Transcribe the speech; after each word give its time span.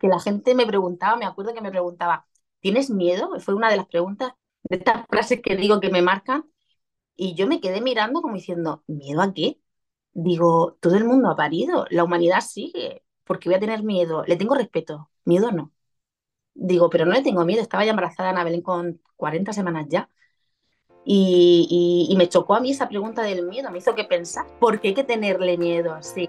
que 0.00 0.08
la 0.08 0.18
gente 0.20 0.54
me 0.54 0.66
preguntaba, 0.66 1.16
me 1.16 1.26
acuerdo 1.26 1.54
que 1.54 1.60
me 1.60 1.70
preguntaba, 1.70 2.26
¿tienes 2.60 2.90
miedo? 2.90 3.38
Fue 3.40 3.54
una 3.54 3.70
de 3.70 3.76
las 3.76 3.86
preguntas 3.86 4.32
de 4.64 4.76
estas 4.76 5.06
frases 5.08 5.40
que 5.42 5.56
digo 5.56 5.80
que 5.80 5.90
me 5.90 6.02
marcan. 6.02 6.50
Y 7.16 7.34
yo 7.34 7.46
me 7.46 7.60
quedé 7.60 7.82
mirando 7.82 8.22
como 8.22 8.34
diciendo, 8.36 8.82
¿miedo 8.86 9.22
a 9.22 9.34
qué? 9.34 9.60
Digo, 10.12 10.78
todo 10.80 10.96
el 10.96 11.04
mundo 11.04 11.30
ha 11.30 11.36
parido, 11.36 11.86
la 11.90 12.04
humanidad 12.04 12.40
sigue, 12.40 13.04
porque 13.24 13.48
voy 13.48 13.56
a 13.56 13.60
tener 13.60 13.82
miedo? 13.84 14.24
Le 14.26 14.36
tengo 14.36 14.54
respeto, 14.54 15.10
miedo 15.24 15.52
no. 15.52 15.72
Digo, 16.54 16.90
pero 16.90 17.06
no 17.06 17.12
le 17.12 17.22
tengo 17.22 17.44
miedo, 17.44 17.62
estaba 17.62 17.84
ya 17.84 17.90
embarazada 17.92 18.30
Ana 18.30 18.44
Belén 18.44 18.62
con 18.62 19.00
40 19.16 19.52
semanas 19.52 19.86
ya. 19.88 20.10
Y, 21.04 22.06
y, 22.10 22.16
me 22.16 22.28
chocó 22.28 22.54
a 22.54 22.60
mí 22.60 22.70
esa 22.70 22.88
pregunta 22.88 23.22
del 23.22 23.46
miedo, 23.46 23.70
me 23.70 23.78
hizo 23.78 23.94
que 23.94 24.04
pensar, 24.04 24.46
¿por 24.58 24.80
qué 24.80 24.88
hay 24.88 24.94
que 24.94 25.04
tenerle 25.04 25.56
miedo? 25.58 25.96
Sí. 26.02 26.28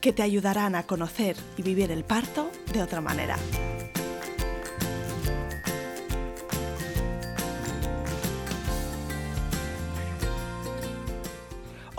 que 0.00 0.12
te 0.12 0.22
ayudarán 0.22 0.74
a 0.74 0.84
conocer 0.84 1.36
y 1.56 1.62
vivir 1.62 1.90
el 1.90 2.04
parto 2.04 2.50
de 2.72 2.82
otra 2.82 3.00
manera. 3.00 3.36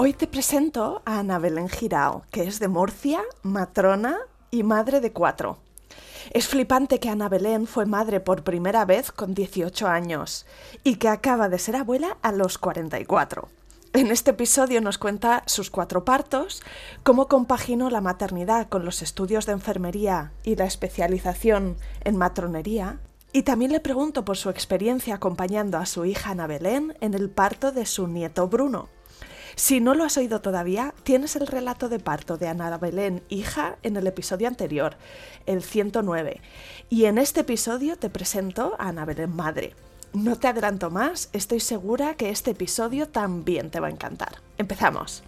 Hoy 0.02 0.14
te 0.14 0.28
presento 0.28 1.02
a 1.04 1.20
Ana 1.20 1.40
Belén 1.40 1.68
Girao, 1.68 2.24
que 2.32 2.44
es 2.44 2.60
de 2.60 2.70
Murcia, 2.70 3.22
matrona 3.44 4.18
y 4.50 4.64
madre 4.64 5.02
de 5.02 5.12
cuatro. 5.12 5.58
Es 6.32 6.48
flipante 6.48 7.00
que 7.00 7.10
Ana 7.10 7.28
Belén 7.28 7.68
fue 7.68 7.86
madre 7.86 8.22
por 8.22 8.44
primera 8.44 8.86
vez 8.86 9.12
con 9.12 9.34
18 9.34 9.88
años 9.88 10.46
y 10.86 10.96
que 10.96 11.10
acaba 11.10 11.50
de 11.50 11.60
ser 11.60 11.76
abuela 11.76 12.18
a 12.22 12.32
los 12.32 12.58
44. 12.58 13.50
En 13.94 14.12
este 14.12 14.32
episodio 14.32 14.82
nos 14.82 15.00
cuenta 15.00 15.42
sus 15.48 15.72
cuatro 15.72 16.06
partos, 16.06 16.62
cómo 17.02 17.28
compaginó 17.28 17.90
la 17.90 18.02
maternidad 18.02 18.70
con 18.70 18.86
los 18.86 19.02
estudios 19.02 19.48
de 19.48 19.54
enfermería 19.54 20.32
y 20.44 20.56
la 20.56 20.66
especialización 20.66 21.76
en 22.02 22.16
matronería, 22.16 23.00
y 23.34 23.44
también 23.44 23.72
le 23.72 23.80
pregunto 23.80 24.24
por 24.26 24.38
su 24.38 24.52
experiencia 24.52 25.16
acompañando 25.16 25.80
a 25.80 25.88
su 25.88 26.06
hija 26.06 26.32
Ana 26.32 26.46
Belén 26.46 26.96
en 27.02 27.16
el 27.16 27.32
parto 27.32 27.72
de 27.72 27.88
su 27.88 28.08
nieto 28.08 28.48
Bruno. 28.48 28.90
Si 29.56 29.82
no 29.82 29.96
lo 29.96 30.04
has 30.04 30.18
oído 30.18 30.40
todavía, 30.40 30.94
tienes 31.02 31.36
el 31.36 31.48
relato 31.48 31.90
de 31.90 32.00
parto 32.00 32.38
de 32.38 32.48
Ana 32.48 32.78
Belén, 32.78 33.24
hija, 33.28 33.78
en 33.82 33.98
el 33.98 34.06
episodio 34.06 34.48
anterior, 34.48 34.98
el 35.48 35.64
109. 35.64 36.42
Y 36.90 37.06
en 37.06 37.18
este 37.18 37.40
episodio 37.42 37.98
te 37.98 38.12
presento 38.12 38.76
a 38.78 38.90
Ana 38.90 39.06
Belén, 39.06 39.36
madre. 39.36 39.74
No 40.14 40.38
te 40.38 40.48
adelanto 40.48 40.90
más, 40.90 41.30
estoy 41.34 41.60
segura 41.60 42.16
que 42.16 42.32
este 42.32 42.52
episodio 42.52 43.10
también 43.10 43.70
te 43.70 43.80
va 43.80 43.88
a 43.88 43.92
encantar. 43.92 44.42
Empezamos. 44.58 45.24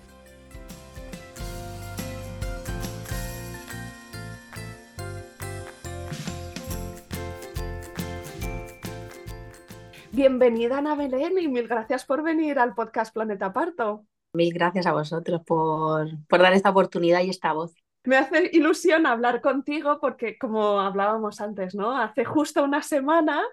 Bienvenida 10.11 10.79
Ana 10.79 10.95
Belén 10.95 11.37
y 11.37 11.47
mil 11.47 11.67
gracias 11.67 12.03
por 12.03 12.23
venir 12.23 12.57
al 12.57 12.73
podcast 12.73 13.13
Planeta 13.13 13.53
Parto. 13.53 14.05
Mil 14.33 14.51
gracias 14.51 14.87
a 14.87 14.93
vosotros 14.93 15.41
por, 15.45 16.07
por 16.27 16.41
dar 16.41 16.53
esta 16.53 16.71
oportunidad 16.71 17.21
y 17.21 17.29
esta 17.29 17.53
voz. 17.53 17.75
Me 18.03 18.17
hace 18.17 18.49
ilusión 18.51 19.05
hablar 19.05 19.41
contigo 19.41 19.99
porque, 20.01 20.39
como 20.39 20.79
hablábamos 20.79 21.39
antes, 21.39 21.75
¿no? 21.75 21.95
Hace 21.95 22.25
justo 22.25 22.63
una 22.63 22.81
semana 22.81 23.43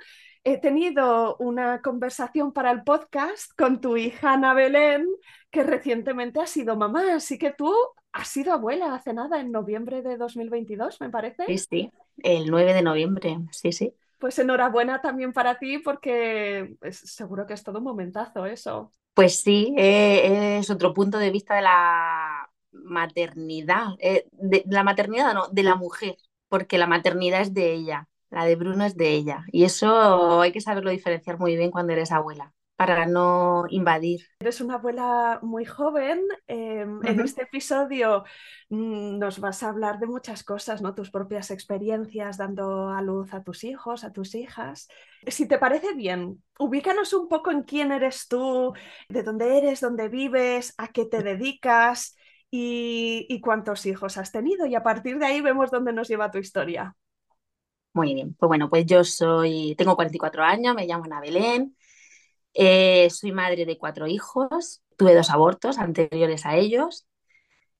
he 0.44 0.58
tenido 0.58 1.36
una 1.38 1.80
conversación 1.82 2.52
para 2.52 2.70
el 2.70 2.82
podcast 2.82 3.52
con 3.56 3.80
tu 3.80 3.96
hija 3.96 4.32
Ana 4.32 4.54
Belén, 4.54 5.06
que 5.50 5.62
recientemente 5.62 6.40
ha 6.40 6.46
sido 6.46 6.76
mamá, 6.76 7.14
así 7.14 7.38
que 7.38 7.52
tú 7.52 7.74
has 8.12 8.28
sido 8.28 8.52
abuela 8.52 8.94
hace 8.94 9.12
nada, 9.12 9.40
en 9.40 9.52
noviembre 9.52 10.02
de 10.02 10.16
2022, 10.16 11.00
me 11.00 11.10
parece. 11.10 11.44
Sí, 11.46 11.58
sí, 11.58 11.92
el 12.18 12.50
9 12.50 12.74
de 12.74 12.82
noviembre, 12.82 13.38
sí, 13.52 13.72
sí. 13.72 13.94
Pues 14.18 14.38
enhorabuena 14.38 15.00
también 15.00 15.32
para 15.32 15.58
ti 15.58 15.78
porque 15.78 16.76
seguro 16.90 17.46
que 17.46 17.54
es 17.54 17.62
todo 17.62 17.78
un 17.78 17.84
momentazo 17.84 18.46
eso. 18.46 18.90
Pues 19.14 19.40
sí, 19.40 19.74
eh, 19.76 20.58
es 20.58 20.70
otro 20.70 20.92
punto 20.92 21.18
de 21.18 21.30
vista 21.30 21.54
de 21.54 21.62
la 21.62 22.50
maternidad, 22.72 23.94
eh, 24.00 24.26
de 24.32 24.64
la 24.68 24.82
maternidad 24.82 25.34
no, 25.34 25.48
de 25.48 25.62
la 25.62 25.76
mujer, 25.76 26.16
porque 26.48 26.78
la 26.78 26.86
maternidad 26.86 27.40
es 27.40 27.54
de 27.54 27.72
ella 27.72 28.08
la 28.30 28.44
de 28.44 28.56
Bruno 28.56 28.84
es 28.84 28.96
de 28.96 29.10
ella. 29.10 29.44
Y 29.52 29.64
eso 29.64 30.40
hay 30.40 30.52
que 30.52 30.60
saberlo 30.60 30.90
diferenciar 30.90 31.38
muy 31.38 31.56
bien 31.56 31.70
cuando 31.70 31.92
eres 31.92 32.12
abuela 32.12 32.52
para 32.78 33.06
no 33.06 33.64
invadir. 33.70 34.20
Eres 34.38 34.60
una 34.60 34.74
abuela 34.74 35.40
muy 35.42 35.64
joven. 35.64 36.22
Em, 36.46 37.04
en 37.04 37.18
este 37.18 37.42
episodio 37.42 38.22
mm, 38.68 39.18
nos 39.18 39.40
vas 39.40 39.64
a 39.64 39.70
hablar 39.70 39.98
de 39.98 40.06
muchas 40.06 40.44
cosas, 40.44 40.80
¿no? 40.80 40.94
Tus 40.94 41.10
propias 41.10 41.50
experiencias 41.50 42.36
dando 42.38 42.90
a 42.90 43.02
luz 43.02 43.34
a 43.34 43.42
tus 43.42 43.64
hijos, 43.64 44.04
a 44.04 44.12
tus 44.12 44.36
hijas. 44.36 44.86
Si 45.26 45.48
te 45.48 45.58
parece 45.58 45.94
bien, 45.94 46.40
ubícanos 46.56 47.12
un 47.14 47.28
poco 47.28 47.50
en 47.50 47.64
quién 47.64 47.90
eres 47.90 48.28
tú, 48.28 48.72
de 49.08 49.24
dónde 49.24 49.58
eres, 49.58 49.80
dónde 49.80 50.08
vives, 50.08 50.72
a 50.78 50.86
qué 50.86 51.04
te 51.04 51.24
dedicas 51.24 52.16
y, 52.48 53.26
y 53.28 53.40
cuántos 53.40 53.86
hijos 53.86 54.18
has 54.18 54.30
tenido. 54.30 54.66
Y 54.66 54.76
a 54.76 54.84
partir 54.84 55.18
de 55.18 55.26
ahí 55.26 55.40
vemos 55.40 55.72
dónde 55.72 55.92
nos 55.92 56.06
lleva 56.06 56.30
tu 56.30 56.38
historia. 56.38 56.94
Muy 57.92 58.14
bien, 58.14 58.34
pues 58.38 58.48
bueno, 58.48 58.68
pues 58.68 58.86
yo 58.86 59.02
soy, 59.02 59.74
tengo 59.76 59.96
44 59.96 60.44
años, 60.44 60.74
me 60.74 60.86
llamo 60.86 61.04
Ana 61.04 61.20
Belén, 61.20 61.76
eh, 62.54 63.08
soy 63.10 63.32
madre 63.32 63.66
de 63.66 63.78
cuatro 63.78 64.06
hijos, 64.06 64.82
tuve 64.96 65.14
dos 65.14 65.30
abortos 65.30 65.78
anteriores 65.78 66.46
a 66.46 66.56
ellos, 66.56 67.06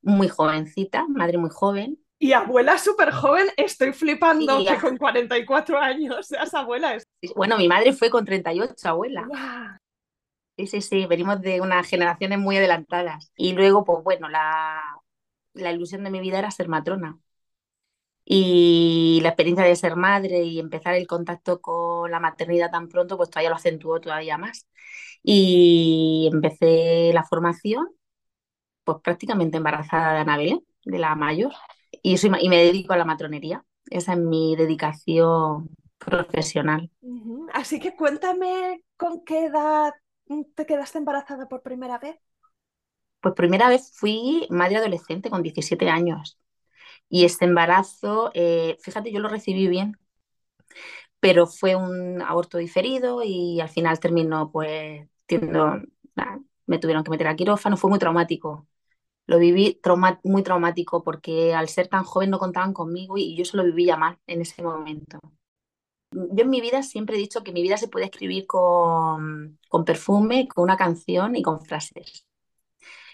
muy 0.03 0.29
jovencita, 0.29 1.07
madre 1.09 1.39
muy 1.39 1.51
joven. 1.51 1.99
Y 2.19 2.33
abuela 2.33 2.79
súper 2.79 3.13
joven, 3.13 3.47
estoy 3.57 3.93
flipando 3.93 4.65
que 4.65 4.77
con 4.79 4.97
44 4.97 5.79
años 5.79 6.27
seas 6.27 6.53
abuela. 6.55 6.99
Bueno, 7.37 7.57
mi 7.59 7.69
madre 7.69 7.93
fue 7.93 8.11
con 8.11 8.25
38, 8.25 8.89
abuela. 8.89 9.29
Sí, 10.57 10.67
sí, 10.67 10.81
sí, 10.81 11.07
venimos 11.07 11.41
de 11.41 11.61
unas 11.61 11.87
generaciones 11.87 12.39
muy 12.39 12.57
adelantadas. 12.57 13.33
Y 13.37 13.53
luego, 13.53 13.85
pues 13.85 14.03
bueno, 14.03 14.29
la, 14.29 14.83
la 15.55 15.73
ilusión 15.73 16.03
de 16.05 16.11
mi 16.11 16.21
vida 16.21 16.39
era 16.41 16.51
ser 16.51 16.69
matrona 16.69 17.19
y 18.31 19.21
la 19.23 19.31
experiencia 19.31 19.65
de 19.65 19.75
ser 19.75 19.97
madre 19.97 20.43
y 20.43 20.59
empezar 20.61 20.95
el 20.95 21.07
contacto 21.07 21.63
con 21.63 22.11
la 22.11 22.21
maternidad 22.21 22.71
tan 22.71 22.89
pronto, 22.89 23.17
pues 23.17 23.31
todavía 23.31 23.49
lo 23.49 23.57
acentuó 23.57 24.03
todavía 24.03 24.37
más. 24.37 24.67
Y 25.23 26.29
empecé 26.31 27.11
la 27.15 27.25
formación, 27.25 27.89
pues 28.85 28.99
prácticamente 29.03 29.57
embarazada 29.57 30.13
de 30.13 30.19
Anabel, 30.19 30.61
de 30.85 30.99
la 30.99 31.15
mayor, 31.15 31.53
y, 32.03 32.19
soy, 32.19 32.31
y 32.43 32.51
me 32.51 32.59
dedico 32.63 32.93
a 32.93 32.99
la 32.99 33.07
matronería. 33.07 33.65
Esa 33.89 34.13
es 34.13 34.19
mi 34.19 34.57
dedicación 34.57 35.71
profesional. 35.97 36.91
Así 37.55 37.81
que 37.81 37.97
cuéntame 37.97 38.83
con 38.99 39.25
qué 39.25 39.47
edad 39.47 39.95
te 40.55 40.67
quedaste 40.67 40.99
embarazada 40.99 41.49
por 41.49 41.63
primera 41.63 41.99
vez. 41.99 42.19
Pues 43.23 43.35
primera 43.35 43.71
vez 43.71 43.91
fui 43.95 44.47
madre 44.51 44.77
adolescente 44.77 45.31
con 45.31 45.43
17 45.43 45.89
años. 45.89 46.39
Y 47.09 47.25
este 47.25 47.47
embarazo, 47.47 48.31
eh, 48.35 48.77
fíjate, 48.81 49.13
yo 49.13 49.21
lo 49.21 49.29
recibí 49.29 49.67
bien, 49.69 49.97
pero 51.21 51.47
fue 51.47 51.75
un 51.75 52.23
aborto 52.23 52.59
diferido 52.59 53.23
y 53.25 53.61
al 53.61 53.69
final 53.69 53.99
terminó 54.01 54.51
pues 54.53 55.07
me 56.67 56.79
tuvieron 56.79 57.03
que 57.05 57.11
meter 57.11 57.27
a 57.27 57.37
quirófano, 57.37 57.77
fue 57.77 57.91
muy 57.91 57.99
traumático. 57.99 58.67
Lo 59.27 59.39
viví 59.39 59.81
muy 60.25 60.43
traumático 60.43 61.03
porque 61.03 61.55
al 61.55 61.69
ser 61.69 61.89
tan 61.89 62.05
joven 62.05 62.31
no 62.31 62.39
contaban 62.39 62.73
conmigo 62.73 63.19
y 63.19 63.37
yo 63.37 63.45
se 63.45 63.57
lo 63.57 63.65
vivía 63.65 63.97
mal 63.97 64.19
en 64.27 64.41
ese 64.41 64.63
momento. 64.63 65.19
Yo 66.11 66.45
en 66.45 66.51
mi 66.51 66.61
vida 66.61 66.83
siempre 66.83 67.17
he 67.17 67.19
dicho 67.19 67.43
que 67.43 67.53
mi 67.53 67.63
vida 67.63 67.77
se 67.77 67.89
puede 67.89 68.07
escribir 68.07 68.47
con, 68.47 69.59
con 69.69 69.85
perfume, 69.85 70.49
con 70.49 70.65
una 70.65 70.77
canción 70.79 71.37
y 71.37 71.43
con 71.43 71.61
frases. 71.61 72.27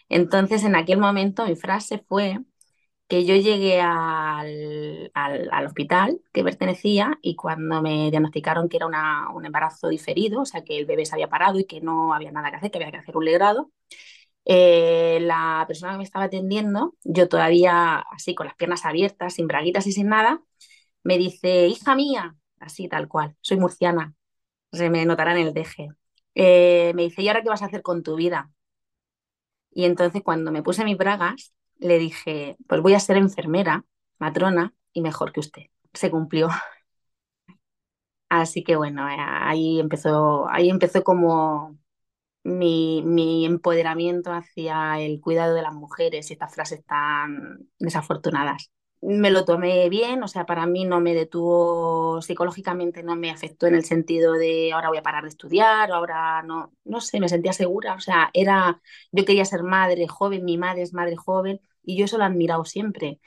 Entonces, 0.08 0.62
en 0.64 0.76
aquel 0.76 0.98
momento 0.98 1.46
mi 1.46 1.56
frase 1.56 2.04
fue 2.08 2.38
que 3.08 3.24
yo 3.24 3.36
llegué 3.36 3.80
al, 3.80 5.10
al, 5.14 5.66
hospital 5.66 6.20
que 6.32 6.42
pertenecía 6.42 7.18
y 7.22 7.36
cuando 7.36 7.82
me 7.82 8.10
diagnosticaron 8.10 8.68
que 8.68 8.78
era 8.78 8.86
una, 8.86 9.30
un 9.34 9.44
embarazo 9.46 9.88
diferido, 9.88 10.42
o 10.42 10.46
sea, 10.46 10.64
que 10.64 10.78
el 10.78 10.86
bebé 10.86 11.04
se 11.06 11.14
había 11.14 11.28
parado 11.28 11.58
y 11.58 11.66
que 11.66 11.80
no 11.80 12.14
había 12.14 12.32
nada 12.32 12.50
que 12.50 12.56
hacer, 12.56 12.70
que 12.70 12.78
había 12.78 12.90
que 12.92 12.98
hacer 12.98 13.16
un 13.16 13.24
legrado, 13.26 13.70
eh, 14.46 15.18
la 15.22 15.64
persona 15.66 15.92
que 15.92 15.98
me 15.98 16.04
estaba 16.04 16.26
atendiendo, 16.26 16.94
yo 17.04 17.28
todavía 17.28 17.98
así 18.12 18.34
con 18.34 18.46
las 18.46 18.56
piernas 18.56 18.84
abiertas, 18.84 19.34
sin 19.34 19.46
braguitas 19.46 19.86
y 19.86 19.92
sin 19.92 20.08
nada, 20.08 20.42
me 21.04 21.18
dice, 21.18 21.68
hija 21.68 21.94
mía, 21.96 22.36
así 22.60 22.88
tal 22.88 23.08
cual, 23.08 23.36
soy 23.40 23.58
murciana, 23.58 24.14
se 24.72 24.90
me 24.90 25.06
notará 25.06 25.32
en 25.38 25.46
el 25.48 25.54
deje. 25.54 25.88
Eh, 26.34 26.92
me 26.96 27.04
dice, 27.04 27.22
¿y 27.22 27.28
ahora 27.28 27.42
qué 27.42 27.48
vas 27.50 27.62
a 27.62 27.66
hacer 27.66 27.82
con 27.82 28.02
tu 28.02 28.16
vida? 28.16 28.52
Y 29.72 29.84
entonces 29.84 30.22
cuando 30.22 30.52
me 30.52 30.62
puse 30.62 30.84
mis 30.84 30.96
bragas, 30.96 31.52
le 31.78 31.98
dije, 31.98 32.56
pues 32.68 32.80
voy 32.82 32.94
a 32.94 33.00
ser 33.00 33.16
enfermera, 33.16 33.84
matrona 34.18 34.74
y 34.92 35.00
mejor 35.02 35.32
que 35.32 35.40
usted. 35.40 35.62
Se 35.92 36.10
cumplió. 36.10 36.48
Así 38.28 38.64
que 38.64 38.76
bueno, 38.76 39.08
eh, 39.08 39.16
ahí 39.18 39.80
empezó, 39.80 40.48
ahí 40.48 40.68
empezó 40.70 41.04
como 41.04 41.78
mi, 42.44 43.02
mi, 43.04 43.46
empoderamiento 43.46 44.32
hacia 44.32 45.00
el 45.00 45.20
cuidado 45.20 45.54
de 45.54 45.62
las 45.62 45.74
mujeres 45.74 46.30
y 46.30 46.34
estas 46.34 46.54
frases 46.54 46.84
tan 46.86 47.68
desafortunadas. 47.78 48.70
Me 49.06 49.30
lo 49.30 49.44
tomé 49.44 49.88
bien, 49.90 50.22
o 50.22 50.28
sea, 50.28 50.46
para 50.46 50.64
mí 50.66 50.84
no 50.86 50.98
me 51.00 51.12
detuvo 51.14 52.22
psicológicamente, 52.22 53.02
no 53.02 53.16
me 53.16 53.30
afectó 53.30 53.66
en 53.66 53.74
el 53.74 53.84
sentido 53.84 54.32
de 54.32 54.72
ahora 54.72 54.88
voy 54.88 54.96
a 54.98 55.02
parar 55.02 55.24
de 55.24 55.28
estudiar, 55.28 55.90
ahora 55.92 56.42
no, 56.42 56.72
no 56.84 57.00
sé, 57.02 57.20
me 57.20 57.28
sentía 57.28 57.52
segura, 57.52 57.94
o 57.94 58.00
sea, 58.00 58.30
era, 58.32 58.80
yo 59.12 59.24
quería 59.26 59.44
ser 59.44 59.62
madre 59.62 60.08
joven, 60.08 60.44
mi 60.46 60.56
madre 60.56 60.80
es 60.82 60.94
madre 60.94 61.16
joven 61.16 61.60
y 61.82 61.98
yo 61.98 62.06
eso 62.06 62.16
lo 62.16 62.24
he 62.24 62.26
admirado 62.28 62.64
siempre. 62.64 63.20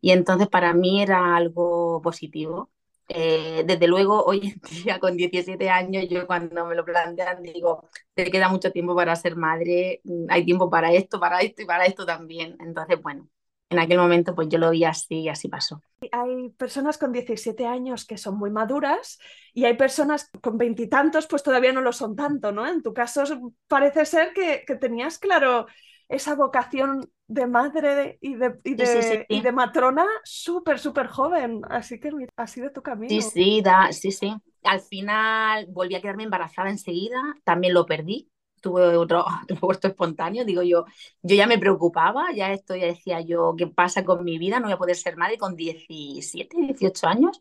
Y 0.00 0.12
entonces 0.12 0.46
para 0.48 0.72
mí 0.72 1.02
era 1.02 1.34
algo 1.36 2.00
positivo. 2.02 2.70
Eh, 3.08 3.64
desde 3.66 3.88
luego, 3.88 4.24
hoy 4.24 4.40
en 4.54 4.60
día, 4.84 5.00
con 5.00 5.16
17 5.16 5.68
años, 5.68 6.06
yo 6.08 6.26
cuando 6.28 6.64
me 6.66 6.74
lo 6.76 6.84
plantean, 6.84 7.42
digo, 7.42 7.88
te 8.14 8.30
queda 8.30 8.48
mucho 8.48 8.70
tiempo 8.72 8.94
para 8.94 9.16
ser 9.16 9.34
madre, 9.36 10.00
hay 10.28 10.44
tiempo 10.44 10.70
para 10.70 10.92
esto, 10.92 11.18
para 11.20 11.40
esto 11.40 11.62
y 11.62 11.66
para 11.66 11.86
esto 11.86 12.06
también. 12.06 12.56
Entonces, 12.60 13.00
bueno, 13.02 13.28
en 13.74 13.80
aquel 13.80 13.98
momento 13.98 14.34
pues 14.34 14.48
yo 14.48 14.58
lo 14.58 14.70
vi 14.70 14.84
así 14.84 15.20
y 15.20 15.28
así 15.28 15.48
pasó. 15.48 15.82
Hay 16.12 16.50
personas 16.50 16.98
con 16.98 17.12
17 17.12 17.66
años 17.66 18.04
que 18.04 18.18
son 18.18 18.38
muy 18.38 18.50
maduras 18.50 19.18
y 19.52 19.64
hay 19.64 19.74
personas 19.76 20.30
con 20.42 20.58
veintitantos 20.58 21.26
pues 21.26 21.42
todavía 21.42 21.72
no 21.72 21.80
lo 21.80 21.92
son 21.92 22.16
tanto, 22.16 22.52
¿no? 22.52 22.66
En 22.66 22.82
tu 22.82 22.92
caso 22.92 23.24
parece 23.68 24.04
ser 24.04 24.32
que, 24.32 24.64
que 24.66 24.76
tenías 24.76 25.18
claro 25.18 25.66
esa 26.08 26.34
vocación 26.34 27.10
de 27.26 27.46
madre 27.46 28.18
y 28.20 28.34
de, 28.34 28.58
y 28.64 28.74
de, 28.74 29.26
Y 29.28 29.40
de 29.40 29.52
matrona 29.52 30.06
súper, 30.24 30.78
súper 30.78 31.06
joven. 31.06 31.62
Así 31.68 31.98
que 31.98 32.10
ha 32.36 32.46
sido 32.46 32.70
tu 32.72 32.82
camino. 32.82 33.14
Sí, 33.14 33.22
sí, 33.22 33.62
da, 33.62 33.92
sí, 33.92 34.12
sí. 34.12 34.34
Al 34.62 34.80
final 34.80 35.66
volví 35.70 35.94
a 35.94 36.00
quedarme 36.00 36.24
embarazada 36.24 36.70
enseguida, 36.70 37.20
también 37.44 37.74
lo 37.74 37.86
perdí. 37.86 38.30
Tuve 38.64 38.96
otro, 38.96 39.26
otro 39.60 39.90
espontáneo, 39.90 40.46
digo 40.46 40.62
yo, 40.62 40.86
yo 41.20 41.36
ya 41.36 41.46
me 41.46 41.58
preocupaba, 41.58 42.32
ya 42.34 42.50
esto 42.50 42.74
ya 42.74 42.86
decía 42.86 43.20
yo, 43.20 43.54
¿qué 43.58 43.66
pasa 43.66 44.04
con 44.06 44.24
mi 44.24 44.38
vida? 44.38 44.58
No 44.58 44.64
voy 44.64 44.72
a 44.72 44.78
poder 44.78 44.96
ser 44.96 45.18
madre 45.18 45.36
con 45.36 45.54
17, 45.54 46.56
18 46.56 47.06
años. 47.06 47.38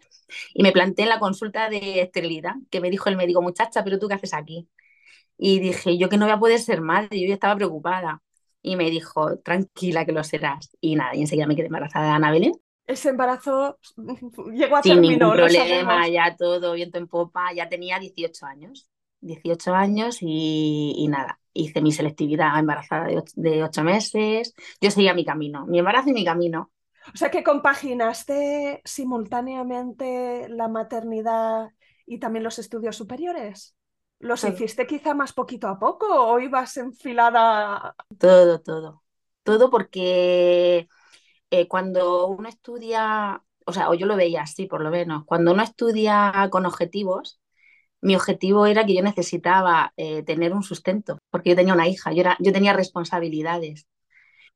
Y 0.53 0.63
me 0.63 0.73
planteé 0.73 1.03
en 1.03 1.09
la 1.09 1.19
consulta 1.19 1.69
de 1.69 2.01
esterilidad, 2.01 2.55
que 2.69 2.81
me 2.81 2.89
dijo 2.89 3.07
el 3.07 3.15
médico, 3.15 3.41
muchacha, 3.41 3.85
pero 3.85 3.99
tú 3.99 4.09
qué 4.09 4.15
haces 4.15 4.33
aquí? 4.33 4.67
Y 5.37 5.59
dije, 5.59 5.97
yo 5.97 6.09
que 6.09 6.17
no 6.17 6.25
voy 6.25 6.33
a 6.33 6.39
poder 6.39 6.59
ser 6.59 6.81
madre, 6.81 7.21
yo 7.21 7.27
ya 7.29 7.35
estaba 7.35 7.55
preocupada 7.55 8.21
y 8.61 8.75
me 8.75 8.89
dijo, 8.89 9.37
tranquila 9.39 10.05
que 10.05 10.11
lo 10.11 10.25
serás. 10.25 10.75
Y 10.81 10.95
nada, 10.95 11.15
y 11.15 11.21
enseguida 11.21 11.47
me 11.47 11.55
quedé 11.55 11.67
embarazada 11.67 12.07
de 12.07 12.11
Ana 12.11 12.31
Belén. 12.31 12.53
Ese 12.85 13.09
embarazo 13.09 13.79
llegó 14.53 14.75
a 14.75 14.83
Sin 14.83 14.99
ningún 14.99 15.31
problema, 15.31 16.05
ya 16.09 16.35
todo 16.35 16.73
viento 16.73 16.97
en 16.97 17.07
popa, 17.07 17.53
ya 17.53 17.69
tenía 17.69 17.97
18 17.97 18.45
años. 18.45 18.89
18 19.23 19.73
años 19.73 20.17
y, 20.21 21.07
nada, 21.09 21.39
hice 21.53 21.81
mi 21.81 21.91
selectividad 21.91 22.59
embarazada 22.59 23.07
de 23.07 23.17
8, 23.17 23.33
de 23.35 23.63
8 23.63 23.83
meses. 23.83 24.53
Yo 24.81 24.91
seguía 24.91 25.13
mi 25.13 25.25
camino, 25.25 25.65
mi 25.65 25.79
embarazo 25.79 26.09
y 26.09 26.13
mi 26.13 26.25
camino. 26.25 26.71
O 27.13 27.17
sea 27.17 27.31
que 27.31 27.43
compaginaste 27.43 28.81
simultáneamente 28.85 30.47
la 30.49 30.67
maternidad 30.67 31.69
y 32.05 32.19
también 32.19 32.43
los 32.43 32.59
estudios 32.59 32.95
superiores. 32.95 33.75
¿Los 34.19 34.43
hiciste 34.45 34.87
quizá 34.87 35.13
más 35.13 35.33
poquito 35.33 35.67
a 35.67 35.77
poco 35.77 36.07
o 36.07 36.39
ibas 36.39 36.77
enfilada? 36.77 37.93
Todo, 38.17 38.61
todo. 38.61 39.03
Todo 39.43 39.69
porque 39.69 40.87
eh, 41.51 41.67
cuando 41.67 42.27
uno 42.27 42.47
estudia, 42.47 43.43
o 43.65 43.73
sea, 43.73 43.89
o 43.89 43.93
yo 43.95 44.05
lo 44.05 44.15
veía 44.15 44.43
así 44.43 44.65
por 44.65 44.81
lo 44.81 44.89
menos, 44.91 45.25
cuando 45.25 45.51
uno 45.51 45.61
estudia 45.61 46.47
con 46.51 46.65
objetivos, 46.65 47.41
mi 48.03 48.15
objetivo 48.15 48.65
era 48.67 48.85
que 48.85 48.95
yo 48.95 49.01
necesitaba 49.01 49.93
eh, 49.97 50.23
tener 50.23 50.53
un 50.53 50.63
sustento, 50.63 51.19
porque 51.31 51.51
yo 51.51 51.55
tenía 51.55 51.73
una 51.73 51.87
hija, 51.87 52.11
yo, 52.13 52.21
era, 52.21 52.37
yo 52.39 52.51
tenía 52.53 52.73
responsabilidades. 52.73 53.87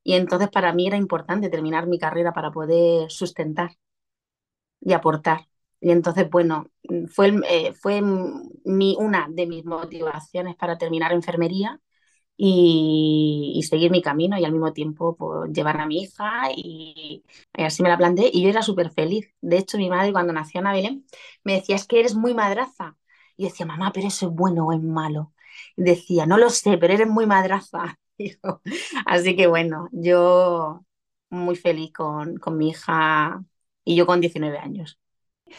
Y 0.04 0.14
entonces 0.16 0.50
para 0.50 0.74
mí 0.74 0.88
era 0.88 0.98
importante 0.98 1.50
terminar 1.50 1.88
mi 1.88 2.00
carrera 2.00 2.34
para 2.34 2.52
poder 2.52 3.12
sustentar 3.12 3.72
y 4.82 4.94
aportar. 4.94 5.48
Y 5.80 5.92
entonces, 5.92 6.30
bueno, 6.30 6.68
fue, 7.10 7.34
eh, 7.50 7.74
fue 7.74 8.02
mi, 8.02 8.96
una 9.00 9.28
de 9.30 9.48
mis 9.48 9.66
motivaciones 9.66 10.56
para 10.56 10.78
terminar 10.78 11.12
enfermería 11.14 11.80
y, 12.38 13.62
seguir 13.70 13.92
mi 13.92 14.02
camino 14.02 14.38
y 14.38 14.46
al 14.46 14.52
mismo 14.54 14.74
tiempo 14.74 15.16
pues, 15.18 15.52
llevar 15.52 15.82
a 15.82 15.88
mi 15.88 16.04
hija 16.04 16.52
y, 16.56 17.24
así 17.54 17.84
me 17.84 17.90
la 17.90 17.98
planteé 17.98 18.30
y 18.34 18.44
yo 18.44 18.50
era 18.50 18.62
súper 18.62 18.92
feliz. 18.92 19.28
De 19.42 19.58
hecho, 19.58 19.78
mi 19.78 19.90
madre 19.90 20.12
cuando 20.14 20.34
nació 20.34 20.62
Ana 20.62 20.74
Belén 20.74 21.06
me 21.44 21.54
decía, 21.56 21.76
es 21.76 21.88
que 21.88 22.00
eres 22.00 22.16
muy 22.16 22.34
madraza. 22.34 22.98
Y 23.38 23.46
decía, 23.46 23.66
mamá, 23.66 23.92
pero 23.94 24.08
eso 24.08 24.28
es 24.28 24.34
bueno 24.34 24.68
o 24.68 24.74
es 24.74 24.82
malo. 24.82 25.34
Decía, 25.76 26.26
no 26.26 26.38
lo 26.38 26.50
sé, 26.50 26.78
pero 26.78 26.94
eres 26.94 27.08
muy 27.08 27.26
madraza. 27.26 28.00
Así 29.06 29.36
que 29.36 29.48
bueno, 29.48 29.90
yo 29.92 30.86
muy 31.30 31.56
feliz 31.56 31.94
con, 31.94 32.38
con 32.38 32.58
mi 32.58 32.70
hija 32.70 33.44
y 33.84 33.96
yo 33.96 34.06
con 34.06 34.22
19 34.22 34.58
años. 34.58 35.00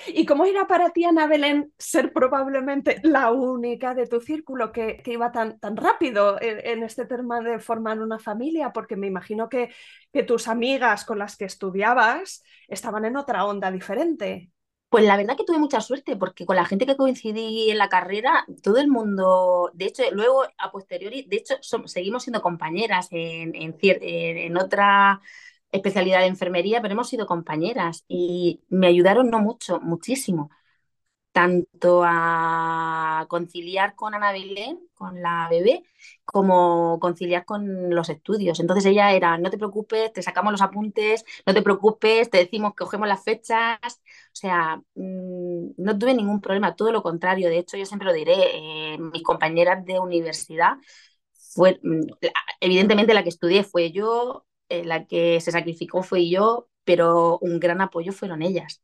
¿Y 0.06 0.26
cómo 0.26 0.44
era 0.44 0.66
para 0.66 0.90
ti, 0.90 1.04
Ana 1.04 1.26
Belén, 1.26 1.72
ser 1.78 2.12
probablemente 2.12 3.00
la 3.02 3.30
única 3.32 3.94
de 3.94 4.06
tu 4.06 4.20
círculo 4.20 4.72
que, 4.72 5.02
iba 5.06 5.32
tan, 5.32 5.58
tan 5.58 5.76
rápido 5.76 6.36
en, 6.40 6.82
este 6.82 7.06
tema 7.06 7.40
de 7.40 7.58
formar 7.58 8.00
una 8.00 8.18
familia? 8.18 8.72
Porque 8.72 8.96
me 8.96 9.06
imagino 9.06 9.48
que, 9.48 9.70
que 10.12 10.22
tus 10.22 10.48
amigas 10.48 11.04
con 11.04 11.18
las 11.18 11.36
que 11.36 11.46
estudiabas 11.46 12.42
estaban 12.68 13.04
en 13.04 13.16
otra 13.16 13.46
onda 13.46 13.70
diferente. 13.70 14.50
Pues 14.90 15.04
la 15.04 15.18
verdad 15.18 15.36
que 15.36 15.44
tuve 15.44 15.58
mucha 15.58 15.82
suerte 15.82 16.16
porque 16.16 16.46
con 16.46 16.56
la 16.56 16.64
gente 16.64 16.86
que 16.86 16.96
coincidí 16.96 17.70
en 17.70 17.76
la 17.78 17.90
carrera, 17.90 18.46
todo 18.62 18.78
el 18.78 18.88
mundo, 18.88 19.70
de 19.74 19.84
hecho, 19.86 20.02
luego 20.12 20.44
a 20.56 20.70
posteriori, 20.72 21.24
de 21.28 21.36
hecho, 21.36 21.56
seguimos 21.86 22.22
siendo 22.22 22.40
compañeras 22.40 23.08
en, 23.10 23.54
en, 23.54 23.76
en 23.82 24.56
otra 24.56 25.20
especialidad 25.72 26.20
de 26.20 26.26
enfermería, 26.26 26.80
pero 26.80 26.92
hemos 26.94 27.08
sido 27.10 27.26
compañeras 27.26 28.04
y 28.08 28.62
me 28.70 28.86
ayudaron 28.86 29.28
no 29.30 29.40
mucho, 29.40 29.78
muchísimo, 29.80 30.50
tanto 31.38 32.02
a 32.04 33.26
conciliar 33.28 33.94
con 33.94 34.12
Ana 34.14 34.32
Belén, 34.32 34.80
con 34.94 35.22
la 35.22 35.46
bebé, 35.48 35.84
como 36.24 36.98
conciliar 37.00 37.44
con 37.44 37.94
los 37.94 38.08
estudios. 38.08 38.58
Entonces 38.58 38.86
ella 38.86 39.12
era, 39.12 39.38
no 39.38 39.48
te 39.48 39.56
preocupes, 39.56 40.12
te 40.12 40.20
sacamos 40.22 40.50
los 40.52 40.62
apuntes, 40.62 41.24
no 41.46 41.54
te 41.54 41.62
preocupes, 41.62 42.28
te 42.28 42.38
decimos 42.38 42.72
que 42.74 42.82
cogemos 42.84 43.06
las 43.06 43.22
fechas, 43.22 43.78
o 43.84 44.34
sea, 44.34 44.82
mm, 44.96 45.70
no 45.76 45.96
tuve 45.98 46.14
ningún 46.14 46.40
problema, 46.40 46.74
todo 46.74 46.90
lo 46.92 47.02
contrario, 47.04 47.48
de 47.48 47.58
hecho 47.58 47.76
yo 47.76 47.86
siempre 47.86 48.06
lo 48.08 48.12
diré, 48.14 48.34
eh, 48.94 48.98
mis 48.98 49.22
compañeras 49.22 49.84
de 49.86 50.00
universidad, 50.00 50.72
fue, 51.54 51.78
mm, 51.82 52.00
evidentemente 52.60 53.14
la 53.14 53.22
que 53.22 53.28
estudié 53.30 53.62
fue 53.64 53.92
yo, 53.92 54.44
eh, 54.68 54.84
la 54.84 55.06
que 55.06 55.40
se 55.40 55.52
sacrificó 55.52 56.02
fui 56.02 56.30
yo, 56.30 56.68
pero 56.84 57.38
un 57.40 57.60
gran 57.60 57.80
apoyo 57.80 58.12
fueron 58.12 58.42
ellas. 58.42 58.82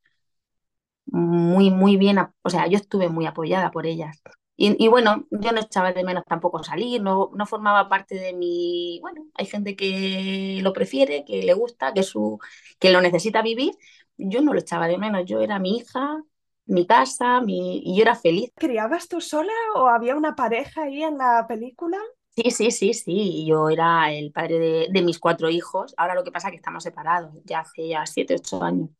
Muy, 1.07 1.71
muy 1.71 1.97
bien, 1.97 2.19
o 2.19 2.51
sea, 2.51 2.67
yo 2.67 2.77
estuve 2.77 3.09
muy 3.09 3.27
apoyada 3.27 3.71
por 3.71 3.87
ellas. 3.87 4.21
Y, 4.57 4.87
bueno, 4.87 5.27
yo 5.33 5.51
no 5.51 5.61
echaba 5.61 5.93
de 5.93 6.05
menos 6.05 6.23
tampoco 6.29 6.63
salir, 6.63 7.03
no, 7.03 7.31
no 7.35 7.45
formaba 7.45 7.89
parte 7.89 8.15
de 8.15 8.33
mi... 8.35 9.01
Bueno, 9.03 9.27
hay 9.35 9.47
gente 9.47 9.75
que 9.75 10.61
lo 10.63 10.73
prefiere, 10.73 11.25
que 11.25 11.43
le 11.43 11.55
gusta, 11.55 11.93
que, 11.93 12.05
su, 12.05 12.39
que 12.79 12.91
lo 12.91 13.01
necesita 13.01 13.43
vivir. 13.43 13.73
Yo 14.17 14.43
no 14.43 14.53
lo 14.53 14.61
echaba 14.61 14.87
de 14.87 14.97
menos, 14.97 15.25
yo 15.27 15.41
era 15.41 15.59
mi 15.59 15.79
hija, 15.79 16.23
mi 16.67 16.87
casa, 16.87 17.41
mi, 17.41 17.83
y 17.85 17.97
yo 17.97 18.03
era 18.03 18.15
feliz. 18.15 18.53
¿Criabas 18.55 19.09
tú 19.09 19.21
sola 19.21 19.53
o 19.75 19.89
había 19.89 20.15
una 20.15 20.37
pareja 20.37 20.85
ahí 20.85 21.03
en 21.03 21.19
la 21.19 21.47
película? 21.49 21.99
Sí, 22.37 22.51
sí, 22.51 22.71
sí, 22.71 22.95
sí. 22.95 23.47
Yo 23.47 23.69
era 23.69 24.13
el 24.13 24.33
padre 24.33 24.89
de, 24.91 25.03
mis 25.03 25.19
cuatro 25.19 25.51
hijos. 25.51 25.95
Ahora 25.97 26.15
lo 26.15 26.25
que 26.25 26.33
pasa 26.33 26.49
es 26.49 26.53
que 26.53 26.57
estamos 26.57 26.83
separados, 26.83 27.33
ya 27.45 27.61
hace 27.61 27.89
ya 27.89 28.07
siete, 28.07 28.35
ocho 28.35 28.63
años. 28.63 28.91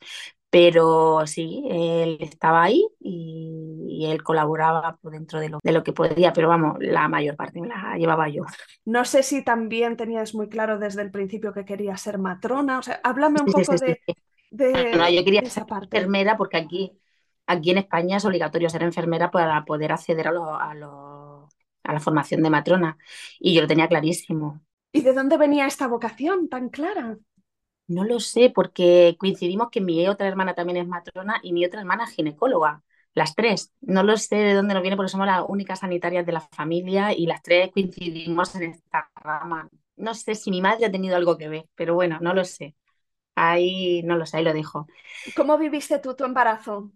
Pero 0.55 1.27
sí, 1.27 1.65
él 1.69 2.17
estaba 2.21 2.63
ahí 2.63 2.87
y, 3.01 3.87
y 3.89 4.07
él 4.07 4.23
colaboraba 4.23 4.97
dentro 5.03 5.41
de 5.41 5.49
lo, 5.49 5.59
de 5.61 5.73
lo 5.73 5.83
que 5.83 5.93
podía, 5.93 6.33
pero 6.33 6.49
vamos, 6.49 6.77
la 6.79 7.09
mayor 7.09 7.35
parte 7.35 7.61
me 7.61 7.67
la 7.67 7.97
llevaba 7.99 8.29
yo. 8.29 8.45
No 8.85 9.05
sé 9.05 9.25
si 9.25 9.43
también 9.43 9.97
tenías 9.97 10.33
muy 10.33 10.49
claro 10.49 10.79
desde 10.79 11.03
el 11.03 11.11
principio 11.11 11.53
que 11.53 11.65
querías 11.65 12.01
ser 12.01 12.19
matrona, 12.19 12.79
o 12.79 12.83
sea, 12.83 13.01
háblame 13.03 13.41
un 13.41 13.51
poco 13.51 13.77
de, 13.77 14.01
no, 14.97 15.11
yo 15.11 15.25
quería 15.25 15.45
ser 15.47 15.65
enfermera 15.83 16.37
porque 16.37 16.57
aquí, 16.59 16.93
aquí 17.47 17.71
en 17.73 17.79
España 17.79 18.19
es 18.19 18.25
obligatorio 18.25 18.71
ser 18.71 18.85
enfermera 18.85 19.33
para 19.33 19.65
poder 19.65 19.91
acceder 19.91 20.29
a, 20.29 20.31
a, 20.31 20.75
a 21.85 21.93
la 21.93 22.01
formación 22.01 22.43
de 22.43 22.51
matrona 22.51 22.97
y 23.41 23.55
yo 23.55 23.63
lo 23.63 23.67
tenía 23.67 23.89
clarísimo. 23.89 24.61
¿Y 24.93 25.03
de 25.03 25.13
dónde 25.13 25.37
venía 25.37 25.67
esta 25.67 25.89
vocación 25.89 26.49
tan 26.49 26.69
clara? 26.69 27.19
No 27.87 28.05
lo 28.05 28.19
sé, 28.21 28.51
porque 28.51 29.17
coincidimos 29.19 29.69
que 29.71 29.81
mi 29.83 30.07
otra 30.09 30.27
hermana 30.27 30.55
también 30.55 30.79
es 30.79 30.87
matrona 30.89 31.39
y 31.43 31.53
mi 31.53 31.65
otra 31.67 31.81
hermana 31.81 32.05
es 32.05 32.11
ginecóloga, 32.11 32.83
las 33.15 33.35
tres. 33.35 33.73
No 33.83 34.03
lo 34.03 34.17
sé 34.17 34.37
de 34.37 34.55
dónde 34.55 34.73
nos 34.75 34.83
viene 34.83 34.97
porque 34.97 35.11
somos 35.11 35.27
las 35.27 35.45
únicas 35.49 35.81
sanitarias 35.81 36.25
de 36.25 36.33
la 36.33 36.41
familia 36.41 37.13
y 37.13 37.27
las 37.27 37.43
tres 37.43 37.71
coincidimos 37.73 38.55
en 38.55 38.65
esta 38.73 39.11
rama. 39.17 39.69
No 39.97 40.15
sé 40.15 40.35
si 40.35 40.51
mi 40.51 40.63
madre 40.63 40.87
ha 40.87 40.91
tenido 40.93 41.15
algo 41.17 41.37
que 41.37 41.49
ver, 41.49 41.67
pero 41.75 41.95
bueno, 41.95 42.19
no 42.21 42.33
lo 42.35 42.45
sé. 42.45 42.75
Ahí 43.37 44.03
no 44.05 44.17
lo 44.17 44.27
sé, 44.27 44.39
ahí 44.39 44.45
lo 44.45 44.55
dejo. 44.55 44.87
¿Cómo 45.37 45.59
viviste 45.59 45.99
tú 46.01 46.15
tu 46.17 46.25
embarazo? 46.25 46.93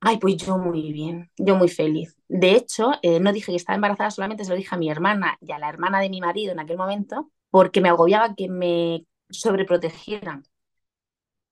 Ay, 0.00 0.18
pues 0.18 0.36
yo 0.38 0.58
muy 0.58 0.92
bien, 0.92 1.30
yo 1.36 1.54
muy 1.56 1.68
feliz. 1.68 2.16
De 2.28 2.52
hecho, 2.56 2.90
eh, 3.02 3.20
no 3.20 3.32
dije 3.32 3.52
que 3.52 3.56
estaba 3.56 3.76
embarazada, 3.76 4.10
solamente 4.10 4.44
se 4.44 4.50
lo 4.50 4.56
dije 4.56 4.74
a 4.74 4.78
mi 4.78 4.90
hermana 4.90 5.36
y 5.40 5.52
a 5.52 5.58
la 5.58 5.68
hermana 5.68 6.00
de 6.00 6.10
mi 6.10 6.20
marido 6.20 6.52
en 6.52 6.58
aquel 6.60 6.76
momento, 6.76 7.30
porque 7.50 7.80
me 7.80 7.88
agobiaba 7.88 8.34
que 8.34 8.48
me 8.48 9.06
sobreprotegieran. 9.32 10.44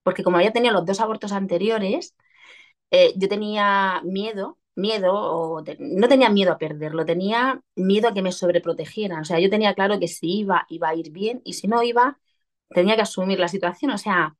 Porque 0.02 0.22
como 0.24 0.38
había 0.38 0.52
tenido 0.52 0.74
los 0.74 0.86
dos 0.86 1.00
abortos 1.00 1.32
anteriores, 1.32 2.16
eh, 2.90 3.14
yo 3.16 3.28
tenía 3.28 4.02
miedo, 4.04 4.58
miedo, 4.76 5.12
o 5.14 5.64
no 5.80 6.08
tenía 6.08 6.30
miedo 6.30 6.52
a 6.52 6.58
perderlo, 6.58 7.06
tenía 7.06 7.62
miedo 7.76 8.08
a 8.08 8.14
que 8.14 8.22
me 8.22 8.32
sobreprotegieran. 8.32 9.20
O 9.22 9.24
sea, 9.24 9.40
yo 9.40 9.50
tenía 9.50 9.74
claro 9.74 10.00
que 10.00 10.08
si 10.08 10.40
iba, 10.40 10.66
iba 10.70 10.88
a 10.90 10.94
ir 10.96 11.10
bien 11.12 11.42
y 11.44 11.54
si 11.54 11.68
no 11.68 11.82
iba, 11.82 12.20
tenía 12.70 12.96
que 12.96 13.02
asumir 13.02 13.40
la 13.40 13.48
situación. 13.48 13.92
O 13.92 13.98
sea, 13.98 14.36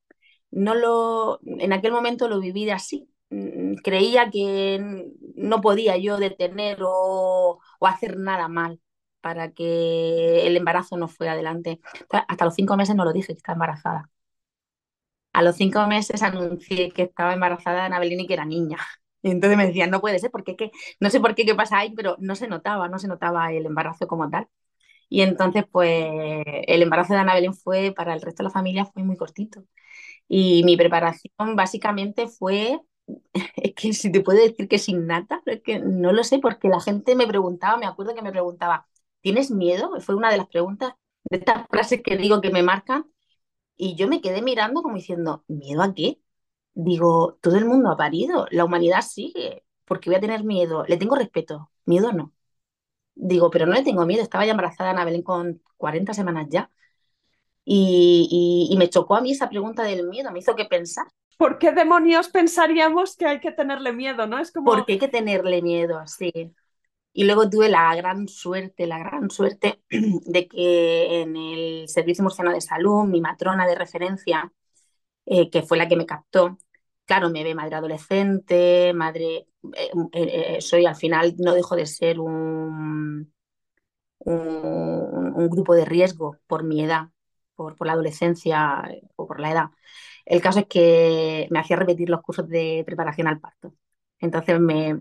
no 0.50 0.75
lo, 0.75 1.40
en 1.44 1.73
aquel 1.73 1.92
momento 1.92 2.28
lo 2.28 2.40
viví 2.40 2.70
así. 2.70 3.11
Mm, 3.30 3.76
creía 3.85 4.30
que 4.30 5.06
no 5.37 5.61
podía 5.61 5.97
yo 5.99 6.18
detener 6.18 6.80
o, 6.82 7.61
o 7.80 7.87
hacer 7.87 8.18
nada 8.18 8.49
mal 8.49 8.80
para 9.20 9.52
que 9.52 10.46
el 10.46 10.56
embarazo 10.56 10.96
no 10.96 11.08
fuera 11.08 11.32
adelante. 11.32 11.80
hasta 12.28 12.44
los 12.44 12.54
cinco 12.54 12.76
meses 12.76 12.96
no 12.96 13.04
lo 13.04 13.12
dije 13.12 13.28
que 13.28 13.32
estaba 13.34 13.54
embarazada. 13.54 14.10
A 15.32 15.42
los 15.42 15.56
cinco 15.56 15.86
meses 15.86 16.22
anuncié 16.22 16.90
que 16.92 17.02
estaba 17.02 17.32
embarazada 17.34 17.80
de 17.80 17.82
Anabelini 17.86 18.24
y 18.24 18.26
que 18.26 18.34
era 18.34 18.44
niña. 18.44 18.78
Y 19.22 19.30
entonces 19.32 19.58
me 19.58 19.66
decían, 19.66 19.90
no 19.90 20.00
puede 20.00 20.18
ser, 20.18 20.30
porque 20.30 20.56
qué? 20.56 20.70
no 20.98 21.10
sé 21.10 21.20
por 21.20 21.34
qué, 21.34 21.44
qué 21.44 21.54
pasa 21.54 21.76
ahí, 21.78 21.92
pero 21.94 22.16
no 22.20 22.34
se 22.36 22.48
notaba, 22.48 22.88
no 22.88 22.98
se 22.98 23.06
notaba 23.06 23.52
el 23.52 23.66
embarazo 23.66 24.06
como 24.08 24.30
tal. 24.30 24.48
Y 25.08 25.22
entonces, 25.22 25.64
pues, 25.72 26.08
el 26.68 26.82
embarazo 26.82 27.14
de 27.14 27.20
Ana 27.20 27.34
Belén 27.34 27.54
fue, 27.54 27.92
para 27.96 28.14
el 28.14 28.22
resto 28.22 28.42
de 28.42 28.48
la 28.48 28.50
familia, 28.52 28.86
fue 28.86 29.02
muy 29.04 29.16
cortito. 29.16 29.64
Y 30.28 30.64
mi 30.64 30.76
preparación 30.76 31.56
básicamente 31.56 32.28
fue, 32.28 32.80
es 33.56 33.74
que 33.74 33.92
si 33.94 34.12
te 34.12 34.20
puedo 34.22 34.40
decir 34.40 34.68
que 34.68 34.78
sin 34.78 35.06
nata, 35.06 35.42
es 35.46 35.62
que 35.62 35.80
no 35.80 36.12
lo 36.12 36.24
sé, 36.24 36.38
porque 36.40 36.68
la 36.68 36.80
gente 36.80 37.16
me 37.16 37.26
preguntaba, 37.28 37.76
me 37.78 37.86
acuerdo 37.86 38.14
que 38.14 38.22
me 38.22 38.32
preguntaba, 38.32 38.86
¿tienes 39.20 39.50
miedo? 39.50 40.00
Fue 40.00 40.14
una 40.14 40.30
de 40.30 40.38
las 40.38 40.48
preguntas, 40.48 40.94
de 41.24 41.38
estas 41.38 41.66
frases 41.68 42.02
que 42.02 42.16
digo 42.16 42.40
que 42.40 42.50
me 42.50 42.62
marcan, 42.62 43.10
y 43.76 43.94
yo 43.96 44.08
me 44.08 44.20
quedé 44.20 44.42
mirando 44.42 44.82
como 44.82 44.96
diciendo, 44.96 45.44
¿miedo 45.48 45.82
a 45.82 45.94
qué? 45.94 46.20
Digo, 46.74 47.38
todo 47.40 47.56
el 47.56 47.64
mundo 47.64 47.90
ha 47.90 47.96
parido, 47.96 48.46
la 48.50 48.64
humanidad 48.64 49.02
sigue, 49.02 49.64
porque 49.86 50.10
voy 50.10 50.16
a 50.16 50.20
tener 50.20 50.44
miedo, 50.44 50.84
le 50.86 50.96
tengo 50.98 51.16
respeto, 51.16 51.70
miedo 51.86 52.12
no. 52.12 52.32
Digo, 53.14 53.50
pero 53.50 53.66
no 53.66 53.74
le 53.74 53.82
tengo 53.82 54.06
miedo, 54.06 54.22
estaba 54.22 54.44
ya 54.44 54.52
embarazada 54.52 54.90
Ana 54.90 55.04
Belén 55.04 55.22
con 55.22 55.62
40 55.76 56.14
semanas 56.14 56.46
ya. 56.50 56.70
Y, 57.64 58.68
y, 58.70 58.76
me 58.76 58.88
chocó 58.88 59.14
a 59.14 59.20
mí 59.20 59.32
esa 59.32 59.48
pregunta 59.48 59.82
del 59.82 60.08
miedo, 60.08 60.32
me 60.32 60.40
hizo 60.40 60.56
que 60.56 60.64
pensar. 60.64 61.06
¿Por 61.36 61.58
qué 61.58 61.72
demonios 61.72 62.28
pensaríamos 62.28 63.16
que 63.16 63.26
hay 63.26 63.40
que 63.40 63.52
tenerle 63.52 63.92
miedo, 63.92 64.26
no? 64.26 64.38
Es 64.38 64.52
como... 64.52 64.72
¿Por 64.72 64.84
qué 64.84 64.94
hay 64.94 64.98
que 64.98 65.08
tenerle 65.08 65.62
miedo? 65.62 66.06
Sí. 66.06 66.52
Y 67.12 67.24
luego 67.24 67.50
tuve 67.50 67.68
la 67.68 67.94
gran 67.96 68.28
suerte, 68.28 68.86
la 68.86 68.98
gran 68.98 69.30
suerte 69.30 69.82
de 69.90 70.48
que 70.48 71.22
en 71.22 71.36
el 71.36 71.88
Servicio 71.88 72.22
Murciano 72.22 72.52
de 72.52 72.60
Salud, 72.60 73.04
mi 73.04 73.20
matrona 73.20 73.66
de 73.66 73.74
referencia, 73.74 74.52
eh, 75.26 75.50
que 75.50 75.62
fue 75.62 75.78
la 75.78 75.88
que 75.88 75.96
me 75.96 76.06
captó, 76.06 76.58
claro, 77.06 77.30
me 77.30 77.44
ve 77.44 77.54
madre 77.54 77.76
adolescente, 77.76 78.92
madre, 78.94 79.48
eh, 79.76 79.90
eh, 80.12 80.60
soy 80.60 80.86
al 80.86 80.96
final, 80.96 81.34
no 81.38 81.54
dejo 81.54 81.76
de 81.76 81.86
ser 81.86 82.20
un, 82.20 83.32
un, 84.20 85.48
grupo 85.50 85.74
de 85.74 85.84
riesgo 85.84 86.38
por 86.46 86.64
mi 86.64 86.82
edad, 86.84 87.08
por, 87.54 87.76
por 87.76 87.86
la 87.86 87.94
adolescencia 87.94 88.82
o 89.16 89.26
por 89.26 89.40
la 89.40 89.52
edad. 89.52 89.70
El 90.24 90.40
caso 90.42 90.60
es 90.60 90.66
que 90.66 91.48
me 91.50 91.60
hacía 91.60 91.76
repetir 91.76 92.10
los 92.10 92.22
cursos 92.22 92.48
de 92.48 92.84
preparación 92.86 93.26
al 93.28 93.40
parto. 93.40 93.74
Entonces 94.20 94.60
me, 94.60 95.00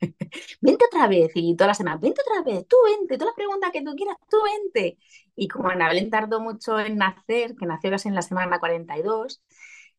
vente 0.60 0.84
otra 0.86 1.08
vez, 1.08 1.30
y 1.34 1.56
todas 1.56 1.68
las 1.68 1.76
semanas, 1.78 2.00
vente 2.00 2.20
otra 2.22 2.42
vez, 2.42 2.66
tú 2.68 2.76
vente, 2.84 3.16
todas 3.18 3.32
las 3.32 3.36
preguntas 3.36 3.70
que 3.72 3.82
tú 3.82 3.94
quieras, 3.96 4.16
tú 4.30 4.36
vente. 4.42 4.98
Y 5.36 5.48
como 5.48 5.68
Ana 5.68 5.88
Belén 5.88 6.10
tardó 6.10 6.40
mucho 6.40 6.78
en 6.80 6.96
nacer, 6.98 7.54
que 7.56 7.66
nació 7.66 7.90
casi 7.90 8.08
en 8.08 8.14
la 8.14 8.22
semana 8.22 8.58
42, 8.58 9.42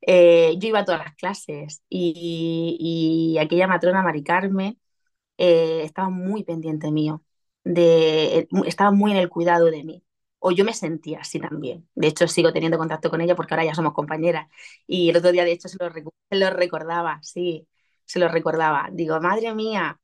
eh, 0.02 0.56
yo 0.60 0.70
iba 0.70 0.80
a 0.80 0.86
todas 0.86 1.02
las 1.04 1.16
clases 1.16 1.84
y, 1.90 3.38
aquella 3.40 3.68
matrona 3.68 4.02
Mari 4.02 4.24
Carmen 4.24 4.80
eh, 5.38 5.82
estaba 5.84 6.10
muy 6.10 6.44
pendiente 6.44 6.92
mío, 6.92 7.24
de, 7.64 8.48
estaba 8.66 8.92
muy 8.92 9.12
en 9.12 9.18
el 9.18 9.30
cuidado 9.30 9.68
de 9.68 9.84
mí. 9.84 10.04
O 10.42 10.52
yo 10.52 10.64
me 10.66 10.74
sentía 10.74 11.20
así 11.20 11.40
también. 11.40 11.90
De 11.96 12.08
hecho, 12.08 12.28
sigo 12.28 12.54
teniendo 12.54 12.78
contacto 12.78 13.10
con 13.10 13.20
ella 13.22 13.36
porque 13.36 13.54
ahora 13.54 13.66
ya 13.66 13.76
somos 13.76 13.94
compañeras. 13.94 14.48
Y 14.88 15.10
el 15.10 15.18
otro 15.18 15.32
día, 15.34 15.44
de 15.44 15.52
hecho, 15.52 15.68
se 15.68 15.78
lo, 15.80 15.92
se 15.92 16.38
lo 16.38 16.50
recordaba, 16.52 17.20
sí 17.24 17.68
se 18.10 18.20
lo 18.20 18.28
recordaba. 18.28 18.90
Digo, 18.92 19.22
madre 19.22 19.54
mía. 19.56 20.00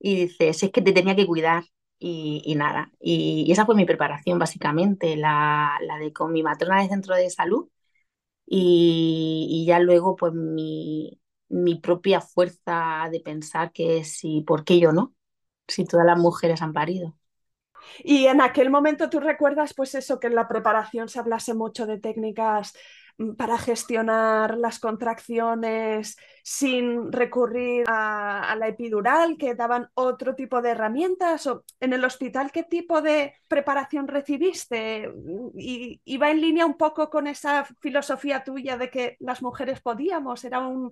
Y 0.00 0.16
dice, 0.26 0.52
si 0.54 0.66
es 0.66 0.72
que 0.72 0.82
te 0.82 0.92
tenía 0.92 1.16
que 1.16 1.26
cuidar. 1.26 1.64
Y, 1.98 2.54
nada. 2.56 2.92
Y, 3.00 3.50
esa 3.52 3.64
fue 3.66 3.76
mi 3.76 3.86
preparación, 3.86 4.38
básicamente, 4.38 5.16
la, 5.16 5.78
de 6.00 6.12
con 6.12 6.32
mi 6.32 6.42
matrona 6.42 6.82
de 6.82 6.88
centro 6.88 7.14
de 7.16 7.30
salud. 7.30 7.68
Y, 8.46 9.64
ya 9.66 9.78
luego, 9.80 10.16
pues 10.16 10.34
mi, 10.34 11.20
mi 11.48 11.76
propia 11.76 12.20
fuerza 12.20 13.08
de 13.10 13.20
pensar 13.20 13.72
que 13.72 14.04
si, 14.04 14.42
¿por 14.42 14.64
qué 14.64 14.80
yo 14.80 14.92
no? 14.92 15.14
Si 15.68 15.84
todas 15.84 16.06
las 16.06 16.18
mujeres 16.18 16.62
han 16.62 16.72
parido. 16.74 17.16
Y 18.02 18.26
en 18.26 18.40
aquel 18.40 18.70
momento 18.70 19.10
tú 19.10 19.20
recuerdas 19.20 19.74
pues 19.74 19.94
eso, 19.94 20.20
que 20.20 20.26
en 20.26 20.34
la 20.34 20.48
preparación 20.48 21.08
se 21.08 21.18
hablase 21.20 21.54
mucho 21.54 21.86
de 21.86 21.98
técnicas 21.98 22.74
para 23.36 23.58
gestionar 23.58 24.58
las 24.58 24.78
contracciones 24.78 26.16
sin 26.42 27.12
recurrir 27.12 27.84
a, 27.86 28.56
la 28.58 28.68
epidural, 28.68 29.36
que 29.38 29.54
daban 29.54 29.88
otro 29.94 30.34
tipo 30.34 30.60
de 30.60 30.70
herramientas? 30.70 31.46
¿O 31.46 31.64
en 31.80 31.92
el 31.92 32.04
hospital 32.04 32.50
qué 32.52 32.64
tipo 32.64 33.02
de 33.02 33.34
preparación 33.48 34.08
recibiste? 34.08 35.12
¿Y, 35.56 36.00
¿Iba 36.04 36.30
en 36.30 36.40
línea 36.40 36.66
un 36.66 36.76
poco 36.76 37.10
con 37.10 37.26
esa 37.26 37.64
filosofía 37.80 38.42
tuya 38.42 38.76
de 38.76 38.90
que 38.90 39.16
las 39.20 39.42
mujeres 39.42 39.80
podíamos? 39.80 40.44
¿Era 40.44 40.60
un, 40.60 40.90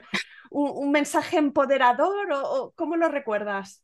mensaje 0.90 1.38
empoderador 1.38 2.72
cómo 2.76 2.96
lo 2.96 3.08
recuerdas? 3.08 3.82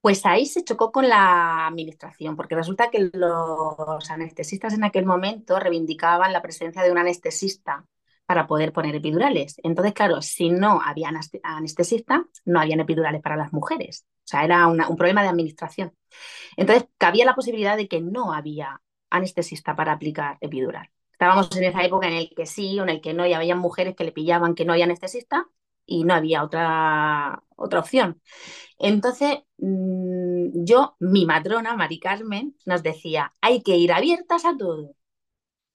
Pues 0.00 0.24
ahí 0.24 0.46
se 0.46 0.64
chocó 0.64 0.92
con 0.92 1.08
la 1.08 1.66
administración, 1.66 2.34
porque 2.34 2.54
resulta 2.54 2.90
que 2.90 3.10
los 3.12 4.10
anestesistas 4.10 4.72
en 4.72 4.84
aquel 4.84 5.04
momento 5.04 5.58
reivindicaban 5.60 6.32
la 6.32 6.40
presencia 6.40 6.82
de 6.82 6.90
un 6.90 6.96
anestesista 6.96 7.84
para 8.24 8.46
poder 8.46 8.72
poner 8.72 8.94
epidurales. 8.94 9.56
Entonces, 9.62 9.92
claro, 9.92 10.22
si 10.22 10.48
no 10.48 10.80
había 10.80 11.10
anestesista, 11.42 12.24
no 12.46 12.60
habían 12.60 12.80
epidurales 12.80 13.20
para 13.20 13.36
las 13.36 13.52
mujeres. 13.52 14.06
O 14.20 14.28
sea, 14.30 14.44
era 14.44 14.66
un 14.68 14.96
problema 14.96 15.22
de 15.22 15.28
administración. 15.28 15.92
Entonces, 16.56 16.88
cabía 16.96 17.26
la 17.26 17.34
posibilidad 17.34 17.76
de 17.76 17.88
que 17.88 18.00
no 18.00 18.32
había 18.32 18.80
anestesista 19.10 19.76
para 19.76 19.92
aplicar 19.92 20.38
epidural. 20.40 20.88
Estábamos 21.12 21.54
en 21.56 21.64
esa 21.64 21.84
época 21.84 22.08
en 22.08 22.14
el 22.14 22.30
que 22.34 22.46
sí 22.46 22.80
o 22.80 22.84
en 22.84 22.88
el 22.88 23.00
que 23.02 23.12
no, 23.12 23.26
y 23.26 23.34
había 23.34 23.54
mujeres 23.54 23.94
que 23.96 24.04
le 24.04 24.12
pillaban 24.12 24.54
que 24.54 24.64
no 24.64 24.72
había 24.72 24.86
anestesista 24.86 25.46
y 25.86 26.04
no 26.04 26.14
había 26.14 26.44
otra, 26.44 27.42
otra 27.56 27.80
opción. 27.80 28.20
Entonces, 28.78 29.40
mm, 29.58 30.64
yo, 30.64 30.96
mi 31.00 31.26
matrona, 31.26 31.76
Mari 31.76 32.00
Carmen, 32.00 32.56
nos 32.66 32.82
decía, 32.82 33.34
hay 33.40 33.62
que 33.62 33.76
ir 33.76 33.92
abiertas 33.92 34.44
a 34.46 34.56
todo. 34.56 34.94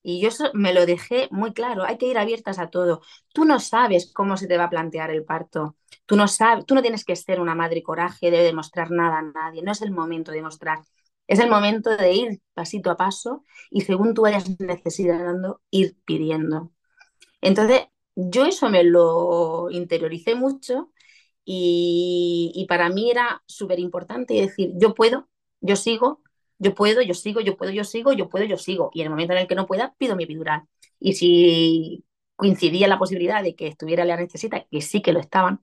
Y 0.04 0.22
yo 0.22 0.30
me 0.54 0.74
lo 0.74 0.86
dejé 0.86 1.28
muy 1.32 1.52
claro, 1.54 1.84
hay 1.84 1.98
que 1.98 2.06
ir 2.08 2.18
abiertas 2.20 2.60
a 2.60 2.70
todo. 2.70 3.02
Tú 3.34 3.44
no 3.46 3.60
sabes 3.60 4.12
cómo 4.14 4.38
se 4.38 4.48
te 4.48 4.58
va 4.58 4.66
a 4.66 4.70
plantear 4.70 5.10
el 5.10 5.26
parto. 5.26 5.78
Tú 6.06 6.16
no 6.16 6.28
sabes, 6.28 6.66
tú 6.66 6.76
no 6.76 6.82
tienes 6.84 7.04
que 7.06 7.16
ser 7.16 7.42
una 7.42 7.56
madre 7.56 7.82
coraje 7.82 8.30
de 8.30 8.44
demostrar 8.44 8.92
nada 8.92 9.18
a 9.20 9.22
nadie. 9.24 9.64
No 9.64 9.72
es 9.72 9.82
el 9.82 9.92
momento 9.92 10.32
de 10.32 10.38
demostrar. 10.38 10.80
Es 11.28 11.40
el 11.40 11.50
momento 11.50 11.98
de 11.98 12.14
ir 12.14 12.42
pasito 12.54 12.92
a 12.92 12.98
paso 12.98 13.44
y 13.72 13.82
según 13.82 14.14
tú 14.14 14.22
vayas 14.24 14.46
necesitando, 14.60 15.62
ir 15.72 15.98
pidiendo. 16.06 16.72
Entonces, 17.42 17.88
yo 18.16 18.46
eso 18.46 18.70
me 18.70 18.84
lo 18.84 19.70
interioricé 19.72 20.36
mucho 20.36 20.92
Y, 21.46 22.54
y 22.56 22.68
para 22.68 22.90
mí 22.92 23.12
era 23.12 23.44
súper 23.48 23.80
importante 23.80 24.36
decir, 24.36 24.74
yo 24.76 24.96
puedo, 24.96 25.30
yo 25.62 25.78
sigo, 25.78 26.24
yo 26.60 26.76
puedo, 26.76 27.02
yo 27.04 27.16
sigo, 27.16 27.42
yo 27.42 27.58
puedo, 27.58 27.72
yo 27.74 27.86
sigo, 27.86 28.14
yo 28.14 28.30
puedo, 28.30 28.46
yo 28.46 28.58
sigo. 28.58 28.92
Y 28.94 29.02
en 29.02 29.08
el 29.08 29.12
momento 29.12 29.34
en 29.34 29.40
el 29.42 29.48
que 29.48 29.56
no 29.56 29.68
pueda, 29.68 29.96
pido 30.00 30.18
mi 30.18 30.26
epidural. 30.26 30.64
Y 31.00 31.14
si 31.16 32.06
coincidía 32.36 32.90
la 32.90 33.00
posibilidad 33.00 33.44
de 33.44 33.56
que 33.56 33.68
estuviera 33.70 34.06
la 34.06 34.18
necesita, 34.18 34.66
que 34.72 34.82
sí 34.82 35.02
que 35.02 35.14
lo 35.14 35.22
estaban, 35.22 35.62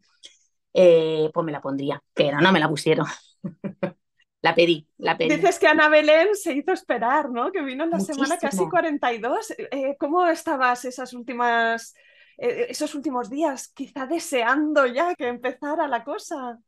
eh, 0.74 1.30
pues 1.32 1.44
me 1.44 1.52
la 1.52 1.60
pondría. 1.60 2.02
Pero 2.14 2.40
no 2.40 2.52
me 2.52 2.60
la 2.60 2.68
pusieron. 2.68 3.06
la 4.42 4.54
pedí, 4.54 4.88
la 4.98 5.16
pedí. 5.16 5.36
Dices 5.36 5.58
que 5.58 5.68
Ana 5.68 5.88
Belén 5.88 6.34
se 6.34 6.52
hizo 6.54 6.72
esperar, 6.72 7.30
¿no? 7.30 7.52
Que 7.52 7.62
vino 7.62 7.84
en 7.84 7.90
la 7.90 8.00
semana 8.00 8.38
casi 8.38 8.68
42. 8.68 9.52
Eh, 9.70 9.96
¿Cómo 9.98 10.26
estabas 10.26 10.84
esas 10.84 11.12
últimas, 11.12 11.94
esos 12.38 12.94
últimos 12.94 13.30
días? 13.30 13.68
Quizá 13.68 14.06
deseando 14.06 14.86
ya 14.86 15.14
que 15.14 15.28
empezara 15.28 15.88
la 15.88 16.04
cosa. 16.04 16.58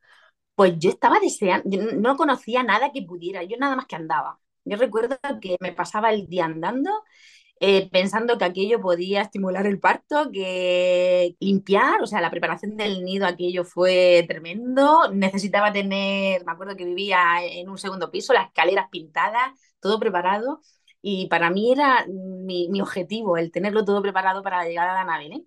Pues 0.55 0.75
yo 0.79 0.91
estaba 0.91 1.19
deseando, 1.21 1.69
yo 1.71 1.83
no 1.97 2.17
conocía 2.17 2.63
nada 2.63 2.93
que 2.93 3.03
pudiera, 3.03 3.43
yo 3.43 3.57
nada 3.59 3.77
más 3.77 3.87
que 3.87 3.97
andaba. 3.97 4.41
Yo 4.65 4.77
recuerdo 4.77 5.19
que 5.41 5.57
me 5.61 5.73
pasaba 5.73 6.13
el 6.13 6.29
día 6.29 6.45
andando, 6.47 6.91
eh, 7.61 7.89
pensando 7.91 8.37
que 8.39 8.45
aquello 8.45 8.81
podía 8.81 9.23
estimular 9.23 9.67
el 9.67 9.81
parto, 9.81 10.31
que 10.33 11.37
limpiar, 11.41 12.03
o 12.03 12.07
sea, 12.07 12.21
la 12.21 12.31
preparación 12.31 12.77
del 12.77 13.05
nido, 13.05 13.27
aquello 13.27 13.65
fue 13.65 14.25
tremendo. 14.29 15.11
Necesitaba 15.13 15.73
tener, 15.73 16.45
me 16.45 16.53
acuerdo 16.53 16.77
que 16.77 16.85
vivía 16.85 17.45
en 17.45 17.69
un 17.69 17.79
segundo 17.79 18.11
piso, 18.11 18.33
las 18.33 18.47
escaleras 18.49 18.89
pintadas, 18.91 19.53
todo 19.81 19.99
preparado. 20.01 20.61
Y 21.03 21.27
para 21.29 21.51
mí 21.51 21.73
era 21.73 22.07
mi, 22.09 22.69
mi 22.71 22.81
objetivo, 22.81 23.37
el 23.37 23.51
tenerlo 23.53 23.85
todo 23.85 24.03
preparado 24.03 24.43
para 24.43 24.59
la 24.59 24.69
llegada 24.69 24.93
de 24.93 24.99
la 25.01 25.05
nave. 25.05 25.27
¿eh? 25.27 25.45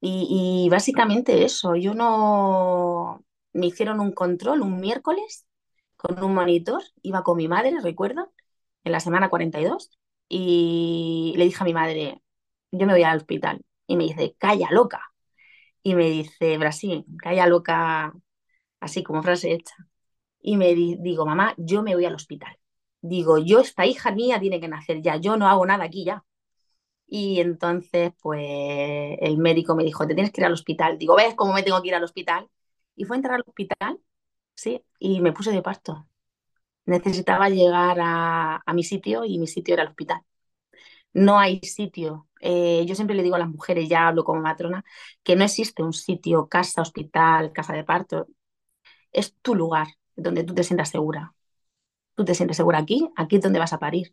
Y, 0.00 0.68
básicamente 0.70 1.44
eso, 1.44 1.74
yo 1.76 1.94
no, 1.94 3.24
me 3.52 3.66
hicieron 3.66 4.00
un 4.00 4.12
control 4.12 4.62
un 4.62 4.78
miércoles 4.80 5.46
con 5.96 6.22
un 6.22 6.34
monitor, 6.34 6.82
iba 7.02 7.22
con 7.22 7.36
mi 7.38 7.48
madre, 7.48 7.72
recuerdo, 7.82 8.32
en 8.84 8.92
la 8.92 9.00
semana 9.00 9.28
42, 9.28 9.90
y 10.28 11.34
le 11.36 11.44
dije 11.44 11.58
a 11.62 11.64
mi 11.64 11.74
madre, 11.74 12.22
yo 12.72 12.86
me 12.86 12.92
voy 12.94 13.02
al 13.04 13.18
hospital. 13.18 13.62
Y 13.86 13.96
me 13.96 14.04
dice, 14.04 14.36
calla 14.38 14.68
loca. 14.70 15.00
Y 15.82 15.94
me 15.94 16.08
dice, 16.10 16.58
Brasil, 16.58 17.04
calla 17.18 17.46
loca, 17.46 18.12
así 18.80 19.02
como 19.02 19.22
frase 19.22 19.52
hecha. 19.52 19.74
Y 20.40 20.56
me 20.56 20.74
digo, 20.74 21.26
mamá, 21.26 21.54
yo 21.58 21.82
me 21.82 21.94
voy 21.94 22.04
al 22.06 22.14
hospital. 22.14 22.56
Digo, 23.00 23.38
yo, 23.38 23.60
esta 23.60 23.86
hija 23.86 24.12
mía 24.12 24.40
tiene 24.40 24.60
que 24.60 24.68
nacer 24.68 25.02
ya, 25.02 25.16
yo 25.16 25.36
no 25.36 25.48
hago 25.48 25.66
nada 25.66 25.84
aquí 25.84 26.04
ya. 26.04 26.24
Y 27.06 27.40
entonces, 27.40 28.12
pues, 28.20 28.40
el 29.20 29.38
médico 29.38 29.76
me 29.76 29.84
dijo, 29.84 30.06
te 30.06 30.14
tienes 30.14 30.32
que 30.32 30.40
ir 30.40 30.46
al 30.46 30.52
hospital. 30.52 30.98
Digo, 30.98 31.16
¿ves 31.16 31.34
cómo 31.34 31.52
me 31.52 31.62
tengo 31.62 31.80
que 31.82 31.88
ir 31.88 31.94
al 31.94 32.04
hospital? 32.04 32.48
Y 32.96 33.04
fue 33.04 33.16
a 33.16 33.18
entrar 33.18 33.36
al 33.36 33.44
hospital, 33.46 34.00
sí, 34.54 34.84
y 34.98 35.20
me 35.20 35.32
puse 35.32 35.52
de 35.52 35.62
parto. 35.62 36.08
Necesitaba 36.86 37.50
llegar 37.50 37.98
a, 38.00 38.62
mi 38.74 38.84
sitio 38.84 39.24
y 39.24 39.38
mi 39.38 39.46
sitio 39.48 39.74
era 39.74 39.84
el 39.84 39.90
hospital. 39.90 40.22
No 41.12 41.38
hay 41.38 41.60
sitio. 41.62 42.28
Eh, 42.40 42.84
yo 42.86 42.94
siempre 42.94 43.16
le 43.16 43.22
digo 43.22 43.36
a 43.36 43.38
las 43.38 43.48
mujeres, 43.48 43.88
ya 43.88 44.08
hablo 44.08 44.24
como 44.24 44.40
matrona, 44.42 44.84
que 45.22 45.36
no 45.36 45.44
existe 45.44 45.82
un 45.82 45.92
sitio, 45.92 46.48
casa, 46.48 46.82
hospital, 46.82 47.52
casa 47.52 47.72
de 47.74 47.84
parto. 47.84 48.28
Es 49.12 49.34
tu 49.42 49.54
lugar 49.54 49.88
donde 50.16 50.44
tú 50.44 50.54
te 50.54 50.64
sientas 50.64 50.90
segura. 50.90 51.34
Tú 52.14 52.24
te 52.24 52.34
sientes 52.34 52.56
segura 52.58 52.78
aquí, 52.80 53.10
aquí 53.16 53.36
es 53.36 53.42
donde 53.42 53.58
vas 53.60 53.72
a 53.72 53.78
parir. 53.78 54.12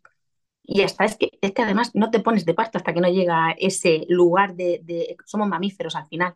Y 0.64 0.82
hasta 0.82 1.04
es 1.04 1.16
que, 1.16 1.30
es 1.42 1.52
que 1.52 1.62
además 1.62 1.90
no 1.94 2.10
te 2.10 2.20
pones 2.20 2.44
de 2.46 2.54
parto 2.54 2.78
hasta 2.78 2.94
que 2.94 3.00
no 3.00 3.08
llega 3.08 3.52
ese 3.58 4.06
lugar 4.08 4.54
de, 4.56 5.16
Somos 5.26 5.48
mamíferos 5.48 5.94
al 5.96 6.06
final. 6.08 6.34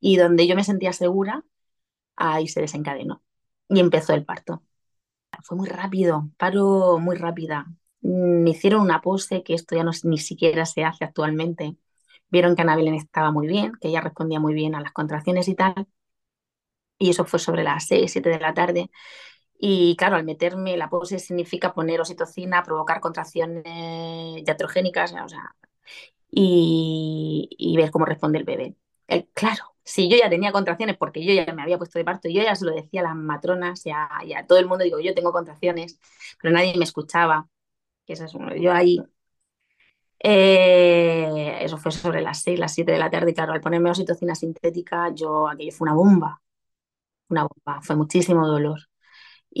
Y 0.00 0.16
donde 0.16 0.46
yo 0.46 0.56
me 0.56 0.64
sentía 0.64 0.92
segura, 0.92 1.44
ahí 2.16 2.48
se 2.48 2.60
desencadenó 2.62 3.22
y 3.68 3.80
empezó 3.80 4.14
el 4.14 4.24
parto. 4.24 4.62
Fue 5.44 5.56
muy 5.56 5.68
rápido, 5.68 6.30
paro 6.38 6.98
muy 6.98 7.16
rápida. 7.16 7.66
Me 8.00 8.50
hicieron 8.50 8.82
una 8.82 9.00
pose, 9.02 9.42
que 9.42 9.54
esto 9.54 9.76
ya 9.76 9.84
no, 9.84 9.92
ni 10.04 10.18
siquiera 10.18 10.66
se 10.66 10.84
hace 10.84 11.04
actualmente. 11.04 11.76
Vieron 12.30 12.56
que 12.56 12.62
Ana 12.62 12.76
estaba 12.96 13.32
muy 13.32 13.46
bien, 13.46 13.72
que 13.80 13.88
ella 13.88 14.00
respondía 14.02 14.40
muy 14.40 14.54
bien 14.54 14.74
a 14.74 14.80
las 14.80 14.92
contracciones 14.92 15.48
y 15.48 15.54
tal. 15.54 15.88
Y 16.98 17.10
eso 17.10 17.24
fue 17.24 17.38
sobre 17.38 17.62
las 17.64 17.86
6, 17.86 18.10
7 18.12 18.28
de 18.30 18.40
la 18.40 18.54
tarde. 18.54 18.90
Y 19.58 19.96
claro, 19.96 20.16
al 20.16 20.24
meterme 20.24 20.76
la 20.76 20.88
pose 20.90 21.18
significa 21.18 21.74
poner 21.74 22.00
oxitocina, 22.00 22.62
provocar 22.62 23.00
contracciones 23.00 23.64
iatrogénicas, 24.46 25.12
o 25.14 25.28
sea, 25.28 25.54
y, 26.30 27.48
y 27.58 27.76
ver 27.76 27.90
cómo 27.90 28.04
responde 28.04 28.38
el 28.38 28.44
bebé. 28.44 28.76
El, 29.06 29.28
claro, 29.34 29.76
si 29.84 30.08
yo 30.10 30.16
ya 30.18 30.30
tenía 30.30 30.52
contracciones 30.52 30.96
porque 30.98 31.24
yo 31.24 31.32
ya 31.32 31.52
me 31.54 31.62
había 31.62 31.78
puesto 31.78 31.98
de 31.98 32.04
parto, 32.04 32.28
yo 32.28 32.42
ya 32.42 32.54
se 32.56 32.64
lo 32.66 32.74
decía 32.74 33.00
a 33.00 33.04
las 33.04 33.16
matronas 33.16 33.84
y 33.86 33.90
a, 33.90 34.08
y 34.24 34.34
todo 34.46 34.58
el 34.58 34.66
mundo, 34.66 34.84
digo, 34.84 35.00
yo 35.00 35.14
tengo 35.14 35.32
contracciones, 35.32 35.98
pero 36.40 36.52
nadie 36.54 36.76
me 36.76 36.84
escuchaba. 36.84 37.48
Que 38.06 38.14
eso 38.14 38.24
es, 38.26 38.32
yo 38.62 38.72
ahí, 38.72 38.98
eh, 40.22 41.58
eso 41.62 41.78
fue 41.78 41.92
sobre 41.92 42.20
las 42.20 42.42
6, 42.42 42.58
las 42.58 42.74
7 42.74 42.92
de 42.92 42.98
la 42.98 43.10
tarde, 43.10 43.30
y 43.30 43.34
claro, 43.34 43.52
al 43.52 43.60
ponerme 43.60 43.90
oxitocina 43.90 44.34
sintética, 44.34 45.10
yo, 45.14 45.48
aquello 45.48 45.72
fue 45.72 45.86
una 45.86 45.94
bomba, 45.94 46.42
una 47.30 47.44
bomba, 47.44 47.82
fue 47.82 47.96
muchísimo 47.96 48.46
dolor. 48.48 48.87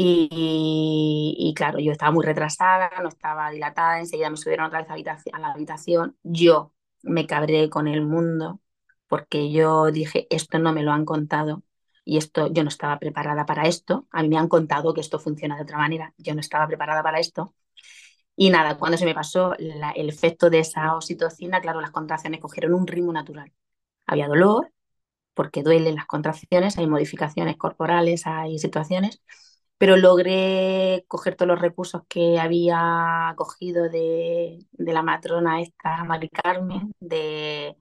Y, 0.00 1.34
y, 1.36 1.54
claro, 1.54 1.80
yo 1.80 1.90
estaba 1.90 2.12
muy 2.12 2.24
retrasada, 2.24 2.88
no 3.02 3.08
estaba 3.08 3.50
dilatada, 3.50 3.98
enseguida 3.98 4.30
me 4.30 4.36
subieron 4.36 4.66
otra 4.66 4.84
vez 4.84 5.06
a 5.32 5.38
la 5.40 5.48
habitación, 5.48 6.16
yo 6.22 6.72
me 7.02 7.26
cabré 7.26 7.68
con 7.68 7.88
el 7.88 8.02
mundo, 8.04 8.60
porque 9.08 9.50
yo 9.50 9.90
dije, 9.90 10.28
esto 10.30 10.60
no 10.60 10.72
me 10.72 10.84
lo 10.84 10.92
han 10.92 11.04
contado 11.04 11.64
y 12.04 12.16
esto 12.18 12.46
yo 12.52 12.62
no 12.62 12.68
estaba 12.68 12.98
preparada 13.00 13.44
para 13.44 13.66
esto. 13.66 14.06
A 14.12 14.22
mí 14.22 14.28
me 14.28 14.38
han 14.38 14.46
contado 14.48 14.94
que 14.94 15.00
esto 15.00 15.18
funciona 15.18 15.56
de 15.56 15.62
otra 15.62 15.78
manera, 15.78 16.14
yo 16.16 16.32
no 16.34 16.40
estaba 16.40 16.68
preparada 16.68 17.02
para 17.02 17.18
esto. 17.18 17.54
Y 18.36 18.50
nada, 18.50 18.78
cuando 18.78 18.98
se 18.98 19.04
me 19.04 19.14
pasó 19.14 19.54
la, 19.58 19.90
el 19.92 20.08
efecto 20.08 20.50
de 20.50 20.60
esa 20.60 20.94
oxitocina, 20.96 21.60
claro, 21.60 21.80
las 21.80 21.90
contracciones 21.90 22.40
cogieron 22.40 22.74
un 22.74 22.86
ritmo 22.86 23.12
natural. 23.12 23.52
Había 24.06 24.28
dolor, 24.28 24.72
porque 25.34 25.62
duelen 25.62 25.96
las 25.96 26.06
contracciones, 26.06 26.78
hay 26.78 26.86
modificaciones 26.88 27.56
corporales, 27.56 28.26
hay 28.26 28.58
situaciones, 28.58 29.22
pero 29.78 29.96
logré 29.96 31.04
coger 31.08 31.36
todos 31.36 31.48
los 31.48 31.60
recursos 31.60 32.02
que 32.08 32.38
había 32.38 33.34
cogido 33.36 33.88
de, 33.88 34.58
la 34.72 35.02
matrona 35.02 35.60
esta, 35.62 36.04
Mari 36.04 36.28
Carmen, 36.30 36.92
de 37.00 37.76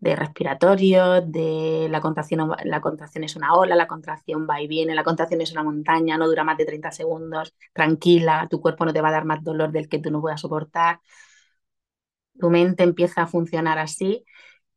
de 0.00 0.16
respiratorio, 0.16 1.20
de 1.22 1.88
la 1.90 2.00
contracción, 2.00 2.50
la 2.64 2.80
contracción 2.80 3.24
es 3.24 3.36
una 3.36 3.54
ola, 3.54 3.76
la 3.76 3.86
contracción 3.86 4.46
va 4.48 4.60
y 4.62 4.66
viene, 4.68 4.94
la 4.94 5.04
contracción 5.04 5.40
es 5.42 5.52
una 5.52 5.62
montaña, 5.62 6.16
no 6.16 6.26
dura 6.28 6.42
más 6.44 6.56
de 6.58 6.64
30 6.66 6.90
segundos, 6.90 7.54
tranquila, 7.74 8.48
tu 8.50 8.60
cuerpo 8.60 8.84
no 8.86 8.92
te 8.94 9.02
va 9.02 9.08
a 9.08 9.12
dar 9.12 9.24
más 9.26 9.44
dolor 9.44 9.72
del 9.72 9.88
que 9.88 9.98
tú 9.98 10.10
no 10.10 10.20
puedas 10.22 10.40
soportar. 10.40 11.00
Tu 12.38 12.50
mente 12.50 12.82
empieza 12.84 13.22
a 13.22 13.26
funcionar 13.26 13.78
así 13.78 14.24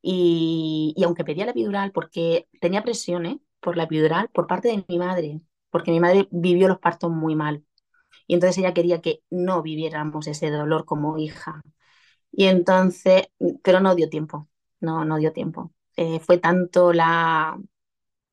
y, 0.02 0.94
y 0.98 1.04
aunque 1.04 1.24
pedía 1.26 1.46
la 1.46 1.52
epidural, 1.52 1.92
porque 1.94 2.48
tenía 2.62 2.84
presiones 2.84 3.38
por 3.62 3.78
la 3.78 3.84
epidural 3.84 4.30
por 4.34 4.48
parte 4.48 4.68
de 4.70 4.86
mi 4.88 4.98
madre, 5.00 5.42
porque 5.74 5.92
mi 5.92 6.02
madre 6.02 6.30
vivió 6.32 6.70
los 6.70 6.80
partos 6.80 7.12
muy 7.12 7.36
mal. 7.36 7.66
Y 8.28 8.36
entonces 8.36 8.58
ella 8.60 8.74
quería 8.74 9.02
que 9.02 9.22
no 9.32 9.62
viviéramos 9.64 10.28
ese 10.28 10.52
dolor 10.52 10.86
como 10.86 11.18
hija. 11.18 11.62
Y 12.32 12.46
entonces, 12.48 13.28
pero 13.64 13.80
no 13.80 13.96
dio 13.96 14.10
tiempo 14.10 14.50
no, 14.82 15.06
no 15.06 15.18
dio 15.18 15.34
tiempo. 15.34 15.74
Eh, 15.98 16.20
fue 16.22 16.38
tanto 16.40 16.94
la, 16.94 17.58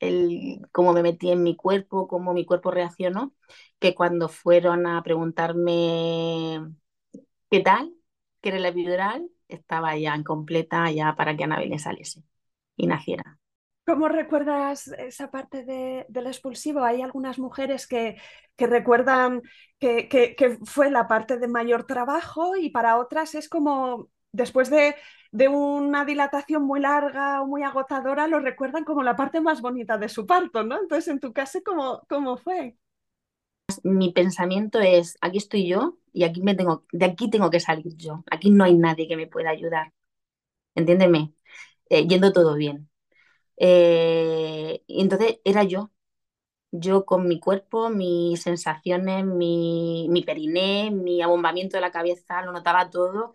el, 0.00 0.60
cómo 0.72 0.92
me 0.94 1.02
metí 1.02 1.30
en 1.32 1.42
mi 1.44 1.56
cuerpo, 1.56 2.08
cómo 2.08 2.34
mi 2.34 2.44
cuerpo 2.46 2.70
reaccionó, 2.72 3.34
que 3.80 3.94
cuando 3.94 4.28
fueron 4.30 4.86
a 4.86 5.02
preguntarme 5.02 6.60
qué 7.50 7.60
tal, 7.60 7.94
qué 8.42 8.50
era 8.50 8.60
la 8.60 8.68
epidural, 8.70 9.30
estaba 9.48 9.96
ya 9.98 10.16
incompleta 10.16 10.90
ya 10.92 11.16
para 11.16 11.36
que 11.36 11.44
Anabel 11.44 11.78
saliese 11.80 12.24
y 12.76 12.88
naciera. 12.88 13.39
¿Cómo 13.90 14.06
recuerdas 14.06 14.86
esa 14.86 15.32
parte 15.32 15.64
de, 15.64 16.06
del 16.08 16.28
expulsivo? 16.28 16.84
Hay 16.84 17.02
algunas 17.02 17.40
mujeres 17.40 17.88
que, 17.88 18.18
recuerdan 18.56 19.42
que, 19.80 20.58
fue 20.64 20.92
la 20.92 21.08
parte 21.08 21.38
de 21.38 21.48
mayor 21.48 21.88
trabajo 21.88 22.54
y 22.54 22.70
para 22.70 22.98
otras 22.98 23.34
es 23.34 23.48
como 23.48 24.08
después 24.30 24.70
de, 24.70 24.94
de, 25.32 25.48
una 25.48 26.04
dilatación 26.04 26.62
muy 26.62 26.78
larga 26.78 27.42
o 27.42 27.48
muy 27.48 27.64
agotadora, 27.64 28.28
lo 28.28 28.38
recuerdan 28.38 28.84
como 28.84 29.02
la 29.02 29.16
parte 29.16 29.40
más 29.40 29.60
bonita 29.60 29.98
de 29.98 30.08
su 30.08 30.24
parto, 30.24 30.62
¿no? 30.62 30.80
Entonces, 30.80 31.08
en 31.08 31.18
tu 31.18 31.32
caso, 31.32 31.58
¿cómo, 31.64 32.06
cómo 32.08 32.36
fue? 32.36 32.76
Mi 33.82 34.12
pensamiento 34.12 34.78
es, 34.78 35.18
aquí 35.20 35.38
estoy 35.38 35.66
yo 35.66 35.98
y 36.12 36.22
aquí 36.22 36.42
me 36.42 36.54
tengo, 36.54 36.84
de 36.92 37.06
aquí 37.06 37.28
tengo 37.28 37.50
que 37.50 37.58
salir 37.58 37.96
yo. 37.96 38.22
Aquí 38.30 38.50
no 38.50 38.62
hay 38.62 38.76
nadie 38.76 39.08
que 39.08 39.16
me 39.16 39.26
pueda 39.26 39.50
ayudar. 39.50 39.92
Entiéndeme, 40.76 41.34
eh, 41.88 42.06
yendo 42.06 42.32
todo 42.32 42.54
bien. 42.54 42.89
Eh, 43.60 44.82
y 44.88 45.02
entonces 45.02 45.40
era 45.44 45.64
yo, 45.64 45.92
yo 46.72 47.04
con 47.06 47.28
mi 47.28 47.40
cuerpo, 47.40 47.90
mis 47.90 48.42
sensaciones, 48.42 49.24
mi, 49.26 50.08
mi 50.10 50.22
periné, 50.22 50.90
mi 50.92 51.22
abombamiento 51.22 51.76
de 51.76 51.82
la 51.82 51.92
cabeza, 51.92 52.42
lo 52.42 52.52
notaba 52.52 52.90
todo. 52.90 53.34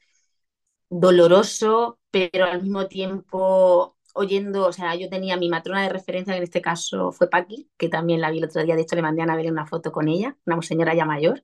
Doloroso, 0.89 1.99
pero 2.11 2.45
al 2.45 2.61
mismo 2.61 2.87
tiempo 2.87 3.97
oyendo, 4.13 4.67
o 4.67 4.73
sea, 4.73 4.95
yo 4.95 5.09
tenía 5.09 5.35
mi 5.37 5.49
matrona 5.49 5.83
de 5.83 5.89
referencia, 5.89 6.33
que 6.33 6.37
en 6.37 6.43
este 6.43 6.61
caso 6.61 7.11
fue 7.11 7.29
Paqui, 7.29 7.69
que 7.77 7.89
también 7.89 8.21
la 8.21 8.31
vi 8.31 8.37
el 8.39 8.45
otro 8.45 8.63
día, 8.63 8.75
de 8.75 8.81
hecho 8.83 8.95
le 8.95 9.01
mandé 9.01 9.21
a 9.23 9.35
ver 9.35 9.51
una 9.51 9.65
foto 9.67 9.91
con 9.91 10.07
ella, 10.07 10.37
una 10.45 10.61
señora 10.61 10.95
ya 10.95 11.05
mayor, 11.05 11.43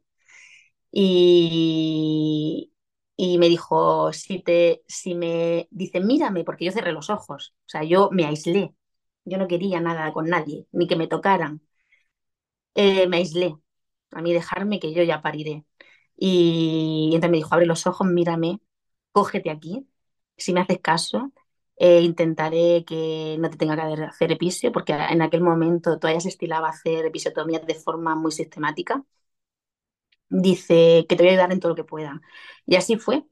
y, 0.91 2.70
y 3.15 3.37
me 3.37 3.49
dijo, 3.49 4.13
si, 4.13 4.39
te, 4.41 4.83
si 4.87 5.15
me 5.15 5.67
dice, 5.71 5.99
mírame, 6.01 6.43
porque 6.43 6.65
yo 6.65 6.71
cerré 6.71 6.91
los 6.91 7.09
ojos, 7.09 7.53
o 7.67 7.69
sea, 7.69 7.83
yo 7.83 8.09
me 8.11 8.25
aislé, 8.25 8.73
yo 9.25 9.37
no 9.37 9.47
quería 9.47 9.79
nada 9.81 10.11
con 10.13 10.27
nadie, 10.29 10.67
ni 10.71 10.87
que 10.87 10.95
me 10.95 11.07
tocaran, 11.07 11.61
eh, 12.75 13.07
me 13.07 13.17
aislé, 13.17 13.55
a 14.11 14.21
mí 14.21 14.33
dejarme 14.33 14.79
que 14.79 14.93
yo 14.93 15.03
ya 15.03 15.21
pariré. 15.21 15.65
Y, 16.17 17.11
entonces 17.15 17.31
me 17.31 17.37
dijo, 17.37 17.53
abre 17.55 17.65
los 17.65 17.87
ojos, 17.87 18.07
mírame, 18.07 18.61
cógete 19.11 19.49
aquí, 19.51 19.87
si 20.37 20.53
me 20.53 20.61
haces 20.61 20.79
caso, 20.81 21.31
eh, 21.77 22.01
intentaré 22.01 22.85
que 22.85 23.37
no 23.39 23.49
te 23.49 23.57
tenga 23.57 23.75
que 23.75 24.03
hacer 24.03 24.31
episio, 24.31 24.71
porque 24.71 24.93
en 24.93 25.21
aquel 25.21 25.41
momento 25.41 25.99
todavía 25.99 26.21
se 26.21 26.29
estilaba 26.29 26.69
hacer 26.69 27.05
episiotomías 27.05 27.65
de 27.65 27.75
forma 27.75 28.15
muy 28.15 28.31
sistemática. 28.31 29.03
Dice 30.31 31.05
que 31.09 31.17
te 31.17 31.23
voy 31.23 31.29
a 31.29 31.31
ayudar 31.33 31.53
en 31.53 31.61
todo 31.61 31.71
lo 31.71 31.77
que 31.77 31.85
pueda. 31.85 32.21
Y 32.67 32.77
así 32.77 32.97
fue. 32.97 33.25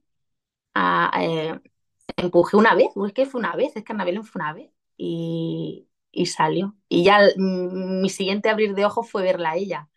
Eh, 1.19 1.59
empujé 2.17 2.57
una 2.57 2.75
vez, 2.75 2.89
es 3.07 3.13
que 3.13 3.25
fue 3.25 3.39
una 3.39 3.55
vez, 3.55 3.75
es 3.75 3.83
que 3.83 3.93
Anabel 3.93 4.23
fue 4.23 4.41
una 4.41 4.53
vez. 4.53 4.71
Y, 4.97 5.87
y 6.11 6.25
salió. 6.27 6.75
Y 6.89 7.03
ya 7.03 7.19
mi 7.37 8.09
siguiente 8.09 8.49
abrir 8.49 8.75
de 8.75 8.85
ojos 8.85 9.09
fue 9.09 9.23
verla 9.23 9.51
a 9.51 9.55
ella. 9.57 9.89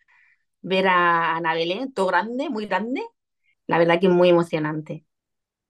Ver 0.61 0.87
a 0.87 1.37
Ana 1.37 1.55
Belén, 1.55 1.93
todo 1.93 2.07
grande, 2.07 2.49
muy 2.49 2.67
grande. 2.67 3.03
La 3.67 3.79
verdad 3.79 3.99
que 4.01 4.09
muy 4.09 4.29
emocionante. 4.29 5.05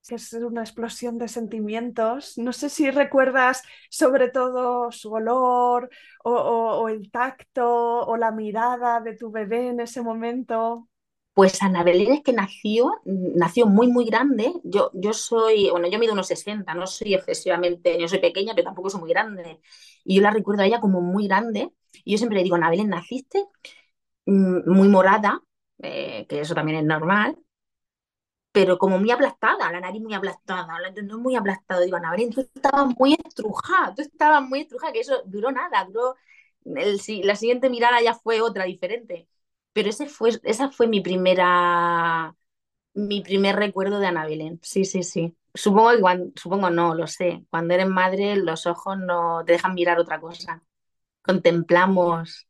Es 0.09 0.33
una 0.33 0.61
explosión 0.61 1.17
de 1.17 1.27
sentimientos. 1.29 2.37
No 2.37 2.51
sé 2.53 2.69
si 2.69 2.91
recuerdas 2.91 3.63
sobre 3.89 4.29
todo 4.29 4.91
su 4.91 5.11
olor 5.13 5.89
o 6.23 6.89
el 6.89 7.09
tacto 7.11 7.65
o 8.05 8.17
la 8.17 8.31
mirada 8.31 8.99
de 8.99 9.15
tu 9.15 9.31
bebé 9.31 9.69
en 9.69 9.79
ese 9.79 10.01
momento. 10.01 10.89
Pues 11.33 11.63
Ana 11.63 11.83
Belén 11.83 12.13
es 12.13 12.21
que 12.23 12.31
nació, 12.33 13.01
nació 13.05 13.65
muy, 13.65 13.87
muy 13.87 14.05
grande. 14.05 14.53
Yo, 14.63 14.91
yo 14.93 15.13
soy, 15.13 15.69
bueno, 15.71 15.87
yo 15.87 15.97
mido 15.97 16.13
unos 16.13 16.27
60, 16.27 16.75
no 16.75 16.85
soy 16.85 17.15
excesivamente, 17.15 17.99
yo 17.99 18.07
soy 18.07 18.19
pequeña, 18.19 18.53
pero 18.53 18.65
tampoco 18.65 18.91
soy 18.91 18.99
muy 19.01 19.09
grande. 19.09 19.59
Y 20.03 20.15
yo 20.15 20.21
la 20.21 20.29
recuerdo 20.31 20.61
a 20.61 20.67
ella 20.67 20.79
como 20.79 21.01
muy 21.01 21.27
grande. 21.27 21.71
Y 22.03 22.11
yo 22.11 22.17
siempre 22.19 22.37
le 22.37 22.43
digo, 22.43 22.55
Ana 22.55 22.69
Belén, 22.69 22.89
naciste 22.89 23.45
mm, 24.25 24.69
muy 24.71 24.89
morada, 24.89 25.41
eh, 25.83 26.25
que 26.29 26.41
eso 26.41 26.55
también 26.55 26.79
es 26.79 26.85
normal, 26.85 27.37
pero 28.51 28.77
como 28.77 28.99
muy 28.99 29.09
aplastada, 29.11 29.71
la 29.71 29.79
nariz 29.81 30.01
muy 30.01 30.13
aplastada, 30.13 30.67
no 31.03 31.17
muy 31.19 31.35
aplastado. 31.35 31.81
Digo, 31.83 31.97
Ana 31.97 32.11
Belén, 32.11 32.29
tú 32.31 32.41
estabas 32.41 32.87
muy 32.99 33.13
estrujada, 33.25 33.95
tú 33.95 34.01
estabas 34.03 34.43
muy 34.43 34.61
estrujada, 34.61 34.93
que 34.93 34.99
eso 34.99 35.23
duró 35.25 35.51
nada, 35.51 35.83
duró, 35.85 36.15
el, 36.65 36.99
la 37.25 37.35
siguiente 37.35 37.69
mirada 37.69 38.01
ya 38.01 38.13
fue 38.13 38.41
otra, 38.41 38.65
diferente. 38.65 39.27
Pero 39.73 39.89
ese 39.89 40.07
fue, 40.07 40.31
esa 40.43 40.69
fue 40.71 40.87
mi 40.87 41.01
primera, 41.01 42.35
mi 42.93 43.21
primer 43.21 43.55
recuerdo 43.57 43.99
de 43.99 44.07
Ana 44.07 44.25
Belén. 44.25 44.59
Sí, 44.63 44.85
sí, 44.85 45.03
sí. 45.03 45.35
Supongo 45.53 45.91
que 45.91 46.01
cuando, 46.01 46.31
supongo 46.35 46.69
no, 46.69 46.95
lo 46.95 47.07
sé. 47.07 47.45
Cuando 47.49 47.73
eres 47.73 47.87
madre, 47.87 48.35
los 48.37 48.65
ojos 48.67 48.97
no 48.99 49.43
te 49.45 49.53
dejan 49.53 49.73
mirar 49.75 49.99
otra 49.99 50.19
cosa. 50.21 50.63
Contemplamos 51.23 52.47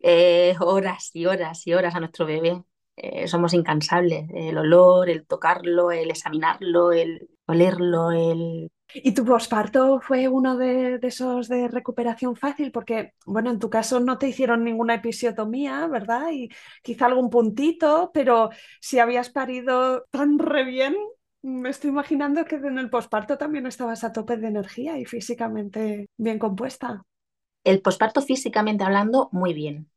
eh, 0.00 0.54
horas 0.60 1.10
y 1.14 1.26
horas 1.26 1.66
y 1.66 1.74
horas 1.74 1.94
a 1.94 2.00
nuestro 2.00 2.26
bebé. 2.26 2.62
Eh, 2.96 3.28
somos 3.28 3.54
incansables. 3.54 4.28
El 4.34 4.58
olor, 4.58 5.10
el 5.10 5.26
tocarlo, 5.26 5.90
el 5.92 6.10
examinarlo, 6.10 6.92
el 6.92 7.28
olerlo, 7.46 8.12
el 8.12 8.70
¿Y 8.94 9.12
tu 9.12 9.24
posparto 9.24 10.00
fue 10.00 10.28
uno 10.28 10.56
de, 10.56 10.98
esos 11.02 11.48
de 11.48 11.68
recuperación 11.68 12.36
fácil? 12.36 12.72
Porque, 12.72 13.14
bueno, 13.26 13.50
en 13.50 13.58
tu 13.58 13.70
caso 13.70 14.00
no 14.00 14.18
te 14.18 14.28
hicieron 14.28 14.64
ninguna 14.64 14.94
episiotomía, 14.94 15.86
¿verdad? 15.86 16.30
Y 16.32 16.48
quizá 16.82 17.06
algún 17.06 17.30
puntito, 17.30 18.10
pero 18.12 18.50
si 18.80 18.98
habías 18.98 19.30
parido 19.30 20.04
tan 20.10 20.38
re 20.38 20.64
bien, 20.64 20.96
me 21.42 21.70
estoy 21.70 21.90
imaginando 21.90 22.44
que 22.44 22.56
en 22.56 22.78
el 22.78 22.90
posparto 22.90 23.38
también 23.38 23.66
estabas 23.66 24.04
a 24.04 24.12
tope 24.12 24.36
de 24.36 24.48
energía 24.48 24.98
y 24.98 25.04
físicamente 25.04 26.08
bien 26.16 26.38
compuesta. 26.38 27.02
El 27.64 27.82
posparto 27.82 28.22
físicamente 28.22 28.84
hablando, 28.84 29.28
muy 29.32 29.54
bien. 29.54 29.90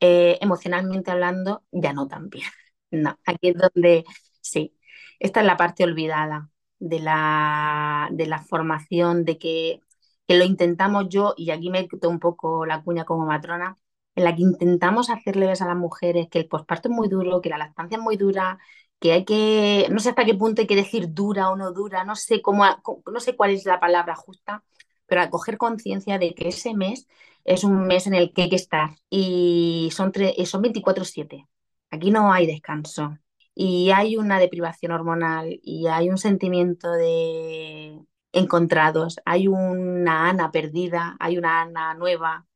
Eh, 0.00 0.38
emocionalmente 0.40 1.10
hablando, 1.10 1.64
ya 1.72 1.92
no 1.92 2.08
tan 2.08 2.28
bien. 2.30 2.46
No, 2.92 3.16
aquí 3.24 3.50
es 3.50 3.54
donde, 3.56 4.04
sí, 4.40 4.76
esta 5.20 5.40
es 5.40 5.46
la 5.46 5.56
parte 5.56 5.84
olvidada 5.84 6.50
de 6.80 7.00
la, 7.00 8.08
de 8.12 8.26
la 8.26 8.40
formación, 8.42 9.24
de 9.24 9.38
que, 9.38 9.80
que 10.26 10.36
lo 10.38 10.44
intentamos 10.44 11.08
yo, 11.08 11.34
y 11.36 11.50
aquí 11.50 11.70
me 11.70 11.88
quito 11.88 12.08
un 12.08 12.20
poco 12.20 12.66
la 12.66 12.82
cuña 12.82 13.04
como 13.04 13.26
matrona, 13.26 13.78
en 14.16 14.24
la 14.24 14.34
que 14.34 14.42
intentamos 14.42 15.10
hacerle 15.10 15.46
a 15.46 15.48
las 15.50 15.76
mujeres 15.76 16.28
que 16.30 16.40
el 16.40 16.48
posparto 16.48 16.88
es 16.88 16.94
muy 16.94 17.08
duro, 17.08 17.40
que 17.40 17.50
la 17.50 17.58
lactancia 17.58 17.96
es 17.98 18.02
muy 18.02 18.16
dura, 18.16 18.58
que 18.98 19.12
hay 19.12 19.24
que, 19.24 19.88
no 19.90 19.98
sé 20.00 20.10
hasta 20.10 20.24
qué 20.24 20.34
punto 20.34 20.60
hay 20.62 20.66
que 20.66 20.76
decir 20.76 21.12
dura 21.14 21.50
o 21.50 21.56
no 21.56 21.72
dura, 21.72 22.04
no 22.04 22.16
sé 22.16 22.42
cómo, 22.42 22.64
no 23.06 23.20
sé 23.20 23.36
cuál 23.36 23.50
es 23.52 23.64
la 23.64 23.80
palabra 23.80 24.14
justa, 24.16 24.64
pero 25.06 25.22
a 25.22 25.30
coger 25.30 25.58
conciencia 25.58 26.18
de 26.18 26.34
que 26.34 26.48
ese 26.48 26.74
mes 26.74 27.06
es 27.44 27.64
un 27.64 27.86
mes 27.86 28.06
en 28.06 28.14
el 28.14 28.32
que 28.32 28.42
hay 28.42 28.50
que 28.50 28.56
estar 28.56 28.90
y 29.08 29.90
son, 29.92 30.12
son 30.44 30.62
24/7. 30.62 31.46
Aquí 31.90 32.10
no 32.10 32.32
hay 32.32 32.46
descanso 32.46 33.18
y 33.54 33.90
hay 33.90 34.16
una 34.16 34.38
deprivación 34.38 34.92
hormonal 34.92 35.60
y 35.62 35.86
hay 35.88 36.10
un 36.10 36.18
sentimiento 36.18 36.90
de 36.92 38.00
encontrados, 38.32 39.20
hay 39.24 39.48
una 39.48 40.28
Ana 40.30 40.50
perdida, 40.52 41.16
hay 41.20 41.38
una 41.38 41.62
Ana 41.62 41.94
nueva, 41.94 42.46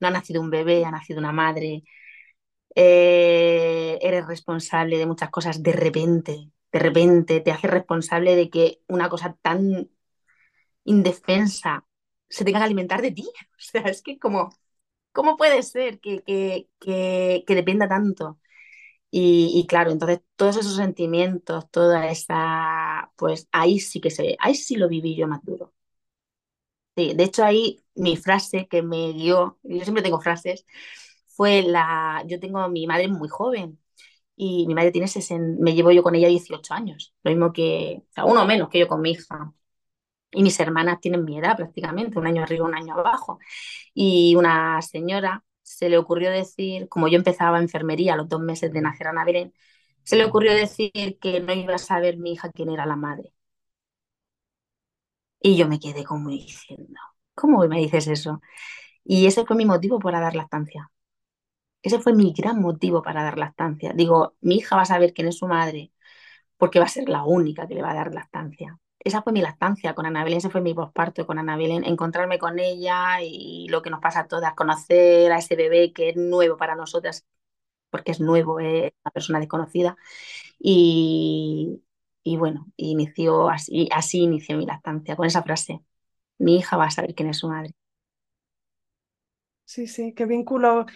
no 0.00 0.08
ha 0.08 0.10
nacido 0.12 0.40
un 0.42 0.50
bebé, 0.50 0.84
ha 0.84 0.90
nacido 0.92 1.20
una 1.20 1.32
madre, 1.32 1.84
eh, 2.74 3.98
eres 4.02 4.26
responsable 4.26 4.98
de 4.98 5.06
muchas 5.06 5.30
cosas 5.30 5.62
de 5.62 5.72
repente, 5.72 6.50
de 6.72 6.78
repente 6.78 7.40
te 7.40 7.50
hace 7.52 7.66
responsable 7.68 8.36
de 8.36 8.50
que 8.50 8.80
una 8.88 9.08
cosa 9.08 9.36
tan 9.42 9.90
indefensa 10.84 11.86
se 12.28 12.44
tenga 12.44 12.58
que 12.60 12.64
alimentar 12.66 13.02
de 13.02 13.12
ti. 13.12 13.24
O 13.58 13.60
sea, 13.60 13.82
es 13.82 14.02
que 14.02 14.18
como, 14.18 14.50
¿cómo 15.12 15.36
puede 15.36 15.62
ser 15.64 16.00
que, 16.00 16.22
que, 16.80 17.44
que 17.46 17.54
dependa 17.56 17.88
tanto? 17.88 18.40
Y, 19.10 19.66
claro, 19.68 19.90
entonces 19.90 20.20
todos 20.36 20.56
esos 20.58 20.76
sentimientos, 20.76 21.70
toda 21.70 22.10
esa, 22.10 23.10
pues 23.16 23.48
ahí 23.52 23.80
sí 23.80 24.00
que 24.00 24.10
se 24.10 24.22
ve, 24.22 24.36
ahí 24.40 24.54
sí 24.54 24.76
lo 24.76 24.88
viví 24.88 25.16
yo 25.16 25.26
más 25.28 25.42
duro. 25.44 25.72
Sí, 26.96 27.14
de 27.14 27.24
hecho 27.24 27.44
ahí 27.44 27.80
mi 27.94 28.16
frase 28.16 28.66
que 28.68 28.82
me 28.82 29.12
guió, 29.12 29.58
yo 29.62 29.82
siempre 29.82 30.02
tengo 30.02 30.20
frases, 30.20 30.66
fue 31.28 31.62
la, 31.62 32.24
yo 32.26 32.40
tengo 32.40 32.68
mi 32.68 32.86
madre 32.88 33.06
muy 33.08 33.28
joven 33.28 33.78
y 34.36 34.66
mi 34.66 34.74
madre 34.74 34.92
tiene 34.92 35.08
60, 35.08 35.62
me 35.62 35.74
llevo 35.74 35.92
yo 35.92 36.02
con 36.02 36.14
ella 36.16 36.28
18 36.28 36.74
años, 36.74 37.14
lo 37.24 37.30
mismo 37.32 37.52
que, 37.52 38.02
o 38.10 38.12
sea, 38.14 38.24
uno 38.26 38.46
menos 38.46 38.68
que 38.70 38.80
yo 38.80 38.88
con 38.88 39.00
mi 39.02 39.12
hija. 39.12 39.52
Y 40.32 40.42
mis 40.44 40.60
hermanas 40.60 41.00
tienen 41.00 41.24
mi 41.24 41.38
edad 41.38 41.56
prácticamente, 41.56 42.18
un 42.18 42.26
año 42.26 42.42
arriba, 42.42 42.66
un 42.66 42.74
año 42.74 42.94
abajo. 42.94 43.38
Y 43.94 44.34
una 44.36 44.82
señora 44.82 45.44
se 45.76 45.88
le 45.88 45.98
ocurrió 45.98 46.30
decir, 46.30 46.88
como 46.88 47.08
yo 47.08 47.16
empezaba 47.18 47.58
enfermería 47.60 48.14
a 48.14 48.16
los 48.16 48.28
dos 48.28 48.40
meses 48.40 48.72
de 48.72 48.80
nacer 48.82 49.06
a 49.08 49.10
Ana 49.10 49.24
Belén, 49.24 49.54
se 50.04 50.16
le 50.16 50.24
ocurrió 50.24 50.54
decir 50.54 51.18
que 51.20 51.40
no 51.40 51.52
iba 51.54 51.74
a 51.76 51.78
saber 51.78 52.16
mi 52.18 52.32
hija 52.32 52.50
quién 52.52 52.70
era 52.70 52.86
la 52.86 52.96
madre. 52.96 53.32
Y 55.40 55.56
yo 55.56 55.68
me 55.68 55.78
quedé 55.80 56.04
como 56.04 56.30
diciendo, 56.30 57.00
¿cómo 57.34 57.66
me 57.68 57.78
dices 57.78 58.08
eso? 58.08 58.40
Y 59.04 59.26
ese 59.26 59.46
fue 59.46 59.56
mi 59.56 59.66
motivo 59.66 59.98
para 60.00 60.20
dar 60.20 60.36
lactancia. 60.36 60.90
Ese 61.82 62.00
fue 62.00 62.14
mi 62.14 62.32
gran 62.34 62.60
motivo 62.60 63.02
para 63.02 63.22
dar 63.24 63.38
lactancia. 63.38 63.92
Digo, 63.94 64.36
mi 64.40 64.56
hija 64.56 64.76
va 64.76 64.82
a 64.82 64.86
saber 64.86 65.14
quién 65.14 65.28
es 65.28 65.38
su 65.38 65.46
madre 65.48 65.92
porque 66.58 66.80
va 66.80 66.86
a 66.86 66.88
ser 66.88 67.08
la 67.08 67.24
única 67.24 67.68
que 67.68 67.74
le 67.74 67.82
va 67.82 67.92
a 67.92 67.94
dar 67.94 68.14
lactancia 68.14 68.78
esa 69.00 69.22
fue 69.22 69.32
mi 69.32 69.40
lactancia 69.42 69.94
con 69.94 70.06
Ana 70.06 70.24
Belén, 70.24 70.38
ese 70.38 70.50
fue 70.50 70.60
mi 70.60 70.74
posparto 70.74 71.26
con 71.26 71.38
Ana 71.38 71.56
Belén, 71.56 71.84
encontrarme 71.84 72.38
con 72.38 72.58
ella 72.58 73.20
y 73.22 73.68
lo 73.68 73.82
que 73.82 73.90
nos 73.90 74.00
pasa 74.00 74.20
a 74.20 74.28
todas, 74.28 74.54
conocer 74.54 75.32
a 75.32 75.38
ese 75.38 75.56
bebé 75.56 75.92
que 75.92 76.10
es 76.10 76.16
nuevo 76.16 76.56
para 76.56 76.74
nosotras, 76.76 77.24
porque 77.90 78.12
es 78.12 78.20
nuevo, 78.20 78.60
es 78.60 78.92
una 79.04 79.12
persona 79.12 79.40
desconocida. 79.40 79.96
Y, 80.58 81.82
y 82.24 82.36
bueno, 82.38 82.66
inició 82.76 83.50
así, 83.50 83.88
así 83.92 84.20
inició 84.22 84.56
mi 84.58 84.66
lactancia, 84.66 85.16
con 85.16 85.26
esa 85.26 85.42
frase. 85.42 85.80
Mi 86.38 86.56
hija 86.58 86.76
va 86.78 86.86
a 86.86 86.90
saber 86.92 87.14
quién 87.14 87.30
es 87.30 87.38
su 87.38 87.48
madre. 87.48 87.74
Sí, 89.64 89.86
sí, 89.86 90.14
qué 90.14 90.24
vínculo 90.24 90.86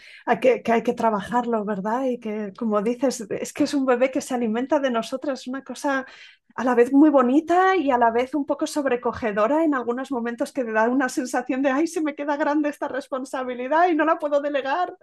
que, 0.41 0.63
que, 0.63 0.73
hay 0.73 0.83
que 0.83 0.95
trabajarlo, 0.95 1.63
¿verdad? 1.67 2.05
Y 2.07 2.19
que, 2.19 2.55
como 2.57 2.81
dices, 2.81 3.21
es 3.31 3.53
que 3.53 3.65
es 3.65 3.75
un 3.75 3.85
bebé 3.85 4.11
que 4.11 4.23
se 4.23 4.35
alimenta 4.35 4.81
de 4.81 4.91
nosotras, 4.91 5.47
una 5.47 5.63
cosa 5.63 6.07
a 6.55 6.65
la 6.65 6.75
vez 6.75 6.93
muy 6.93 7.11
bonita 7.11 7.77
y 7.77 7.91
a 7.91 7.99
la 7.99 8.11
vez 8.11 8.35
un 8.35 8.45
poco 8.45 8.67
sobrecogedora 8.67 9.65
en 9.65 9.75
algunos 9.75 10.11
momentos 10.11 10.53
que 10.53 10.65
te 10.65 10.73
da 10.73 10.89
una 10.89 11.09
sensación 11.09 11.63
de, 11.63 11.71
ay, 11.71 11.87
se 11.87 12.01
me 12.01 12.15
queda 12.15 12.37
grande 12.37 12.69
esta 12.69 12.89
responsabilidad 12.89 13.89
y 13.89 13.95
no 13.95 14.05
la 14.05 14.19
puedo 14.19 14.41
delegar. 14.41 14.97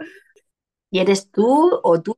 ¿Y 0.92 1.00
eres 1.00 1.30
tú 1.32 1.80
o 1.84 2.02
tú? 2.02 2.16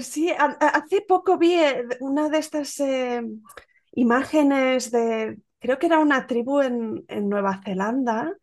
Sí, 0.00 0.30
hace 0.30 1.02
poco 1.02 1.38
vi 1.38 1.54
eh, 1.54 1.86
una 2.00 2.28
de 2.28 2.38
estas 2.38 2.80
eh, 2.80 3.22
imágenes 3.92 4.90
de 4.90 5.38
creo 5.64 5.78
que 5.78 5.86
era 5.86 5.98
una 5.98 6.26
tribu 6.26 6.60
en, 6.60 7.04
en 7.08 7.28
Nueva 7.30 7.60
Zelanda, 7.64 8.36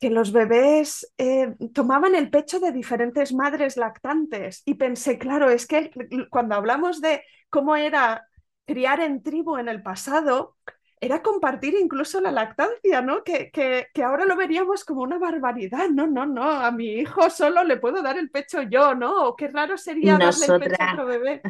que 0.00 0.10
los 0.10 0.32
bebés 0.32 1.12
eh, 1.16 1.54
tomaban 1.72 2.16
el 2.16 2.28
pecho 2.28 2.58
de 2.58 2.72
diferentes 2.72 3.32
madres 3.32 3.76
lactantes. 3.76 4.62
Y 4.66 4.74
pensé, 4.74 5.16
claro, 5.16 5.48
es 5.48 5.66
que 5.66 5.90
cuando 6.28 6.56
hablamos 6.56 7.00
de 7.00 7.22
cómo 7.50 7.76
era 7.76 8.26
criar 8.66 9.00
en 9.00 9.22
tribu 9.22 9.56
en 9.56 9.68
el 9.68 9.82
pasado, 9.82 10.56
era 11.00 11.22
compartir 11.22 11.74
incluso 11.74 12.20
la 12.20 12.32
lactancia, 12.32 13.02
¿no? 13.02 13.22
Que, 13.22 13.50
que, 13.50 13.86
que, 13.92 14.02
ahora 14.02 14.24
lo 14.24 14.36
veríamos 14.36 14.84
como 14.84 15.02
una 15.02 15.18
barbaridad. 15.18 15.88
No, 15.90 16.06
no, 16.06 16.26
no, 16.26 16.50
a 16.50 16.70
mi 16.70 16.86
hijo 16.86 17.30
solo 17.30 17.64
le 17.64 17.76
puedo 17.76 18.02
dar 18.02 18.18
el 18.18 18.30
pecho 18.30 18.62
yo, 18.62 18.94
¿no? 18.94 19.26
O 19.26 19.36
qué 19.36 19.48
raro 19.48 19.76
sería 19.76 20.18
darle 20.18 20.46
el 20.46 20.60
pecho 20.60 20.76
a 20.82 20.92
otro 20.92 21.06
bebé. 21.06 21.42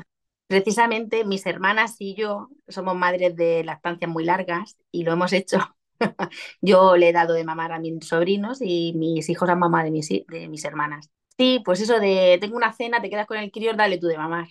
Precisamente 0.49 1.25
mis 1.25 1.45
hermanas 1.47 1.97
y 1.99 2.15
yo 2.15 2.49
somos 2.69 2.95
madres 2.95 3.35
de 3.35 3.65
lactancias 3.65 4.11
muy 4.11 4.25
largas 4.25 4.77
y 4.93 5.05
lo 5.05 5.13
hemos 5.13 5.33
hecho. 5.33 5.59
yo 6.61 6.97
le 6.97 7.09
he 7.09 7.13
dado 7.13 7.35
de 7.35 7.45
mamar 7.45 7.73
a 7.73 7.81
mis 7.81 8.07
sobrinos 8.07 8.59
y 8.61 8.93
mis 8.95 9.29
hijos 9.29 9.49
a 9.49 9.57
mamá 9.57 9.83
de 9.83 9.91
mis, 9.91 10.09
de 10.09 10.49
mis 10.49 10.65
hermanas. 10.65 11.11
Sí, 11.37 11.63
pues 11.65 11.81
eso 11.81 11.99
de 11.99 12.39
tengo 12.41 12.57
una 12.57 12.73
cena, 12.73 13.01
te 13.01 13.11
quedas 13.11 13.27
con 13.27 13.39
el 13.39 13.51
crío, 13.51 13.75
dale 13.75 13.99
tú 13.99 14.07
de 14.07 14.19
mamar 14.19 14.49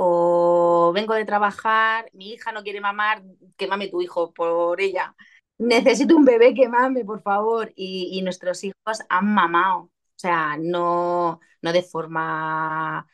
o 0.00 0.92
vengo 0.94 1.14
de 1.14 1.24
trabajar, 1.24 2.08
mi 2.12 2.32
hija 2.32 2.52
no 2.52 2.62
quiere 2.62 2.80
mamar, 2.80 3.22
que 3.56 3.66
mame 3.66 3.88
tu 3.88 4.00
hijo 4.00 4.32
por 4.32 4.80
ella. 4.80 5.14
Necesito 5.58 6.16
un 6.16 6.24
bebé 6.24 6.54
que 6.54 6.68
mame, 6.68 7.04
por 7.04 7.20
favor. 7.22 7.72
Y, 7.76 8.22
nuestros 8.22 8.62
hijos 8.64 9.00
han 9.08 9.34
mamado, 9.34 9.78
o 9.80 9.90
sea, 10.16 10.56
no, 10.60 11.40
no 11.62 11.72
de 11.72 11.82
forma, 11.82 13.06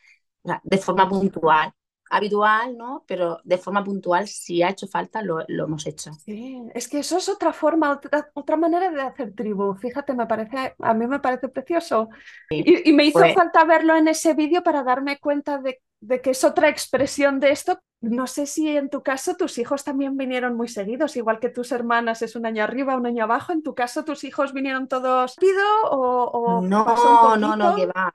de 0.63 0.77
forma 0.77 1.09
puntual 1.09 1.73
habitual, 2.17 2.77
¿no? 2.77 3.03
Pero 3.07 3.39
de 3.43 3.57
forma 3.57 3.83
puntual, 3.83 4.27
si 4.27 4.61
ha 4.63 4.69
hecho 4.69 4.87
falta, 4.87 5.21
lo, 5.21 5.45
hemos 5.47 5.85
hecho. 5.85 6.13
Sí, 6.13 6.61
es 6.73 6.87
que 6.87 6.99
eso 6.99 7.17
es 7.17 7.29
otra 7.29 7.53
forma, 7.53 7.91
otra, 7.91 8.29
otra, 8.33 8.57
manera 8.57 8.91
de 8.91 9.01
hacer 9.01 9.33
tribu. 9.33 9.75
Fíjate, 9.75 10.13
me 10.13 10.25
parece, 10.27 10.75
a 10.79 10.93
mí 10.93 11.07
me 11.07 11.19
parece 11.19 11.49
precioso. 11.49 12.09
y, 12.49 12.91
me 12.93 13.05
hizo 13.05 13.19
pues 13.19 13.33
falta 13.33 13.63
verlo 13.65 13.95
en 13.95 14.07
ese 14.07 14.33
vídeo 14.33 14.63
para 14.63 14.83
darme 14.83 15.19
cuenta 15.19 15.57
de, 15.57 15.81
de, 15.99 16.21
que 16.21 16.31
es 16.31 16.43
otra 16.43 16.69
expresión 16.69 17.39
de 17.39 17.51
esto. 17.51 17.79
No 18.01 18.27
sé 18.27 18.45
si 18.45 18.75
en 18.75 18.89
tu 18.89 19.01
caso 19.01 19.35
tus 19.35 19.57
hijos 19.57 19.83
también 19.83 20.15
vinieron 20.15 20.55
muy 20.55 20.67
seguidos, 20.67 21.15
igual 21.15 21.39
que 21.39 21.49
tus 21.49 21.71
hermanas 21.71 22.21
es 22.21 22.35
un 22.35 22.45
año 22.45 22.63
arriba, 22.63 22.95
un 22.95 23.07
año 23.07 23.23
abajo. 23.23 23.51
¿En 23.51 23.63
tu 23.63 23.73
caso 23.73 24.03
tus 24.03 24.23
hijos 24.23 24.53
vinieron 24.53 24.87
todos 24.87 25.35
rápido 25.35 25.63
o, 25.89 26.25
o 26.25 26.61
no, 26.61 27.37
no, 27.37 27.55
no, 27.55 27.75
que 27.75 27.87
va. 27.87 28.11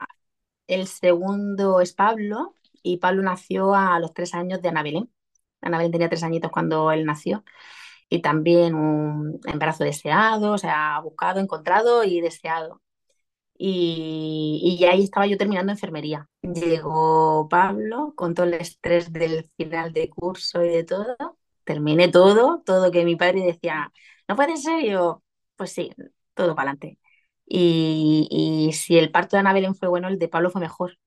El 0.67 0.87
segundo 0.87 1.81
es 1.81 1.93
Pablo, 1.93 2.55
y 2.83 2.97
Pablo 2.97 3.23
nació 3.23 3.75
a 3.75 3.99
los 3.99 4.13
tres 4.13 4.33
años 4.33 4.61
de 4.61 4.69
Ana 4.69 4.83
Belén. 4.83 5.11
Ana 5.61 5.77
Belén 5.77 5.91
tenía 5.91 6.09
tres 6.09 6.23
añitos 6.23 6.51
cuando 6.51 6.91
él 6.91 7.05
nació 7.05 7.43
y 8.09 8.21
también 8.21 8.75
un 8.75 9.39
embarazo 9.45 9.83
deseado, 9.85 10.53
o 10.53 10.57
sea, 10.57 10.99
buscado, 11.01 11.39
encontrado 11.39 12.03
y 12.03 12.21
deseado. 12.21 12.81
Y, 13.57 14.77
y 14.81 14.85
ahí 14.85 15.03
estaba 15.03 15.27
yo 15.27 15.37
terminando 15.37 15.71
enfermería. 15.71 16.27
Llegó 16.41 17.47
Pablo 17.49 18.13
con 18.15 18.33
todo 18.33 18.47
el 18.47 18.55
estrés 18.55 19.13
del 19.13 19.49
final 19.57 19.93
de 19.93 20.09
curso 20.09 20.63
y 20.65 20.69
de 20.69 20.83
todo. 20.83 21.37
Terminé 21.63 22.07
todo, 22.09 22.63
todo 22.65 22.91
que 22.91 23.05
mi 23.05 23.15
padre 23.15 23.41
decía, 23.43 23.91
no 24.27 24.35
puede 24.35 24.57
ser, 24.57 24.83
yo, 24.83 25.23
pues 25.55 25.71
sí, 25.73 25.91
todo 26.33 26.55
para 26.55 26.71
adelante. 26.71 26.99
Y, 27.45 28.27
y 28.31 28.73
si 28.73 28.97
el 28.97 29.11
parto 29.11 29.35
de 29.35 29.41
Ana 29.41 29.53
Belén 29.53 29.75
fue 29.75 29.89
bueno, 29.89 30.07
el 30.07 30.17
de 30.19 30.27
Pablo 30.27 30.49
fue 30.49 30.61
mejor 30.61 30.97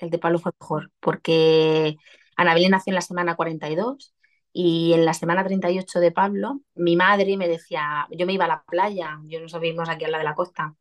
el 0.00 0.10
de 0.10 0.18
Pablo 0.18 0.38
fue 0.38 0.52
mejor, 0.60 0.90
porque 1.00 1.96
Ana 2.36 2.54
Belén 2.54 2.72
nació 2.72 2.90
en 2.92 2.96
la 2.96 3.00
semana 3.02 3.36
42 3.36 4.14
y 4.52 4.92
en 4.94 5.04
la 5.04 5.14
semana 5.14 5.44
38 5.44 6.00
de 6.00 6.12
Pablo, 6.12 6.60
mi 6.74 6.96
madre 6.96 7.36
me 7.36 7.48
decía, 7.48 8.06
yo 8.10 8.26
me 8.26 8.32
iba 8.32 8.46
a 8.46 8.48
la 8.48 8.64
playa, 8.64 9.20
yo 9.26 9.40
nos 9.40 9.52
vivimos 9.60 9.88
aquí 9.88 10.04
al 10.04 10.12
lado 10.12 10.22
de 10.22 10.28
la 10.28 10.34
costa, 10.34 10.74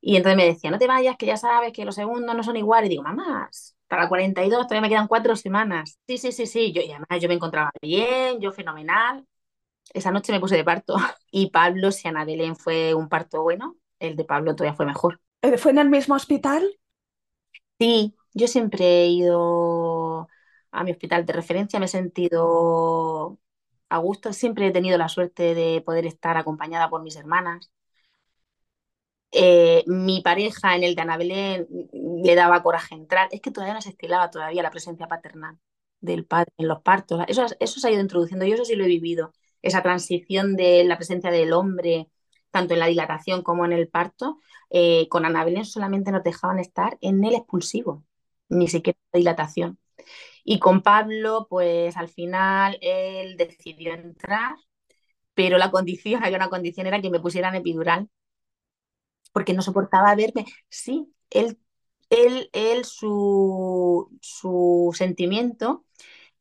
y 0.00 0.16
entonces 0.16 0.36
me 0.36 0.46
decía, 0.46 0.70
no 0.70 0.78
te 0.78 0.86
vayas, 0.86 1.16
que 1.16 1.26
ya 1.26 1.36
sabes 1.36 1.72
que 1.72 1.84
los 1.84 1.94
segundos 1.94 2.36
no 2.36 2.42
son 2.42 2.56
iguales. 2.56 2.86
Y 2.88 2.90
digo, 2.90 3.02
mamá, 3.02 3.50
para 3.88 4.02
la 4.04 4.08
42 4.08 4.66
todavía 4.66 4.82
me 4.82 4.88
quedan 4.88 5.08
cuatro 5.08 5.34
semanas. 5.36 5.98
Sí, 6.06 6.18
sí, 6.18 6.32
sí, 6.32 6.46
sí, 6.46 6.72
yo, 6.72 6.80
y 6.82 6.90
además 6.90 7.20
yo 7.20 7.28
me 7.28 7.34
encontraba 7.34 7.70
bien, 7.82 8.40
yo 8.40 8.52
fenomenal. 8.52 9.26
Esa 9.92 10.10
noche 10.10 10.32
me 10.32 10.40
puse 10.40 10.56
de 10.56 10.64
parto. 10.64 10.96
Y 11.30 11.50
Pablo, 11.50 11.92
si 11.92 12.08
Ana 12.08 12.24
Belén 12.24 12.56
fue 12.56 12.94
un 12.94 13.08
parto 13.08 13.42
bueno, 13.42 13.76
el 13.98 14.16
de 14.16 14.24
Pablo 14.24 14.54
todavía 14.54 14.76
fue 14.76 14.86
mejor. 14.86 15.20
¿Fue 15.58 15.72
en 15.72 15.78
el 15.78 15.90
mismo 15.90 16.14
hospital? 16.14 16.78
Sí, 17.78 18.15
yo 18.36 18.48
siempre 18.48 18.84
he 19.04 19.08
ido 19.08 20.28
a 20.70 20.84
mi 20.84 20.90
hospital 20.92 21.26
de 21.26 21.32
referencia, 21.32 21.78
me 21.80 21.86
he 21.86 21.88
sentido 21.88 23.38
a 23.88 23.98
gusto, 23.98 24.32
siempre 24.32 24.68
he 24.68 24.72
tenido 24.72 24.98
la 24.98 25.08
suerte 25.08 25.54
de 25.54 25.82
poder 25.82 26.06
estar 26.06 26.36
acompañada 26.36 26.90
por 26.90 27.02
mis 27.02 27.16
hermanas. 27.16 27.70
Eh, 29.32 29.84
mi 29.86 30.22
pareja 30.22 30.76
en 30.76 30.84
el 30.84 30.94
de 30.94 31.02
Ana 31.02 31.16
Belén 31.18 31.66
le 31.92 32.34
daba 32.34 32.62
coraje 32.62 32.94
entrar, 32.94 33.28
es 33.32 33.40
que 33.40 33.50
todavía 33.50 33.74
no 33.74 33.82
se 33.82 33.90
estilaba 33.90 34.30
todavía 34.30 34.62
la 34.62 34.70
presencia 34.70 35.08
paternal 35.08 35.58
del 36.00 36.24
padre 36.26 36.52
en 36.58 36.68
los 36.68 36.80
partos, 36.82 37.22
eso, 37.28 37.46
eso 37.60 37.80
se 37.80 37.88
ha 37.88 37.90
ido 37.90 38.00
introduciendo, 38.00 38.46
yo 38.46 38.54
eso 38.54 38.64
sí 38.64 38.76
lo 38.76 38.84
he 38.84 38.88
vivido, 38.88 39.32
esa 39.62 39.82
transición 39.82 40.56
de 40.56 40.84
la 40.84 40.96
presencia 40.96 41.30
del 41.30 41.52
hombre, 41.52 42.08
tanto 42.50 42.74
en 42.74 42.80
la 42.80 42.86
dilatación 42.86 43.42
como 43.42 43.64
en 43.66 43.72
el 43.72 43.88
parto, 43.88 44.38
eh, 44.70 45.08
con 45.08 45.24
Ana 45.26 45.44
Belén 45.44 45.64
solamente 45.66 46.12
nos 46.12 46.22
dejaban 46.24 46.58
estar 46.58 46.96
en 47.00 47.24
el 47.24 47.34
expulsivo 47.34 48.05
ni 48.48 48.68
siquiera 48.68 48.98
dilatación. 49.12 49.78
Y 50.44 50.58
con 50.60 50.82
Pablo, 50.82 51.46
pues 51.50 51.96
al 51.96 52.08
final 52.08 52.78
él 52.82 53.36
decidió 53.38 53.94
entrar, 53.94 54.56
pero 55.34 55.58
la 55.58 55.70
condición, 55.72 56.24
había 56.24 56.38
una 56.38 56.50
condición, 56.50 56.86
era 56.88 57.02
que 57.02 57.10
me 57.10 57.20
pusieran 57.20 57.54
epidural, 57.56 58.08
porque 59.32 59.54
no 59.54 59.62
soportaba 59.62 60.14
verme. 60.14 60.46
Sí, 60.68 61.14
él, 61.30 61.58
él, 62.10 62.48
él 62.52 62.84
su, 62.84 64.10
su 64.20 64.92
sentimiento 64.96 65.84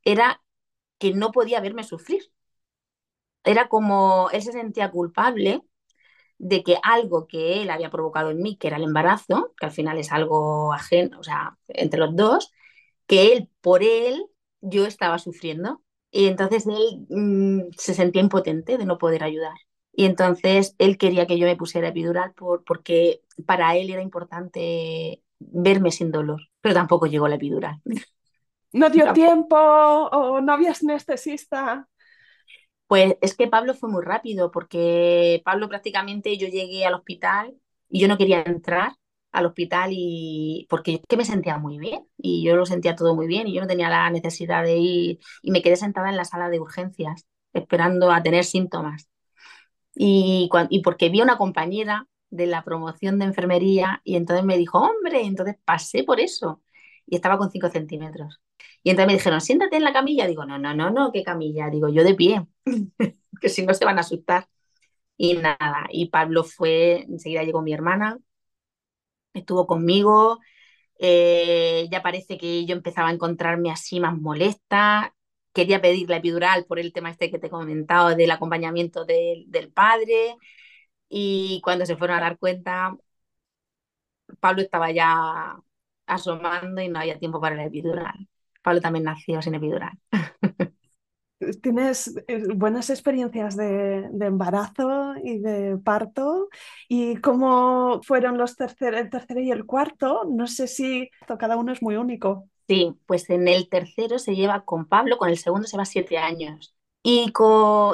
era 0.03 0.43
que 0.99 1.13
no 1.13 1.31
podía 1.31 1.61
verme 1.61 1.83
sufrir. 1.83 2.23
Era 3.45 3.67
como 3.69 4.29
él 4.31 4.41
se 4.41 4.51
sentía 4.51 4.91
culpable 4.91 5.61
de 6.37 6.63
que 6.63 6.77
algo 6.83 7.27
que 7.27 7.61
él 7.61 7.69
había 7.69 7.89
provocado 7.89 8.31
en 8.31 8.41
mí, 8.41 8.57
que 8.57 8.67
era 8.67 8.77
el 8.77 8.83
embarazo, 8.83 9.53
que 9.59 9.65
al 9.65 9.71
final 9.71 9.97
es 9.97 10.11
algo 10.11 10.73
ajeno, 10.73 11.19
o 11.19 11.23
sea, 11.23 11.57
entre 11.67 11.99
los 11.99 12.15
dos, 12.15 12.51
que 13.07 13.33
él, 13.33 13.49
por 13.61 13.83
él, 13.83 14.25
yo 14.61 14.85
estaba 14.85 15.19
sufriendo. 15.19 15.81
Y 16.11 16.27
entonces 16.27 16.65
él 16.67 17.05
mm, 17.09 17.71
se 17.77 17.93
sentía 17.93 18.21
impotente 18.21 18.77
de 18.77 18.85
no 18.85 18.97
poder 18.97 19.23
ayudar. 19.23 19.55
Y 19.93 20.05
entonces 20.05 20.75
él 20.77 20.97
quería 20.97 21.25
que 21.27 21.37
yo 21.39 21.45
me 21.45 21.55
pusiera 21.55 21.89
epidural 21.89 22.33
por, 22.33 22.63
porque 22.63 23.21
para 23.45 23.75
él 23.77 23.89
era 23.89 24.01
importante 24.01 25.21
verme 25.39 25.91
sin 25.91 26.11
dolor. 26.11 26.41
Pero 26.61 26.75
tampoco 26.75 27.05
llegó 27.07 27.27
la 27.27 27.35
epidural. 27.35 27.81
¿No 28.73 28.89
dio 28.89 29.11
tiempo 29.13 29.55
o 29.57 30.41
no 30.41 30.53
había 30.53 30.73
anestesista? 30.81 31.87
Pues 32.87 33.15
es 33.21 33.35
que 33.35 33.47
Pablo 33.47 33.73
fue 33.73 33.89
muy 33.89 34.03
rápido, 34.03 34.51
porque 34.51 35.41
Pablo 35.45 35.67
prácticamente 35.69 36.37
yo 36.37 36.47
llegué 36.47 36.85
al 36.85 36.93
hospital 36.93 37.55
y 37.89 37.99
yo 37.99 38.07
no 38.07 38.17
quería 38.17 38.43
entrar 38.43 38.93
al 39.31 39.45
hospital 39.47 39.89
y 39.93 40.67
porque 40.69 41.01
que 41.09 41.17
me 41.17 41.25
sentía 41.25 41.57
muy 41.57 41.77
bien 41.79 42.07
y 42.17 42.45
yo 42.45 42.55
lo 42.55 42.65
sentía 42.65 42.95
todo 42.95 43.15
muy 43.15 43.27
bien 43.27 43.47
y 43.47 43.53
yo 43.55 43.61
no 43.61 43.67
tenía 43.67 43.89
la 43.89 44.09
necesidad 44.09 44.63
de 44.63 44.77
ir 44.77 45.19
y 45.41 45.51
me 45.51 45.61
quedé 45.61 45.75
sentada 45.77 46.09
en 46.09 46.15
la 46.17 46.25
sala 46.25 46.49
de 46.49 46.59
urgencias 46.59 47.25
esperando 47.53 48.11
a 48.11 48.21
tener 48.23 48.43
síntomas. 48.45 49.09
Y, 49.95 50.49
y 50.69 50.81
porque 50.83 51.09
vi 51.09 51.21
a 51.21 51.23
una 51.23 51.37
compañera 51.37 52.07
de 52.31 52.47
la 52.47 52.63
promoción 52.63 53.19
de 53.19 53.25
enfermería 53.25 54.01
y 54.05 54.15
entonces 54.17 54.45
me 54.45 54.57
dijo, 54.57 54.79
hombre, 54.79 55.23
entonces 55.25 55.57
pasé 55.65 56.03
por 56.03 56.19
eso 56.19 56.61
y 57.07 57.15
estaba 57.15 57.37
con 57.37 57.51
5 57.51 57.69
centímetros. 57.69 58.41
Y 58.85 58.91
entonces 58.91 59.07
me 59.07 59.13
dijeron, 59.15 59.41
siéntate 59.41 59.77
en 59.77 59.83
la 59.83 59.93
camilla. 59.93 60.27
Digo, 60.27 60.45
no, 60.45 60.59
no, 60.59 60.75
no, 60.75 60.91
no, 60.91 61.11
¿qué 61.11 61.23
camilla? 61.23 61.69
Digo, 61.71 61.89
yo 61.89 62.03
de 62.03 62.13
pie, 62.15 62.45
que 63.41 63.49
si 63.49 63.65
no 63.65 63.73
se 63.73 63.85
van 63.85 63.97
a 63.97 64.01
asustar. 64.01 64.47
Y 65.17 65.35
nada, 65.35 65.87
y 65.91 66.09
Pablo 66.09 66.43
fue, 66.43 67.01
enseguida 67.03 67.43
llegó 67.43 67.61
mi 67.61 67.73
hermana, 67.73 68.19
estuvo 69.33 69.67
conmigo, 69.67 70.39
eh, 70.99 71.87
ya 71.91 72.01
parece 72.03 72.37
que 72.37 72.65
yo 72.65 72.75
empezaba 72.75 73.09
a 73.09 73.13
encontrarme 73.13 73.71
así 73.71 73.99
más 73.99 74.17
molesta, 74.19 75.15
quería 75.53 75.81
pedir 75.81 76.09
la 76.09 76.17
epidural 76.17 76.65
por 76.65 76.79
el 76.79 76.93
tema 76.93 77.11
este 77.11 77.31
que 77.31 77.39
te 77.39 77.47
he 77.47 77.49
comentado 77.49 78.15
del 78.15 78.31
acompañamiento 78.31 79.05
del 79.05 79.71
padre, 79.73 80.37
y 81.09 81.61
cuando 81.63 81.85
se 81.85 81.97
fueron 81.97 82.17
a 82.17 82.21
dar 82.21 82.39
cuenta, 82.39 82.97
Pablo 84.39 84.61
estaba 84.61 84.91
ya 84.91 85.57
asomando 86.07 86.81
y 86.81 86.89
no 86.89 86.99
había 86.99 87.19
tiempo 87.19 87.41
para 87.41 87.55
la 87.55 87.65
epidural. 87.65 88.27
Pablo 88.65 88.81
también 88.81 89.05
nació 89.05 89.41
sin 89.43 89.53
epidural. 89.53 89.97
Tienes 91.61 92.15
eh, 92.27 92.43
buenas 92.55 92.89
experiencias 92.89 93.55
de, 93.55 94.09
embarazo 94.21 95.13
y 95.23 95.37
de 95.37 95.77
parto. 95.77 96.49
¿Y 96.89 97.17
cómo 97.17 98.01
fueron 98.01 98.39
los 98.39 98.55
tercer, 98.55 98.95
el 98.95 99.11
tercero 99.11 99.39
y 99.39 99.51
el 99.51 99.67
cuarto? 99.67 100.23
No 100.27 100.47
sé 100.47 100.67
si 100.67 101.11
cada 101.37 101.57
uno 101.57 101.73
es 101.73 101.83
muy 101.83 101.95
único. 101.95 102.49
Sí, 102.67 102.95
pues 103.05 103.29
en 103.29 103.47
el 103.47 103.69
tercero 103.69 104.17
se 104.17 104.35
lleva 104.35 104.65
con 104.65 104.87
Pablo, 104.87 105.19
con 105.19 105.29
el 105.29 105.37
segundo 105.37 105.67
se 105.67 105.77
va 105.77 105.85
siete 105.85 106.17
años. 106.17 106.75
Y, 107.03 107.31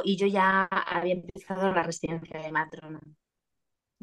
y 0.05 0.15
yo 0.15 0.27
ya 0.27 0.69
había 0.71 1.15
empezado 1.15 1.73
la 1.73 1.83
residencia 1.83 2.39
de 2.39 2.51
matrona. 2.53 3.01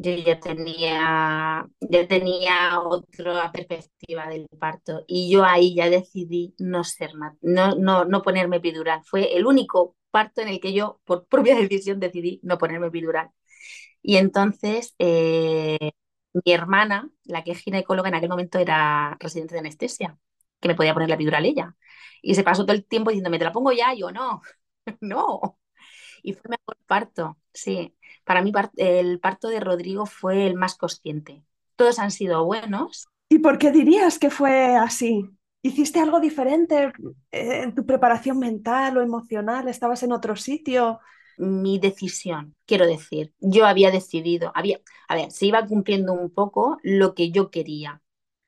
Yo 0.00 0.12
ya 0.14 0.38
tenía, 0.38 1.66
ya 1.80 2.06
tenía 2.06 2.80
otra 2.80 3.50
perspectiva 3.50 4.28
del 4.28 4.46
parto 4.60 5.02
y 5.08 5.28
yo 5.30 5.44
ahí 5.44 5.74
ya 5.74 5.90
decidí 5.90 6.54
no 6.58 6.84
ser 6.84 7.10
no, 7.42 7.74
no, 7.74 8.04
no 8.04 8.22
ponerme 8.22 8.58
epidural. 8.58 9.02
Fue 9.04 9.36
el 9.36 9.44
único 9.46 9.96
parto 10.12 10.40
en 10.40 10.48
el 10.48 10.60
que 10.60 10.72
yo, 10.72 11.00
por 11.04 11.26
propia 11.26 11.56
decisión, 11.60 11.98
decidí 11.98 12.38
no 12.44 12.58
ponerme 12.58 12.86
epidural. 12.88 13.30
Y 14.02 14.16
entonces 14.16 14.94
eh, 14.98 15.92
mi 16.44 16.52
hermana, 16.52 17.10
la 17.24 17.44
que 17.44 17.52
es 17.52 17.58
ginecóloga 17.60 18.08
en 18.08 18.14
aquel 18.16 18.28
momento, 18.30 18.58
era 18.58 19.16
residente 19.20 19.54
de 19.54 19.60
anestesia, 19.60 20.18
que 20.60 20.68
me 20.68 20.74
podía 20.76 20.94
poner 20.94 21.08
la 21.08 21.16
epidural 21.16 21.46
ella. 21.46 21.76
Y 22.22 22.34
se 22.34 22.44
pasó 22.44 22.64
todo 22.66 22.76
el 22.76 22.84
tiempo 22.86 23.10
diciéndome, 23.10 23.38
¿te 23.38 23.44
la 23.44 23.52
pongo 23.52 23.72
ya? 23.72 23.94
Y 23.94 24.00
yo, 24.00 24.10
no, 24.12 24.42
no. 25.00 25.58
Y 26.22 26.32
fue 26.34 26.50
mejor 26.50 26.76
parto, 26.86 27.38
sí. 27.62 27.94
Para 28.24 28.42
mí 28.42 28.52
el 28.76 29.20
parto 29.20 29.48
de 29.48 29.60
Rodrigo 29.60 30.06
fue 30.06 30.46
el 30.46 30.54
más 30.54 30.76
consciente. 30.76 31.42
Todos 31.76 31.98
han 31.98 32.10
sido 32.10 32.44
buenos. 32.44 33.08
¿Y 33.28 33.38
por 33.38 33.58
qué 33.58 33.70
dirías 33.70 34.18
que 34.18 34.30
fue 34.30 34.76
así? 34.76 35.24
¿Hiciste 35.62 36.00
algo 36.00 36.20
diferente 36.20 36.92
eh, 37.30 37.62
en 37.62 37.74
tu 37.74 37.84
preparación 37.84 38.38
mental 38.38 38.96
o 38.96 39.02
emocional? 39.02 39.68
¿Estabas 39.68 40.02
en 40.02 40.12
otro 40.12 40.36
sitio? 40.36 41.00
Mi 41.36 41.78
decisión, 41.78 42.56
quiero 42.66 42.86
decir, 42.86 43.32
yo 43.38 43.66
había 43.66 43.92
decidido, 43.92 44.50
había, 44.56 44.80
a 45.08 45.14
ver, 45.14 45.30
se 45.30 45.46
iba 45.46 45.64
cumpliendo 45.66 46.12
un 46.12 46.30
poco 46.32 46.78
lo 46.82 47.14
que 47.14 47.30
yo 47.30 47.50
quería. 47.50 48.02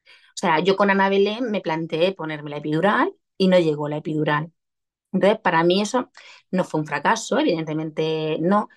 O 0.04 0.38
sea, 0.40 0.60
yo 0.60 0.76
con 0.76 0.90
Ana 0.90 1.08
Belén 1.08 1.50
me 1.50 1.60
planteé 1.60 2.12
ponerme 2.12 2.50
la 2.50 2.56
epidural 2.56 3.14
y 3.36 3.48
no 3.48 3.58
llegó 3.58 3.88
la 3.88 3.98
epidural. 3.98 4.52
Entonces, 5.12 5.40
para 5.40 5.64
mí 5.64 5.82
eso 5.82 6.10
no 6.50 6.64
fue 6.64 6.80
un 6.80 6.86
fracaso, 6.86 7.38
evidentemente 7.38 8.38
no, 8.40 8.68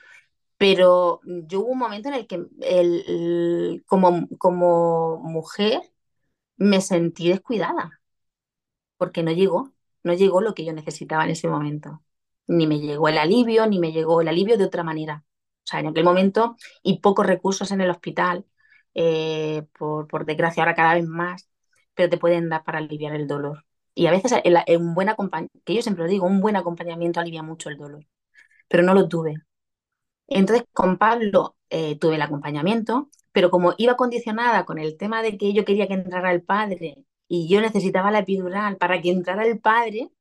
pero 0.63 1.19
yo 1.25 1.59
hubo 1.59 1.71
un 1.73 1.77
momento 1.77 2.07
en 2.07 2.13
el 2.15 2.25
que 2.25 2.41
el, 2.61 3.83
como, 3.85 4.29
como 4.37 5.17
mujer 5.19 5.81
me 6.55 6.79
sentí 6.79 7.27
descuidada, 7.27 7.99
porque 8.95 9.23
no 9.23 9.33
llegó, 9.33 9.73
no 10.03 10.13
llegó 10.13 10.39
lo 10.39 10.53
que 10.53 10.63
yo 10.63 10.71
necesitaba 10.71 11.25
en 11.25 11.31
ese 11.31 11.49
momento. 11.49 12.01
Ni 12.47 12.65
me 12.65 12.79
llegó 12.79 13.09
el 13.09 13.17
alivio, 13.17 13.67
ni 13.67 13.77
me 13.77 13.91
llegó 13.91 14.21
el 14.21 14.29
alivio 14.29 14.57
de 14.57 14.63
otra 14.63 14.83
manera. 14.83 15.25
O 15.65 15.67
sea, 15.67 15.81
en 15.81 15.87
aquel 15.87 16.05
momento, 16.05 16.55
y 16.81 16.99
pocos 16.99 17.27
recursos 17.27 17.69
en 17.71 17.81
el 17.81 17.89
hospital, 17.89 18.45
eh, 18.93 19.63
por, 19.77 20.07
por 20.07 20.25
desgracia 20.25 20.63
ahora 20.63 20.75
cada 20.75 20.93
vez 20.95 21.05
más, 21.05 21.49
pero 21.93 22.09
te 22.09 22.17
pueden 22.17 22.47
dar 22.47 22.63
para 22.63 22.77
aliviar 22.77 23.15
el 23.15 23.27
dolor. 23.27 23.65
Y 23.95 24.07
a 24.07 24.11
veces 24.11 24.33
un 24.79 24.95
buen 24.95 25.09
que 25.65 25.75
yo 25.75 25.81
siempre 25.81 26.05
lo 26.05 26.09
digo, 26.09 26.25
un 26.25 26.39
buen 26.39 26.55
acompañamiento 26.55 27.19
alivia 27.19 27.43
mucho 27.43 27.69
el 27.69 27.77
dolor, 27.77 28.05
pero 28.69 28.83
no 28.83 28.93
lo 28.93 29.09
tuve. 29.09 29.35
Entonces 30.27 30.65
con 30.73 30.97
Pablo 30.97 31.55
eh, 31.69 31.97
tuve 31.99 32.15
el 32.15 32.21
acompañamiento, 32.21 33.09
pero 33.31 33.51
como 33.51 33.73
iba 33.77 33.95
condicionada 33.95 34.65
con 34.65 34.79
el 34.79 34.97
tema 34.97 35.21
de 35.21 35.37
que 35.37 35.53
yo 35.53 35.65
quería 35.65 35.87
que 35.87 35.93
entrara 35.95 36.31
el 36.31 36.43
padre 36.43 37.05
y 37.27 37.47
yo 37.49 37.61
necesitaba 37.61 38.11
la 38.11 38.19
epidural 38.19 38.77
para 38.77 39.01
que 39.01 39.11
entrara 39.11 39.45
el 39.45 39.59
padre, 39.59 40.11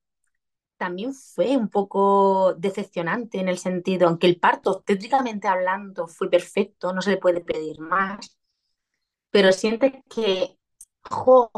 también 0.79 1.15
fue 1.15 1.57
un 1.57 1.69
poco 1.69 2.55
decepcionante 2.55 3.41
en 3.41 3.49
el 3.49 3.59
sentido, 3.59 4.09
aunque 4.09 4.27
el 4.27 4.41
parto, 4.41 4.83
técnicamente 4.83 5.49
hablando, 5.49 6.09
fue 6.09 6.31
perfecto, 6.31 6.93
no 6.93 7.03
se 7.03 7.11
le 7.13 7.17
puede 7.19 7.41
pedir 7.43 7.81
más, 7.81 8.39
pero 9.31 9.53
sientes 9.53 9.93
que, 10.11 10.59
jo, 11.03 11.51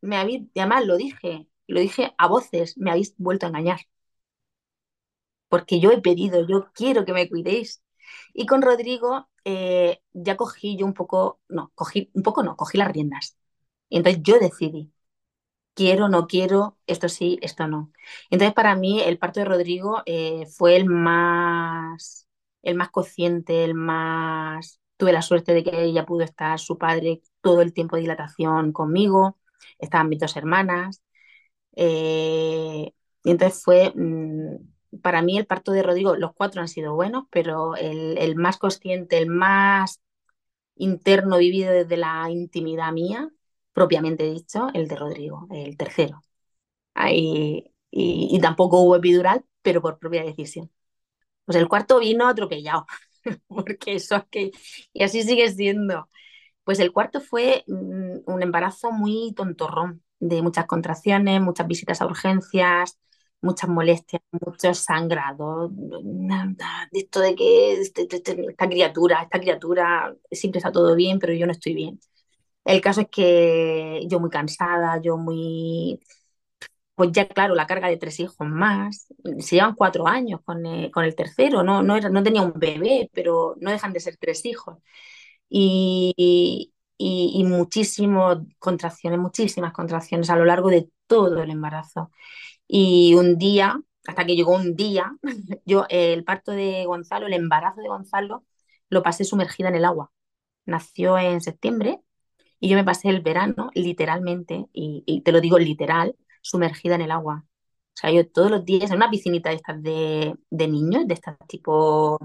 me 0.00 0.16
habéis, 0.18 0.44
además 0.56 0.86
lo 0.86 0.96
dije, 0.96 1.48
lo 1.66 1.80
dije 1.80 2.14
a 2.18 2.28
voces, 2.28 2.76
me 2.78 2.90
habéis 2.90 3.14
vuelto 3.18 3.46
a 3.46 3.50
engañar. 3.50 3.80
Porque 5.48 5.80
yo 5.80 5.90
he 5.90 6.00
pedido, 6.02 6.46
yo 6.46 6.70
quiero 6.74 7.04
que 7.06 7.12
me 7.14 7.28
cuidéis. 7.28 7.82
Y 8.32 8.46
con 8.46 8.62
Rodrigo 8.62 9.28
eh, 9.44 10.00
ya 10.12 10.36
cogí 10.36 10.76
yo 10.76 10.86
un 10.86 10.94
poco, 10.94 11.40
no, 11.48 11.72
cogí 11.74 12.10
un 12.14 12.22
poco, 12.22 12.42
no, 12.42 12.56
cogí 12.56 12.78
las 12.78 12.92
riendas. 12.92 13.36
Y 13.88 13.98
entonces 13.98 14.22
yo 14.22 14.38
decidí, 14.38 14.92
quiero, 15.74 16.08
no 16.08 16.26
quiero, 16.26 16.78
esto 16.86 17.08
sí, 17.08 17.38
esto 17.42 17.66
no. 17.68 17.92
Entonces 18.30 18.54
para 18.54 18.76
mí 18.76 19.00
el 19.02 19.18
parto 19.18 19.40
de 19.40 19.46
Rodrigo 19.46 20.02
eh, 20.06 20.46
fue 20.46 20.76
el 20.76 20.86
más, 20.86 22.28
el 22.62 22.76
más 22.76 22.90
consciente, 22.90 23.64
el 23.64 23.74
más... 23.74 24.80
Tuve 24.96 25.12
la 25.12 25.22
suerte 25.22 25.52
de 25.54 25.64
que 25.64 25.82
ella 25.84 26.06
pudo 26.06 26.22
estar, 26.22 26.58
su 26.60 26.78
padre, 26.78 27.20
todo 27.40 27.62
el 27.62 27.72
tiempo 27.74 27.96
de 27.96 28.02
dilatación 28.02 28.72
conmigo, 28.72 29.38
estaban 29.78 30.08
mis 30.08 30.20
dos 30.20 30.36
hermanas. 30.36 31.02
Eh, 31.76 32.92
y 33.24 33.30
entonces 33.30 33.62
fue, 33.62 33.92
mm, 33.94 34.56
para 35.02 35.22
mí 35.22 35.38
el 35.38 35.46
parto 35.46 35.72
de 35.72 35.82
Rodrigo, 35.82 36.16
los 36.16 36.34
cuatro 36.34 36.60
han 36.60 36.68
sido 36.68 36.94
buenos, 36.94 37.24
pero 37.30 37.76
el, 37.76 38.36
más 38.36 38.58
consciente, 38.58 39.18
el 39.18 39.28
más 39.28 40.00
interno 40.76 41.38
vivido 41.38 41.72
desde 41.72 41.96
la 41.96 42.30
intimidad 42.30 42.92
mía, 42.92 43.30
propiamente 43.72 44.24
dicho, 44.24 44.68
el 44.74 44.88
de 44.88 44.96
Rodrigo, 44.96 45.48
el 45.50 45.76
tercero. 45.76 46.22
y, 47.10 47.70
y, 47.90 48.40
tampoco 48.40 48.80
hubo 48.82 48.96
epidural, 48.96 49.44
pero 49.62 49.82
por 49.82 49.98
propia 49.98 50.24
decisión. 50.24 50.70
Pues 51.44 51.58
el 51.58 51.68
cuarto 51.68 52.00
vino 52.00 52.28
atropellado, 52.28 52.86
porque 53.48 53.94
eso 53.96 54.16
es 54.16 54.24
que, 54.30 54.50
y 54.92 55.02
así 55.04 55.22
sigue 55.22 55.50
siendo. 55.52 56.08
Pues 56.64 56.80
el 56.80 56.92
cuarto 56.92 57.20
fue 57.20 57.64
mm, 57.66 58.20
un 58.26 58.42
embarazo 58.42 58.92
muy 58.92 59.34
tontorrón, 59.36 60.02
de 60.20 60.42
muchas 60.42 60.66
contracciones, 60.66 61.40
muchas 61.42 61.66
visitas 61.68 62.00
a 62.00 62.06
urgencias, 62.06 62.98
muchas 63.44 63.70
molestias, 63.70 64.22
muchos 64.32 64.78
sangrados, 64.78 65.70
de 65.74 67.00
esto 67.00 67.20
de 67.20 67.34
que 67.34 67.72
este, 67.80 68.02
este, 68.02 68.16
este, 68.16 68.46
esta 68.50 68.68
criatura, 68.68 69.22
esta 69.22 69.40
criatura 69.40 70.14
siempre 70.30 70.58
está 70.58 70.72
todo 70.72 70.94
bien, 70.96 71.18
pero 71.18 71.32
yo 71.34 71.46
no 71.46 71.52
estoy 71.52 71.74
bien. 71.74 72.00
El 72.64 72.80
caso 72.80 73.02
es 73.02 73.08
que 73.10 74.04
yo 74.08 74.20
muy 74.20 74.30
cansada, 74.30 75.00
yo 75.02 75.16
muy... 75.18 76.00
Pues 76.94 77.10
ya 77.12 77.26
claro, 77.28 77.54
la 77.56 77.66
carga 77.66 77.88
de 77.88 77.96
tres 77.96 78.20
hijos 78.20 78.46
más, 78.48 79.08
se 79.40 79.56
llevan 79.56 79.74
cuatro 79.74 80.06
años 80.06 80.40
con 80.44 80.64
el, 80.64 80.90
con 80.92 81.04
el 81.04 81.14
tercero, 81.16 81.64
no, 81.64 81.82
no, 81.82 81.96
era, 81.96 82.08
no 82.08 82.22
tenía 82.22 82.42
un 82.42 82.52
bebé, 82.54 83.10
pero 83.12 83.56
no 83.60 83.70
dejan 83.70 83.92
de 83.92 84.00
ser 84.00 84.16
tres 84.16 84.44
hijos. 84.46 84.78
Y, 85.48 86.72
y, 86.98 87.44
muchísimas 87.44 88.38
contracciones, 88.58 89.18
muchísimas 89.20 89.72
contracciones 89.72 90.30
a 90.30 90.36
lo 90.36 90.44
largo 90.44 90.70
de 90.70 90.90
todo 91.06 91.42
el 91.42 91.50
embarazo. 91.50 92.10
Y 92.76 93.14
un 93.14 93.38
día, 93.38 93.80
hasta 94.04 94.26
que 94.26 94.34
llegó 94.34 94.52
un 94.56 94.74
día, 94.74 95.16
yo 95.64 95.86
el 95.90 96.24
parto 96.24 96.50
de 96.52 96.84
Gonzalo, 96.86 97.26
el 97.28 97.34
embarazo 97.34 97.80
de 97.80 97.88
Gonzalo, 97.88 98.44
lo 98.90 99.02
pasé 99.04 99.24
sumergida 99.24 99.68
en 99.68 99.76
el 99.76 99.84
agua. 99.84 100.10
Nació 100.66 101.16
en 101.18 101.40
septiembre 101.40 102.00
y 102.60 102.68
yo 102.68 102.76
me 102.76 102.84
pasé 102.84 103.10
el 103.10 103.22
verano 103.22 103.70
literalmente, 103.74 104.66
y, 104.72 105.22
te 105.24 105.32
lo 105.32 105.40
digo 105.40 105.58
literal, 105.58 106.16
sumergida 106.42 106.96
en 106.96 107.02
el 107.02 107.12
agua. 107.12 107.44
O 107.46 107.96
sea, 107.96 108.10
yo 108.10 108.28
todos 108.28 108.50
los 108.50 108.64
días 108.64 108.90
en 108.90 108.96
una 108.96 109.10
piscinita 109.10 109.50
de 109.50 109.56
estas 109.56 109.82
de, 109.82 110.34
de 110.50 110.68
niños, 110.68 111.06
de 111.06 111.14
estas 111.14 111.36
tipo 111.48 112.18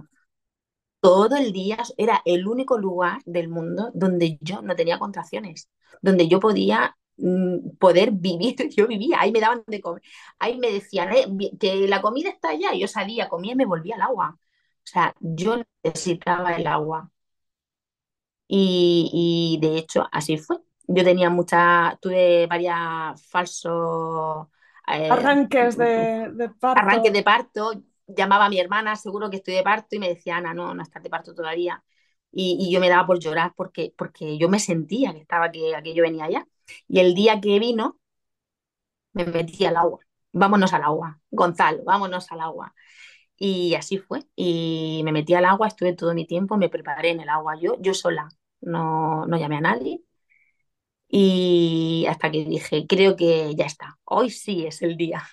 todo 1.01 1.35
el 1.37 1.53
día 1.53 1.77
era 1.97 2.21
el 2.25 2.47
único 2.47 2.77
lugar 2.77 3.21
del 3.25 3.49
mundo 3.49 3.91
donde 3.93 4.37
yo 4.41 4.61
no 4.61 4.75
tenía 4.75 4.99
contracciones, 4.99 5.69
donde 6.01 6.27
yo 6.27 6.39
podía 6.39 6.97
poder 7.79 8.11
vivir, 8.11 8.55
yo 8.75 8.87
vivía, 8.87 9.17
ahí 9.19 9.31
me 9.31 9.39
daban 9.39 9.63
de 9.67 9.81
comer, 9.81 10.01
ahí 10.39 10.57
me 10.57 10.71
decían 10.71 11.13
eh, 11.13 11.25
que 11.59 11.87
la 11.87 12.01
comida 12.01 12.29
está 12.29 12.49
allá, 12.49 12.73
y 12.73 12.81
yo 12.81 12.87
salía, 12.87 13.29
comía 13.29 13.53
y 13.53 13.55
me 13.55 13.65
volvía 13.65 13.95
al 13.95 14.01
agua. 14.03 14.37
O 14.37 14.91
sea, 14.91 15.13
yo 15.19 15.57
necesitaba 15.83 16.53
el 16.53 16.65
agua. 16.65 17.11
Y, 18.47 19.59
de 19.61 19.77
hecho, 19.77 20.07
así 20.11 20.37
fue. 20.37 20.57
Yo 20.87 21.03
tenía 21.03 21.29
mucha, 21.29 21.99
tuve 22.01 22.47
varias 22.47 23.23
falsos 23.27 24.47
eh, 24.87 25.07
arranques 25.07 25.77
de, 25.77 26.29
de, 26.33 26.49
parto. 26.49 26.81
Arranques 26.81 27.13
de 27.13 27.21
parto 27.21 27.71
llamaba 28.07 28.45
a 28.45 28.49
mi 28.49 28.59
hermana, 28.59 28.95
seguro 28.95 29.29
que 29.29 29.37
estoy 29.37 29.55
de 29.55 29.63
parto, 29.63 29.95
y 29.95 29.99
me 29.99 30.09
decía, 30.09 30.37
Ana, 30.37 30.53
no, 30.53 30.73
no 30.73 30.81
estás 30.81 31.03
de 31.03 31.09
parto 31.09 31.33
todavía. 31.33 31.83
Y, 32.31 32.71
yo 32.71 32.79
me 32.79 32.89
daba 32.89 33.07
por 33.07 33.19
llorar 33.19 33.53
porque, 33.55 33.93
porque 33.97 34.37
yo 34.37 34.49
me 34.49 34.59
sentía 34.59 35.13
que 35.13 35.19
estaba 35.19 35.51
que 35.51 35.75
aquello 35.75 36.03
venía 36.03 36.25
allá. 36.25 36.47
Y 36.87 36.99
el 36.99 37.13
día 37.15 37.39
que 37.41 37.59
vino, 37.59 37.99
me 39.13 39.25
metí 39.25 39.65
al 39.65 39.77
agua. 39.77 39.99
Vámonos 40.31 40.73
al 40.73 40.83
agua, 40.83 41.19
Gonzalo, 41.31 41.83
vámonos 41.83 42.31
al 42.31 42.41
agua. 42.41 42.73
Y 43.37 43.75
así 43.75 43.97
fue. 43.99 44.21
Y 44.35 45.01
me 45.05 45.11
metí 45.11 45.33
al 45.35 45.45
agua, 45.45 45.67
estuve 45.67 45.93
todo 45.95 46.13
mi 46.13 46.27
tiempo, 46.27 46.57
me 46.57 46.69
preparé 46.69 47.11
en 47.11 47.21
el 47.21 47.29
agua 47.29 47.55
yo, 47.61 47.77
yo 47.81 47.93
sola. 47.93 48.29
No, 48.61 49.25
no 49.27 49.37
llamé 49.37 49.57
a 49.57 49.61
nadie. 49.61 50.01
Y 51.07 52.05
hasta 52.09 52.29
que 52.31 52.45
dije, 52.45 52.85
creo 52.87 53.15
que 53.15 53.55
ya 53.55 53.65
está, 53.65 53.97
hoy 54.05 54.29
sí 54.29 54.65
es 54.65 54.81
el 54.83 54.95
día. 54.97 55.23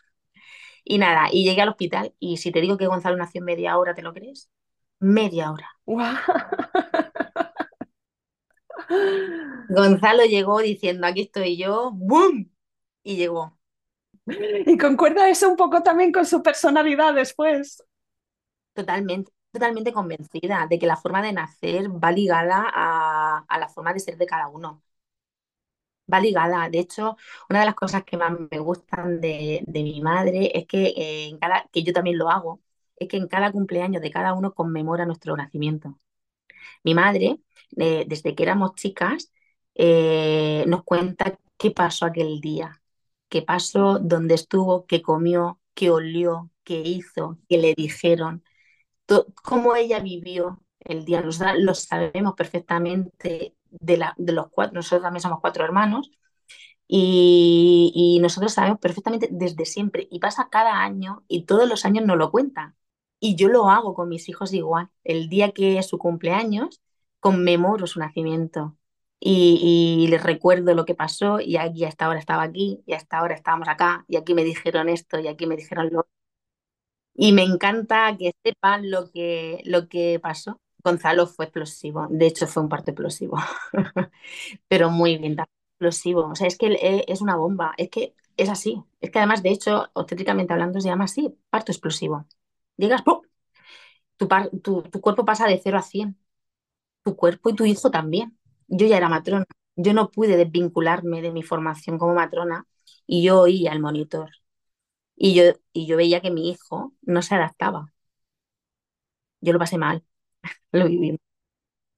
Y 0.84 0.98
nada, 0.98 1.28
y 1.32 1.44
llegué 1.44 1.62
al 1.62 1.70
hospital 1.70 2.14
y 2.20 2.38
si 2.38 2.52
te 2.52 2.60
digo 2.62 2.76
que 2.78 2.86
Gonzalo 2.88 3.16
nació 3.16 3.40
en 3.40 3.46
media 3.46 3.78
hora, 3.78 3.94
¿te 3.94 4.02
lo 4.02 4.14
crees? 4.14 4.50
Media 5.00 5.52
hora. 5.52 5.70
Gonzalo 9.68 10.24
llegó 10.24 10.60
diciendo, 10.60 11.06
aquí 11.06 11.22
estoy 11.22 11.56
yo, 11.56 11.90
¡boom! 11.92 12.50
Y 13.02 13.16
llegó. 13.16 13.58
Y 14.66 14.78
concuerda 14.78 15.28
eso 15.30 15.48
un 15.48 15.56
poco 15.56 15.82
también 15.82 16.12
con 16.12 16.26
su 16.26 16.42
personalidad 16.42 17.14
después. 17.14 17.82
Totalmente, 18.74 19.32
totalmente 19.52 19.92
convencida 19.92 20.66
de 20.68 20.78
que 20.78 20.86
la 20.86 20.96
forma 20.96 21.22
de 21.22 21.32
nacer 21.32 21.88
va 21.90 22.12
ligada 22.12 22.64
a, 22.74 23.44
a 23.48 23.58
la 23.58 23.68
forma 23.68 23.92
de 23.94 24.00
ser 24.00 24.16
de 24.18 24.26
cada 24.26 24.48
uno 24.48 24.82
va 26.12 26.20
ligada. 26.20 26.68
De 26.68 26.78
hecho, 26.78 27.16
una 27.48 27.60
de 27.60 27.66
las 27.66 27.74
cosas 27.74 28.04
que 28.04 28.16
más 28.16 28.32
me 28.50 28.58
gustan 28.58 29.20
de, 29.20 29.64
mi 29.68 30.00
madre 30.00 30.50
es 30.58 30.66
que, 30.66 30.86
eh, 30.88 31.28
en 31.28 31.38
cada, 31.38 31.68
que 31.72 31.82
yo 31.82 31.92
también 31.92 32.18
lo 32.18 32.30
hago, 32.30 32.60
es 32.96 33.08
que 33.08 33.16
en 33.16 33.28
cada 33.28 33.52
cumpleaños 33.52 34.02
de 34.02 34.10
cada 34.10 34.34
uno 34.34 34.54
conmemora 34.54 35.04
nuestro 35.06 35.36
nacimiento. 35.36 35.98
Mi 36.84 36.94
madre, 36.94 37.38
eh, 37.76 38.04
desde 38.08 38.34
que 38.34 38.42
éramos 38.42 38.74
chicas, 38.74 39.32
eh, 39.74 40.64
nos 40.68 40.84
cuenta 40.84 41.38
qué 41.56 41.70
pasó 41.70 42.06
aquel 42.06 42.40
día, 42.40 42.82
qué 43.28 43.42
pasó, 43.42 43.98
dónde 43.98 44.34
estuvo, 44.34 44.86
qué 44.86 45.02
comió, 45.02 45.60
qué 45.74 45.90
olió, 45.90 46.50
qué 46.64 46.80
hizo, 46.80 47.38
qué 47.48 47.58
le 47.58 47.74
dijeron, 47.74 48.44
cómo 49.42 49.76
ella 49.76 50.00
vivió 50.00 50.62
el 50.80 51.04
día. 51.04 51.20
Nosotros 51.22 51.54
lo 51.58 51.74
sabemos 51.74 52.34
perfectamente 52.34 53.54
de, 53.70 53.96
la, 53.96 54.14
de 54.18 54.32
los 54.32 54.48
cuatro, 54.50 54.74
nosotros 54.74 55.02
también 55.02 55.22
somos 55.22 55.40
cuatro 55.40 55.64
hermanos, 55.64 56.10
y, 56.88 58.18
nosotros 58.20 58.52
sabemos 58.54 58.78
perfectamente 58.80 59.28
desde 59.30 59.64
siempre, 59.64 60.08
y 60.10 60.18
pasa 60.20 60.48
cada 60.50 60.82
año, 60.82 61.24
y 61.28 61.44
todos 61.44 61.68
los 61.68 61.84
años 61.84 62.04
nos 62.06 62.16
lo 62.18 62.30
cuentan. 62.30 62.76
Y 63.20 63.36
yo 63.36 63.48
lo 63.48 63.70
hago 63.70 63.94
con 63.94 64.08
mis 64.08 64.28
hijos 64.28 64.52
igual. 64.52 64.90
El 65.04 65.28
día 65.28 65.52
que 65.52 65.78
es 65.78 65.86
su 65.88 65.98
cumpleaños, 65.98 66.82
conmemoro 67.26 67.86
su 67.86 67.98
nacimiento. 68.00 68.76
Y, 69.20 70.06
les 70.10 70.22
recuerdo 70.22 70.74
lo 70.74 70.84
que 70.84 70.94
pasó, 70.94 71.40
y 71.40 71.56
aquí 71.56 71.84
hasta 71.84 72.06
ahora 72.06 72.20
estaba 72.20 72.42
aquí, 72.44 72.82
y 72.86 72.92
hasta 72.94 73.18
ahora 73.18 73.34
estábamos 73.34 73.68
acá, 73.68 74.04
y 74.08 74.16
aquí 74.16 74.34
me 74.34 74.44
dijeron 74.44 74.88
esto, 74.88 75.18
y 75.18 75.26
aquí 75.28 75.46
me 75.46 75.56
dijeron 75.56 75.88
lo 75.92 76.06
y 77.14 77.32
me 77.32 77.42
encanta 77.42 78.16
que 78.18 78.32
sepan 78.44 78.90
lo 78.90 79.10
que, 79.10 79.62
lo 79.64 79.88
que 79.88 80.20
pasó. 80.22 80.60
Gonzalo 80.84 81.26
fue 81.26 81.46
explosivo, 81.46 82.06
de 82.10 82.26
hecho 82.26 82.46
fue 82.46 82.62
un 82.62 82.68
parto 82.68 82.90
explosivo, 82.92 83.38
pero 84.68 84.90
muy 84.90 85.18
bien, 85.18 85.36
explosivo. 85.72 86.26
O 86.28 86.34
sea, 86.36 86.46
es 86.46 86.56
que 86.58 86.68
eh, 86.68 87.04
es 87.08 87.20
una 87.22 87.36
bomba, 87.36 87.74
es 87.78 87.90
que 87.90 88.14
es 88.36 88.48
así. 88.50 88.82
Es 89.00 89.10
que 89.10 89.18
además, 89.18 89.42
de 89.42 89.50
hecho, 89.50 89.88
obstétricamente 89.94 90.52
hablando, 90.52 90.80
se 90.80 90.88
llama 90.88 91.04
así, 91.04 91.34
parto 91.50 91.72
explosivo. 91.72 92.26
Llegas, 92.76 93.02
¡pum! 93.02 93.22
Tu, 94.16 94.28
tu, 94.82 95.00
cuerpo 95.00 95.24
pasa 95.24 95.46
de 95.46 95.60
0 95.62 95.78
a 95.78 95.82
100. 95.82 96.16
Tu 97.06 97.16
cuerpo 97.16 97.48
y 97.50 97.54
tu 97.56 97.64
hijo 97.64 97.90
también. 97.90 98.38
Yo 98.68 98.86
ya 98.86 98.98
era 98.98 99.08
matrona. 99.08 99.46
Yo 99.76 99.94
no 99.94 100.10
pude 100.10 100.36
desvincularme 100.36 101.22
de 101.22 101.32
mi 101.32 101.42
formación 101.42 101.98
como 101.98 102.14
matrona 102.14 102.66
y 103.06 103.22
yo 103.24 103.40
oía 103.40 103.72
al 103.72 103.80
monitor. 103.80 104.30
Y 105.16 105.34
yo, 105.34 105.44
y 105.72 105.86
yo 105.86 105.96
veía 105.98 106.20
que 106.22 106.30
mi 106.32 106.50
hijo 106.50 106.94
no 107.02 107.22
se 107.22 107.34
adaptaba. 107.36 107.92
Yo 109.40 109.52
lo 109.52 109.58
pasé 109.58 109.78
mal, 109.78 110.04
lo 110.72 110.88
viví. 110.88 111.18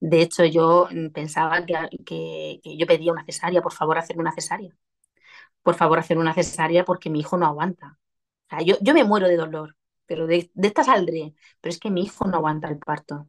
De 0.01 0.23
hecho, 0.23 0.45
yo 0.47 0.89
pensaba 1.15 1.65
que, 1.67 2.61
yo 2.65 2.87
pedía 2.87 3.13
una 3.13 3.25
cesárea, 3.27 3.63
por 3.63 3.73
favor, 3.75 3.99
hacerme 3.99 4.23
una 4.23 4.33
cesárea. 4.35 4.77
Por 5.63 5.77
favor, 5.77 5.99
hacer 5.99 6.19
una 6.19 6.35
cesárea 6.35 6.85
porque 6.85 7.11
mi 7.11 7.21
hijo 7.21 7.37
no 7.39 7.47
aguanta. 7.47 7.99
Yo, 8.67 8.77
yo 8.83 8.95
me 8.95 9.05
muero 9.05 9.29
de 9.29 9.37
dolor, 9.37 9.77
pero 10.07 10.27
de, 10.27 10.51
esta 10.63 10.85
saldré. 10.85 11.35
Pero 11.61 11.73
es 11.73 11.81
que 11.81 11.91
mi 11.91 12.03
hijo 12.05 12.27
no 12.27 12.39
aguanta 12.39 12.69
el 12.69 12.79
parto. 12.79 13.29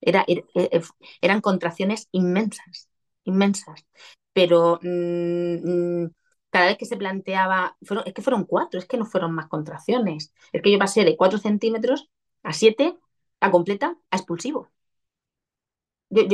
Era, 0.00 0.24
er, 0.28 0.44
er, 0.54 0.68
er, 0.72 0.84
eran 1.20 1.40
contracciones 1.40 2.08
inmensas, 2.12 2.88
inmensas. 3.24 3.86
Pero 4.32 4.78
mm, 4.82 6.04
mm, 6.04 6.10
cada 6.50 6.66
vez 6.66 6.78
que 6.78 6.86
se 6.86 6.96
planteaba, 6.96 7.76
fueron, 7.82 8.04
es 8.06 8.14
que 8.14 8.22
fueron 8.22 8.44
cuatro, 8.44 8.78
es 8.78 8.86
que 8.86 8.96
no 8.98 9.06
fueron 9.06 9.32
más 9.32 9.48
contracciones. 9.48 10.32
Es 10.52 10.62
que 10.62 10.72
yo 10.72 10.78
pasé 10.78 11.04
de 11.04 11.16
cuatro 11.16 11.38
centímetros 11.38 12.08
a 12.42 12.52
siete, 12.52 12.96
a 13.40 13.50
completa, 13.50 13.96
a 14.10 14.16
expulsivo. 14.16 14.70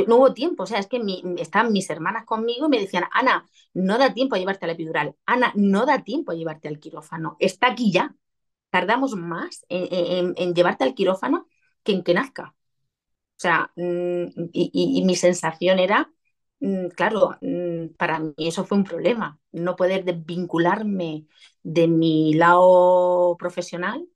no 0.07 0.15
hubo 0.17 0.33
tiempo, 0.33 0.63
o 0.63 0.65
sea, 0.65 0.79
es 0.79 0.87
que 0.87 1.01
estaban 1.37 1.73
mis 1.73 1.89
hermanas 1.89 2.25
conmigo 2.25 2.67
y 2.67 2.69
me 2.69 2.79
decían, 2.79 3.05
Ana, 3.11 3.45
no 3.73 3.97
da 3.97 4.13
tiempo 4.13 4.35
a 4.35 4.39
llevarte 4.39 4.65
a 4.65 4.67
la 4.67 4.73
epidural, 4.73 5.15
Ana, 5.25 5.51
no 5.55 5.85
da 5.85 6.03
tiempo 6.03 6.31
a 6.31 6.35
llevarte 6.35 6.67
al 6.67 6.79
quirófano, 6.79 7.35
está 7.39 7.67
aquí 7.67 7.91
ya. 7.91 8.15
Tardamos 8.69 9.15
más 9.15 9.65
en, 9.69 10.53
llevarte 10.53 10.83
al 10.83 10.95
quirófano 10.95 11.47
que 11.83 11.93
en 11.93 12.03
que 12.03 12.13
nazca. 12.13 12.55
O 13.37 13.41
sea, 13.41 13.71
mm, 13.75 14.49
y 14.53 15.03
mi 15.05 15.15
sensación 15.15 15.79
era 15.79 16.09
Mm, 16.65 16.87
claro, 16.89 17.37
mm, 17.41 17.95
para 17.97 18.19
mí 18.19 18.33
eso 18.37 18.65
fue 18.65 18.77
un 18.77 18.83
problema, 18.85 19.39
no 19.51 19.75
poder 19.75 20.03
desvincularme 20.05 21.27
de 21.63 21.87
mi 21.87 22.33
lado 22.33 23.35
profesional 23.37 24.07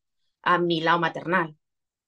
a 0.41 0.57
mi 0.57 0.81
lado 0.81 0.99
maternal. 0.99 1.55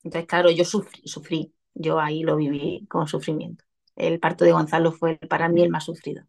Entonces, 0.03 0.27
claro, 0.27 0.49
yo 0.51 0.65
sufrí, 0.65 1.01
sufrí, 1.05 1.53
yo 1.75 1.99
ahí 1.99 2.23
lo 2.23 2.37
viví 2.37 2.87
con 2.87 3.07
sufrimiento. 3.07 3.65
El 3.95 4.19
parto 4.19 4.45
de 4.45 4.53
Gonzalo 4.53 4.91
fue 4.91 5.17
para 5.17 5.49
mí 5.49 5.61
el 5.61 5.69
más 5.69 5.85
sufrido. 5.85 6.23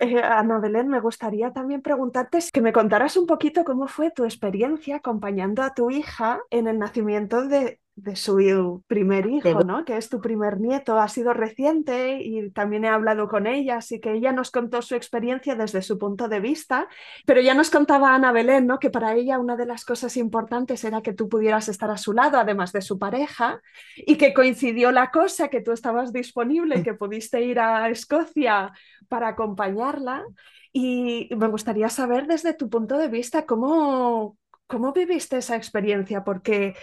Eh, 0.00 0.22
Ana 0.22 0.58
Belén, 0.58 0.88
me 0.88 1.00
gustaría 1.00 1.52
también 1.52 1.82
preguntarte 1.82 2.38
que 2.50 2.62
me 2.62 2.72
contaras 2.72 3.18
un 3.18 3.26
poquito 3.26 3.62
cómo 3.64 3.88
fue 3.88 4.10
tu 4.10 4.24
experiencia 4.24 4.96
acompañando 4.96 5.62
a 5.62 5.74
tu 5.74 5.90
hija 5.90 6.40
en 6.50 6.66
el 6.66 6.78
nacimiento 6.78 7.46
de, 7.46 7.81
de 7.94 8.16
su 8.16 8.82
primer 8.86 9.26
hijo, 9.26 9.64
¿no? 9.64 9.84
Que 9.84 9.96
es 9.96 10.08
tu 10.08 10.20
primer 10.20 10.58
nieto, 10.60 10.98
ha 10.98 11.08
sido 11.08 11.34
reciente 11.34 12.18
y 12.22 12.50
también 12.50 12.84
he 12.84 12.88
hablado 12.88 13.28
con 13.28 13.46
ella, 13.46 13.76
así 13.76 14.00
que 14.00 14.12
ella 14.12 14.32
nos 14.32 14.50
contó 14.50 14.80
su 14.80 14.94
experiencia 14.94 15.54
desde 15.56 15.82
su 15.82 15.98
punto 15.98 16.28
de 16.28 16.40
vista, 16.40 16.88
pero 17.26 17.42
ya 17.42 17.54
nos 17.54 17.68
contaba 17.68 18.14
Ana 18.14 18.32
Belén, 18.32 18.66
¿no? 18.66 18.78
Que 18.78 18.90
para 18.90 19.14
ella 19.14 19.38
una 19.38 19.56
de 19.56 19.66
las 19.66 19.84
cosas 19.84 20.16
importantes 20.16 20.84
era 20.84 21.02
que 21.02 21.12
tú 21.12 21.28
pudieras 21.28 21.68
estar 21.68 21.90
a 21.90 21.98
su 21.98 22.14
lado, 22.14 22.38
además 22.38 22.72
de 22.72 22.80
su 22.80 22.98
pareja, 22.98 23.60
y 23.96 24.16
que 24.16 24.32
coincidió 24.32 24.90
la 24.90 25.10
cosa, 25.10 25.48
que 25.48 25.60
tú 25.60 25.72
estabas 25.72 26.12
disponible 26.12 26.78
y 26.78 26.82
que 26.82 26.94
pudiste 26.94 27.42
ir 27.42 27.60
a 27.60 27.90
Escocia 27.90 28.72
para 29.08 29.28
acompañarla. 29.28 30.24
Y 30.72 31.28
me 31.36 31.48
gustaría 31.48 31.90
saber 31.90 32.26
desde 32.26 32.54
tu 32.54 32.70
punto 32.70 32.96
de 32.96 33.08
vista 33.08 33.44
cómo, 33.44 34.38
cómo 34.66 34.94
viviste 34.94 35.36
esa 35.36 35.56
experiencia, 35.56 36.24
porque 36.24 36.74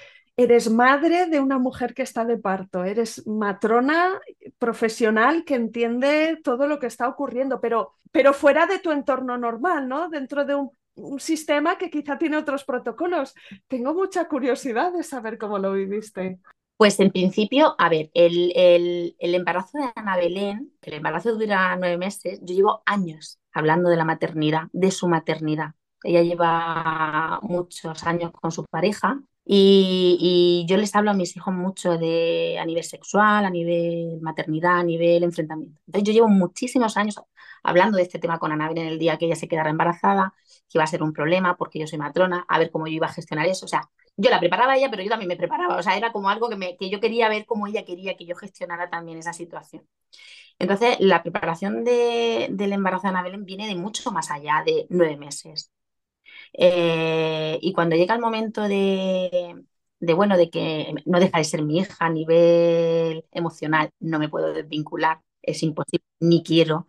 eres 0.44 0.70
madre 0.72 1.26
de 1.26 1.42
una 1.42 1.60
mujer 1.60 1.94
que 1.94 2.02
está 2.02 2.24
de 2.24 2.38
parto, 2.38 2.86
eres 2.86 3.28
matrona 3.28 4.18
profesional 4.58 5.44
que 5.44 5.56
entiende 5.56 6.40
todo 6.42 6.66
lo 6.66 6.80
que 6.80 6.88
está 6.88 7.10
ocurriendo, 7.10 7.60
pero, 7.60 7.92
pero 8.10 8.34
fuera 8.34 8.66
de 8.66 8.80
tu 8.80 8.92
entorno 8.92 9.38
normal, 9.38 9.90
¿no? 9.90 10.08
Dentro 10.08 10.46
de 10.46 10.56
un, 10.56 10.72
sistema 11.18 11.78
que 11.78 11.90
quizá 11.90 12.18
tiene 12.18 12.36
otros 12.36 12.66
protocolos. 12.66 13.34
Tengo 13.70 13.94
mucha 13.94 14.28
curiosidad 14.28 14.92
de 14.92 15.04
saber 15.04 15.38
cómo 15.38 15.58
lo 15.58 15.72
viviste. 15.72 16.40
Pues 16.76 17.00
en 17.00 17.10
principio, 17.12 17.74
a 17.78 17.88
ver, 17.88 18.10
el, 18.14 18.52
el, 18.54 19.16
el, 19.18 19.36
embarazo 19.36 19.78
de 19.78 19.90
Ana 19.96 20.18
Belén, 20.18 20.74
el 20.82 20.94
embarazo 20.96 21.36
dura 21.36 21.74
nueve 21.78 21.98
meses, 21.98 22.42
yo 22.42 22.54
llevo 22.54 22.84
años 22.86 23.40
hablando 23.54 23.90
de 23.90 23.96
la 23.96 24.04
maternidad, 24.04 24.64
de 24.74 24.92
su 24.92 25.08
maternidad. 25.08 25.72
Ella 26.04 26.22
lleva 26.22 27.40
muchos 27.44 28.04
años 28.04 28.32
con 28.34 28.52
su 28.52 28.66
pareja 28.66 29.22
y, 29.52 30.66
yo 30.68 30.78
les 30.78 30.96
hablo 30.96 31.10
a 31.10 31.16
mis 31.16 31.36
hijos 31.36 31.52
mucho 31.52 31.98
de 31.98 32.60
a 32.60 32.66
nivel 32.66 32.84
sexual, 32.84 33.46
a 33.46 33.50
nivel 33.50 34.22
maternidad, 34.22 34.78
a 34.80 34.84
nivel 34.84 35.24
enfrentamiento. 35.24 35.82
Entonces 35.88 36.08
yo 36.08 36.14
llevo 36.14 36.28
muchísimos 36.28 36.98
años 36.98 37.20
hablando 37.64 37.98
de 37.98 38.04
este 38.04 38.20
tema 38.20 38.38
con 38.38 38.52
Anabel 38.52 38.78
en 38.78 38.88
el 38.88 39.00
día 39.00 39.18
que 39.18 39.26
ella 39.26 39.36
se 39.36 39.48
quedara 39.48 39.72
embarazada, 39.72 40.36
que 40.70 40.78
iba 40.78 40.84
a 40.84 40.88
ser 40.88 41.02
un 41.02 41.14
problema 41.14 41.58
porque 41.58 41.80
yo 41.80 41.88
soy 41.88 41.98
matrona, 41.98 42.46
a 42.48 42.60
ver 42.60 42.70
cómo 42.70 42.86
yo 42.86 42.94
iba 42.94 43.08
a 43.08 43.12
gestionar 43.12 43.48
eso. 43.48 43.66
O 43.66 43.70
sea, 43.70 43.90
yo 44.18 44.30
la 44.30 44.40
preparaba 44.40 44.74
a 44.74 44.78
ella, 44.78 44.92
pero 44.92 45.02
yo 45.02 45.10
también 45.10 45.30
me 45.30 45.36
preparaba. 45.36 45.78
O 45.78 45.84
sea, 45.84 45.98
era 45.98 46.12
como 46.12 46.30
algo 46.30 46.48
que, 46.50 46.56
me, 46.56 46.78
que 46.78 46.92
yo 46.92 47.00
quería 47.00 47.28
ver 47.28 47.48
cómo 47.48 47.66
ella 47.66 47.86
quería 47.86 48.16
que 48.16 48.28
yo 48.28 48.36
gestionara 48.36 48.90
también 48.92 49.18
esa 49.18 49.34
situación. 49.34 49.88
Entonces, 50.60 50.98
la 51.00 51.24
preparación 51.24 51.84
de, 51.84 52.50
del 52.52 52.74
embarazo 52.74 53.04
de 53.04 53.10
Anabel 53.10 53.42
viene 53.44 53.68
de 53.68 53.76
mucho 53.76 54.12
más 54.12 54.30
allá 54.30 54.62
de 54.64 54.86
nueve 54.90 55.18
meses. 55.18 55.72
Eh, 56.54 57.60
y 57.62 57.74
cuando 57.74 57.96
llega 57.96 58.16
el 58.16 58.22
momento 58.22 58.64
de, 58.64 59.56
bueno, 60.16 60.38
de 60.38 60.50
que 60.50 60.94
no 61.06 61.20
deja 61.20 61.38
de 61.38 61.44
ser 61.44 61.64
mi 61.64 61.80
hija 61.80 61.96
a 62.06 62.10
nivel 62.10 63.26
emocional, 63.32 63.92
no 64.00 64.20
me 64.20 64.30
puedo 64.30 64.54
desvincular, 64.54 65.22
es 65.42 65.64
imposible, 65.64 66.06
ni 66.20 66.44
quiero, 66.44 66.88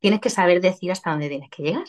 tienes 0.00 0.20
que 0.20 0.30
saber 0.30 0.60
decir 0.60 0.92
hasta 0.92 1.10
dónde 1.10 1.28
tienes 1.28 1.50
que 1.50 1.62
llegar. 1.64 1.84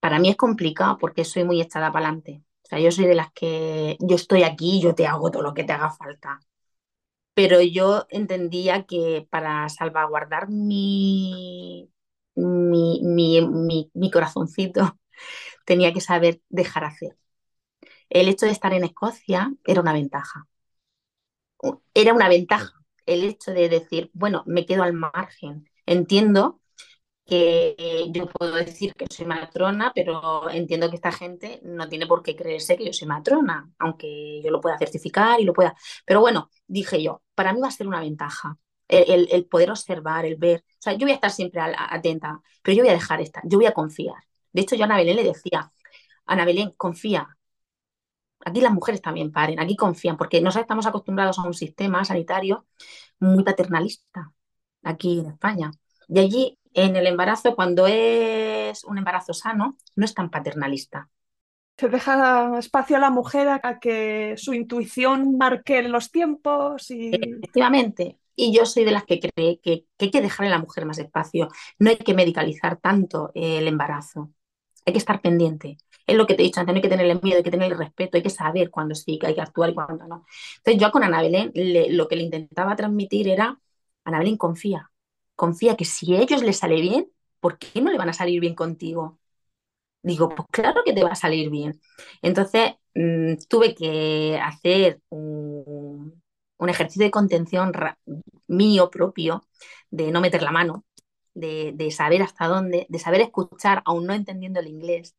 Para 0.00 0.18
mí 0.18 0.30
es 0.30 0.36
complicado 0.36 0.98
porque 0.98 1.24
soy 1.24 1.44
muy 1.44 1.60
echada 1.60 1.92
para 1.92 2.06
adelante. 2.08 2.42
O 2.64 2.68
sea, 2.68 2.80
yo 2.80 2.90
soy 2.92 3.06
de 3.06 3.14
las 3.16 3.32
que 3.32 3.96
yo 4.00 4.16
estoy 4.16 4.42
aquí, 4.44 4.80
yo 4.82 4.94
te 4.94 5.06
hago 5.06 5.30
todo 5.30 5.42
lo 5.42 5.54
que 5.54 5.64
te 5.64 5.72
haga 5.72 5.90
falta. 5.92 6.40
Pero 7.34 7.60
yo 7.62 8.06
entendía 8.10 8.84
que 8.86 9.26
para 9.30 9.68
salvaguardar 9.68 10.48
mi, 10.50 11.90
mi, 12.34 13.00
mi, 13.04 13.90
mi 13.94 14.10
corazoncito, 14.10 14.98
tenía 15.64 15.92
que 15.92 16.00
saber 16.00 16.40
dejar 16.48 16.84
hacer. 16.84 17.16
El 18.10 18.28
hecho 18.28 18.46
de 18.46 18.52
estar 18.52 18.72
en 18.74 18.84
Escocia 18.84 19.52
era 19.64 19.80
una 19.80 19.92
ventaja. 19.92 20.46
Era 21.94 22.14
una 22.14 22.28
ventaja 22.28 22.72
el 23.06 23.24
hecho 23.24 23.52
de 23.52 23.68
decir, 23.68 24.10
bueno, 24.14 24.44
me 24.46 24.66
quedo 24.66 24.82
al 24.82 24.92
margen. 24.92 25.68
Entiendo 25.86 26.60
que 27.26 28.10
yo 28.12 28.26
puedo 28.28 28.54
decir 28.56 28.94
que 28.94 29.06
soy 29.10 29.26
matrona, 29.26 29.92
pero 29.94 30.50
entiendo 30.50 30.90
que 30.90 30.96
esta 30.96 31.12
gente 31.12 31.60
no 31.64 31.88
tiene 31.88 32.06
por 32.06 32.22
qué 32.22 32.36
creerse 32.36 32.76
que 32.76 32.86
yo 32.86 32.92
soy 32.92 33.08
matrona, 33.08 33.70
aunque 33.78 34.40
yo 34.44 34.50
lo 34.50 34.60
pueda 34.60 34.78
certificar 34.78 35.40
y 35.40 35.44
lo 35.44 35.52
pueda. 35.52 35.76
Pero 36.06 36.20
bueno, 36.20 36.50
dije 36.66 37.02
yo, 37.02 37.22
para 37.34 37.52
mí 37.52 37.60
va 37.60 37.68
a 37.68 37.72
ser 37.72 37.88
una 37.88 38.00
ventaja 38.00 38.58
el, 38.88 39.46
poder 39.46 39.70
observar, 39.70 40.24
el 40.26 40.36
ver. 40.36 40.64
O 40.66 40.82
sea, 40.82 40.92
yo 40.94 41.00
voy 41.00 41.12
a 41.12 41.14
estar 41.14 41.30
siempre 41.30 41.60
atenta, 41.60 42.40
pero 42.62 42.76
yo 42.76 42.82
voy 42.82 42.90
a 42.90 42.94
dejar 42.94 43.20
esta, 43.20 43.40
yo 43.44 43.58
voy 43.58 43.66
a 43.66 43.72
confiar. 43.72 44.16
De 44.52 44.62
hecho, 44.62 44.76
yo 44.76 44.82
a 44.82 44.86
Ana 44.86 44.96
Belén 44.96 45.16
le 45.16 45.24
decía, 45.24 45.72
Ana 46.26 46.44
Belén, 46.44 46.72
confía. 46.76 47.36
Aquí 48.44 48.60
las 48.60 48.72
mujeres 48.72 49.02
también 49.02 49.32
paren, 49.32 49.60
aquí 49.60 49.76
confían, 49.76 50.16
porque 50.16 50.40
nosotros 50.40 50.62
estamos 50.62 50.86
acostumbrados 50.86 51.38
a 51.38 51.42
un 51.42 51.54
sistema 51.54 52.04
sanitario 52.04 52.66
muy 53.18 53.44
paternalista 53.44 54.32
aquí 54.82 55.20
en 55.20 55.26
España. 55.26 55.70
Y 56.08 56.18
allí, 56.18 56.58
en 56.72 56.96
el 56.96 57.06
embarazo, 57.06 57.54
cuando 57.54 57.86
es 57.86 58.84
un 58.84 58.98
embarazo 58.98 59.34
sano, 59.34 59.76
no 59.94 60.04
es 60.04 60.14
tan 60.14 60.30
paternalista. 60.30 61.08
Se 61.76 61.88
deja 61.88 62.58
espacio 62.58 62.96
a 62.96 63.00
la 63.00 63.10
mujer 63.10 63.48
a 63.48 63.78
que 63.78 64.34
su 64.36 64.52
intuición 64.52 65.36
marque 65.38 65.82
los 65.82 66.10
tiempos 66.10 66.90
y... 66.90 67.10
Efectivamente. 67.14 68.18
Y 68.36 68.54
yo 68.54 68.64
soy 68.64 68.84
de 68.84 68.90
las 68.92 69.04
que 69.04 69.20
cree 69.20 69.60
que, 69.60 69.84
hay 69.98 70.10
que 70.10 70.20
dejarle 70.20 70.52
a 70.52 70.56
la 70.56 70.62
mujer 70.62 70.86
más 70.86 70.98
espacio. 70.98 71.48
No 71.78 71.90
hay 71.90 71.96
que 71.96 72.14
medicalizar 72.14 72.78
tanto 72.78 73.30
el 73.34 73.66
embarazo. 73.68 74.30
Hay 74.86 74.92
que 74.92 74.98
estar 74.98 75.20
pendiente. 75.20 75.78
Es 76.06 76.16
lo 76.16 76.26
que 76.26 76.34
te 76.34 76.42
he 76.42 76.46
dicho 76.46 76.60
antes, 76.60 76.72
no 76.72 76.76
hay 76.78 76.82
que 76.82 76.88
tenerle 76.88 77.20
miedo, 77.22 77.38
hay 77.38 77.42
que 77.44 77.50
tenerle 77.50 77.76
respeto, 77.76 78.16
hay 78.16 78.22
que 78.22 78.30
saber 78.30 78.70
cuándo 78.70 78.94
sí, 78.94 79.18
que 79.18 79.28
hay 79.28 79.34
que 79.34 79.40
actuar 79.40 79.70
y 79.70 79.74
cuándo 79.74 80.06
no. 80.06 80.24
Entonces 80.58 80.80
yo 80.80 80.90
con 80.90 81.04
Ana 81.04 81.22
lo 81.22 82.08
que 82.08 82.16
le 82.16 82.22
intentaba 82.22 82.76
transmitir 82.76 83.28
era, 83.28 83.60
Ana 84.04 84.20
confía, 84.38 84.90
confía 85.36 85.76
que 85.76 85.84
si 85.84 86.14
a 86.16 86.20
ellos 86.20 86.42
les 86.42 86.58
sale 86.58 86.80
bien, 86.80 87.10
¿por 87.40 87.58
qué 87.58 87.80
no 87.80 87.90
le 87.90 87.98
van 87.98 88.08
a 88.08 88.12
salir 88.12 88.40
bien 88.40 88.54
contigo? 88.54 89.18
Digo, 90.02 90.30
pues 90.30 90.48
claro 90.50 90.82
que 90.84 90.92
te 90.94 91.04
va 91.04 91.10
a 91.10 91.14
salir 91.14 91.50
bien. 91.50 91.80
Entonces 92.22 92.72
mm, 92.94 93.34
tuve 93.48 93.74
que 93.74 94.38
hacer 94.42 95.00
un 95.10 96.68
ejercicio 96.68 97.04
de 97.04 97.10
contención 97.10 97.72
mío 98.46 98.90
propio, 98.90 99.46
de 99.90 100.10
no 100.10 100.20
meter 100.20 100.42
la 100.42 100.52
mano, 100.52 100.84
de, 101.34 101.90
saber 101.90 102.22
hasta 102.22 102.46
dónde, 102.48 102.86
de 102.88 102.98
saber 102.98 103.20
escuchar, 103.20 103.82
aún 103.84 104.06
no 104.06 104.14
entendiendo 104.14 104.60
el 104.60 104.68
inglés, 104.68 105.16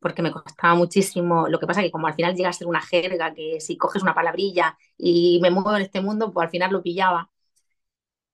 porque 0.00 0.22
me 0.22 0.32
costaba 0.32 0.74
muchísimo. 0.74 1.48
Lo 1.48 1.58
que 1.60 1.66
pasa 1.66 1.82
que 1.82 1.90
como 1.90 2.06
al 2.06 2.14
final 2.14 2.34
llega 2.36 2.50
a 2.50 2.52
ser 2.52 2.66
una 2.68 2.80
jerga, 2.82 3.34
que 3.34 3.60
si 3.60 3.76
coges 3.76 4.02
una 4.02 4.14
palabrilla 4.14 4.78
y 4.98 5.40
me 5.42 5.50
muevo 5.50 5.74
en 5.76 5.82
este 5.82 6.00
mundo, 6.00 6.32
pues 6.32 6.46
al 6.46 6.50
final 6.50 6.72
lo 6.72 6.82
pillaba. 6.82 7.30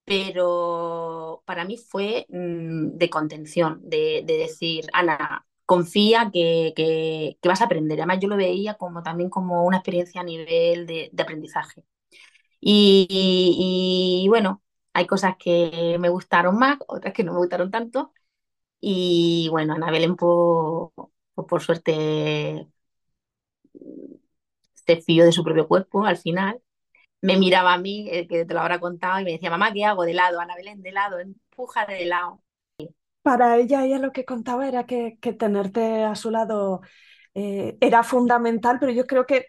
Pero 0.05 1.43
para 1.47 1.65
mí 1.65 1.77
fue 1.77 2.27
mm, 2.29 2.97
de 2.97 3.11
contención, 3.11 3.81
de, 3.83 4.23
decir, 4.27 4.87
Ana, 4.93 5.47
confía 5.65 6.31
que, 6.33 7.37
vas 7.43 7.61
a 7.61 7.65
aprender. 7.65 7.99
Además, 8.01 8.21
yo 8.21 8.29
lo 8.29 8.37
veía 8.37 8.75
como 8.75 9.03
también 9.03 9.31
como 9.31 9.65
una 9.65 9.79
experiencia 9.79 10.21
a 10.21 10.25
nivel 10.25 10.87
de 10.87 11.11
aprendizaje. 11.19 11.85
Y, 12.61 14.27
bueno, 14.29 14.63
hay 14.97 15.07
cosas 15.07 15.37
que 15.39 15.99
me 16.01 16.09
gustaron 16.09 16.59
más, 16.59 16.79
otras 16.89 17.13
que 17.13 17.23
no 17.23 17.33
me 17.35 17.39
gustaron 17.39 17.71
tanto. 17.71 18.15
Y 18.81 19.49
bueno, 19.51 19.75
Ana 19.75 19.91
Belén, 19.91 20.17
por, 20.17 20.93
por 21.35 21.63
suerte, 21.63 22.67
se 24.73 24.97
fió 25.03 25.27
de 25.27 25.33
su 25.33 25.45
propio 25.45 25.69
cuerpo 25.69 26.07
al 26.07 26.17
final. 26.17 26.63
Me 27.21 27.37
miraba 27.37 27.75
a 27.75 27.79
mí, 27.79 28.09
eh, 28.11 28.27
que 28.27 28.47
te 28.47 28.55
lo 28.55 28.61
habrá 28.61 28.81
contado, 28.81 29.21
y 29.21 29.25
me 29.25 29.33
decía, 29.33 29.51
mamá, 29.51 29.71
¿qué 29.75 29.85
hago? 29.85 30.05
De 30.05 30.15
lado, 30.15 30.41
Ana 30.41 30.57
Belén, 30.57 30.81
de 30.81 30.93
lado, 30.93 31.19
empuja 31.21 31.85
de 31.85 32.07
lado. 32.07 32.43
Para 33.21 33.59
ella, 33.59 33.85
ella 33.85 33.99
lo 33.99 34.13
que 34.13 34.25
contaba 34.25 34.67
era 34.67 34.87
que, 34.87 35.19
tenerte 35.39 36.05
a 36.05 36.15
su 36.15 36.31
lado 36.31 36.81
eh, 37.35 37.77
era 37.83 38.03
fundamental, 38.03 38.79
pero 38.81 38.93
yo 38.93 39.07
creo 39.07 39.27
que 39.27 39.49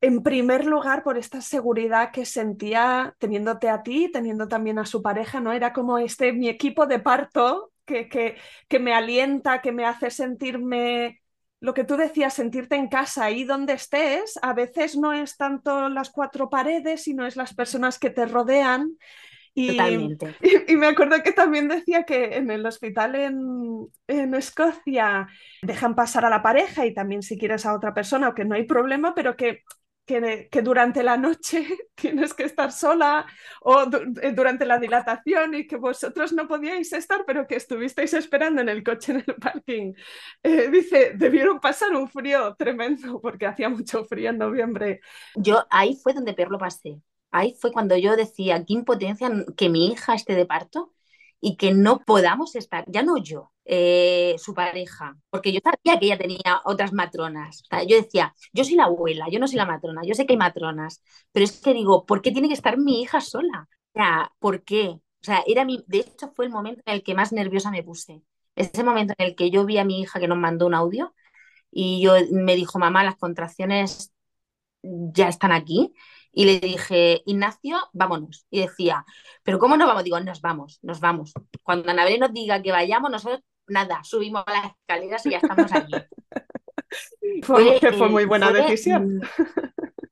en 0.00 0.22
primer 0.22 0.64
lugar, 0.66 1.02
por 1.02 1.18
esta 1.18 1.40
seguridad 1.40 2.10
que 2.12 2.26
sentía 2.26 3.14
teniéndote 3.18 3.68
a 3.68 3.82
ti, 3.82 4.10
teniendo 4.12 4.46
también 4.48 4.78
a 4.78 4.86
su 4.86 5.02
pareja, 5.02 5.40
¿no? 5.40 5.52
Era 5.52 5.72
como 5.72 5.98
este 5.98 6.32
mi 6.32 6.48
equipo 6.48 6.86
de 6.86 6.98
parto 6.98 7.72
que, 7.84 8.08
que, 8.08 8.36
que 8.68 8.78
me 8.78 8.94
alienta, 8.94 9.62
que 9.62 9.72
me 9.72 9.86
hace 9.86 10.10
sentirme 10.10 11.20
lo 11.60 11.74
que 11.74 11.84
tú 11.84 11.96
decías, 11.96 12.34
sentirte 12.34 12.76
en 12.76 12.88
casa 12.88 13.24
ahí 13.24 13.44
donde 13.44 13.72
estés, 13.72 14.38
a 14.42 14.52
veces 14.52 14.96
no 14.96 15.12
es 15.12 15.36
tanto 15.36 15.88
las 15.88 16.10
cuatro 16.10 16.50
paredes, 16.50 17.02
sino 17.02 17.26
es 17.26 17.36
las 17.36 17.54
personas 17.54 17.98
que 17.98 18.10
te 18.10 18.26
rodean. 18.26 18.96
Y, 19.54 19.68
Totalmente. 19.68 20.34
Y, 20.68 20.76
me 20.76 20.86
acuerdo 20.86 21.22
que 21.22 21.32
también 21.32 21.66
decía 21.66 22.04
que 22.04 22.36
en 22.36 22.50
el 22.50 22.66
hospital 22.66 23.14
en, 23.14 23.88
en, 24.06 24.34
Escocia 24.34 25.28
dejan 25.62 25.94
pasar 25.94 26.26
a 26.26 26.30
la 26.30 26.42
pareja 26.42 26.84
y 26.84 26.92
también 26.92 27.22
si 27.22 27.38
quieres 27.38 27.64
a 27.64 27.74
otra 27.74 27.94
persona 27.94 28.34
que 28.34 28.44
no 28.44 28.54
hay 28.54 28.64
problema, 28.64 29.14
pero 29.14 29.34
que 29.34 29.62
que, 30.06 30.62
durante 30.62 31.02
la 31.02 31.16
noche 31.16 31.66
tienes 31.94 32.32
que 32.32 32.44
estar 32.44 32.72
sola 32.72 33.26
o 33.60 33.82
eh, 34.22 34.32
durante 34.32 34.64
la 34.64 34.78
dilatación 34.78 35.54
y 35.54 35.66
que 35.66 35.76
vosotros 35.76 36.32
no 36.32 36.46
podíais 36.48 36.92
estar, 36.92 37.24
pero 37.26 37.46
que 37.46 37.56
estuvisteis 37.56 38.14
esperando 38.14 38.62
en 38.62 38.68
el 38.68 38.82
coche 38.82 39.12
en 39.12 39.24
el 39.26 39.34
parking. 39.34 39.92
Eh, 40.42 40.70
dice, 40.70 41.12
debieron 41.16 41.60
pasar 41.60 41.94
un 41.94 42.08
frío 42.08 42.54
tremendo 42.56 43.20
porque 43.20 43.46
hacía 43.46 43.68
mucho 43.68 44.04
frío 44.04 44.30
en 44.30 44.38
noviembre. 44.38 45.00
Yo 45.34 45.66
ahí 45.70 45.98
fue 46.02 46.14
donde 46.14 46.34
peor 46.34 46.50
lo 46.50 46.58
pasé. 46.58 47.00
Ahí 47.30 47.54
fue 47.60 47.72
cuando 47.72 47.96
yo 47.96 48.16
decía, 48.16 48.64
qué 48.64 48.74
impotencia 48.74 49.30
que 49.56 49.68
mi 49.68 49.88
hija 49.88 50.14
esté 50.14 50.34
de 50.34 50.46
parto 50.46 50.94
y 51.40 51.56
que 51.56 51.72
no 51.74 52.00
podamos 52.00 52.54
estar, 52.56 52.84
ya 52.88 53.02
no 53.02 53.18
yo, 53.18 53.52
eh, 53.68 54.36
su 54.38 54.54
pareja, 54.54 55.16
porque 55.30 55.52
yo 55.52 55.60
sabía 55.62 55.98
que 55.98 56.06
ella 56.06 56.18
tenía 56.18 56.62
otras 56.64 56.92
matronas. 56.92 57.62
yo 57.88 57.96
decía, 57.96 58.34
yo 58.52 58.64
soy 58.64 58.76
la 58.76 58.84
abuela, 58.84 59.26
yo 59.30 59.38
no 59.40 59.48
soy 59.48 59.56
la 59.56 59.66
matrona, 59.66 60.02
yo 60.04 60.14
sé 60.14 60.26
que 60.26 60.34
hay 60.34 60.38
matronas, 60.38 61.02
pero 61.32 61.44
es 61.44 61.60
que 61.60 61.74
digo, 61.74 62.06
¿por 62.06 62.22
qué 62.22 62.30
tiene 62.32 62.48
que 62.48 62.54
estar 62.54 62.78
mi 62.78 63.02
hija 63.02 63.20
sola? 63.20 63.68
O 63.94 63.98
sea, 63.98 64.32
¿por 64.38 64.62
qué? 64.64 64.88
O 64.88 65.24
sea, 65.24 65.42
era 65.46 65.64
mi, 65.64 65.84
de 65.88 65.98
hecho 66.00 66.32
fue 66.34 66.44
el 66.46 66.52
momento 66.52 66.82
en 66.86 66.94
el 66.94 67.02
que 67.02 67.14
más 67.14 67.32
nerviosa 67.32 67.70
me 67.70 67.82
puse. 67.82 68.22
Ese 68.54 68.84
momento 68.84 69.14
en 69.18 69.26
el 69.26 69.34
que 69.36 69.50
yo 69.50 69.64
vi 69.66 69.78
a 69.78 69.84
mi 69.84 70.00
hija 70.00 70.20
que 70.20 70.28
nos 70.28 70.38
mandó 70.38 70.66
un 70.66 70.74
audio 70.74 71.14
y 71.70 72.00
yo 72.02 72.14
me 72.32 72.56
dijo, 72.56 72.78
mamá, 72.78 73.04
las 73.04 73.16
contracciones 73.16 74.12
ya 74.82 75.28
están 75.28 75.52
aquí 75.52 75.92
y 76.32 76.44
le 76.44 76.60
dije, 76.60 77.22
Ignacio, 77.26 77.78
vámonos. 77.92 78.46
Y 78.50 78.60
decía, 78.60 79.04
¿pero 79.42 79.58
cómo 79.58 79.76
nos 79.76 79.88
vamos? 79.88 80.04
Digo, 80.04 80.20
nos 80.20 80.40
vamos, 80.40 80.78
nos 80.82 81.00
vamos. 81.00 81.32
Cuando 81.62 81.90
Anabel 81.90 82.20
nos 82.20 82.32
diga 82.32 82.62
que 82.62 82.72
vayamos, 82.72 83.10
nosotros, 83.10 83.42
nada, 83.68 84.02
subimos 84.04 84.44
a 84.46 84.52
las 84.52 84.72
escaleras 84.72 85.26
y 85.26 85.30
ya 85.30 85.38
estamos 85.38 85.72
allí. 85.72 85.92
fue, 87.42 87.80
fue, 87.80 88.08
muy 88.08 88.24
buena 88.24 88.52
decisión. 88.52 89.20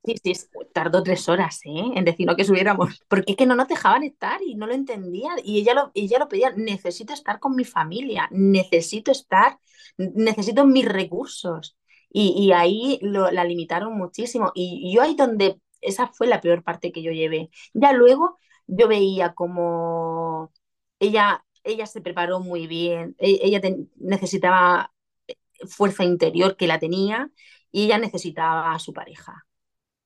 Sí, 0.03 0.15
sí, 0.23 0.33
tardó 0.71 1.01
tres 1.01 1.27
horas 1.29 1.61
¿eh? 1.65 1.93
en 1.95 2.05
decirnos 2.05 2.35
que 2.35 2.43
subiéramos, 2.43 3.03
porque 3.07 3.31
es 3.31 3.37
que 3.37 3.47
no 3.47 3.55
nos 3.55 3.67
dejaban 3.67 4.03
estar 4.03 4.39
y 4.43 4.55
no 4.55 4.67
lo 4.67 4.73
entendía. 4.73 5.31
Y 5.43 5.59
ella 5.59 5.73
lo, 5.73 5.91
ella 5.95 6.19
lo 6.19 6.27
pedía, 6.27 6.51
necesito 6.55 7.13
estar 7.13 7.39
con 7.39 7.55
mi 7.55 7.63
familia, 7.63 8.27
necesito 8.31 9.11
estar, 9.11 9.57
necesito 9.97 10.65
mis 10.65 10.85
recursos. 10.85 11.75
Y, 12.17 12.53
ahí 12.53 12.97
la 13.01 13.43
limitaron 13.43 13.97
muchísimo. 13.97 14.51
Y 14.55 14.93
yo 14.93 15.01
ahí 15.01 15.15
donde 15.15 15.59
esa 15.81 16.07
fue 16.07 16.27
la 16.27 16.39
peor 16.39 16.63
parte 16.63 16.91
que 16.91 17.03
yo 17.03 17.11
llevé. 17.11 17.49
Ya 17.73 17.91
luego 17.91 18.39
yo 18.67 18.87
veía 18.87 19.33
como 19.33 20.51
ella, 20.99 21.43
ella 21.65 21.85
se 21.87 22.01
preparó 22.01 22.39
muy 22.39 22.67
bien, 22.67 23.15
e, 23.19 23.39
ella 23.43 23.61
necesitaba 23.97 24.93
eh, 25.27 25.35
fuerza 25.67 26.03
interior 26.03 26.57
que 26.57 26.67
la 26.67 26.79
tenía 26.79 27.31
y 27.71 27.85
ella 27.85 27.97
necesitaba 27.99 28.73
a 28.73 28.79
su 28.79 28.93
pareja. 28.93 29.45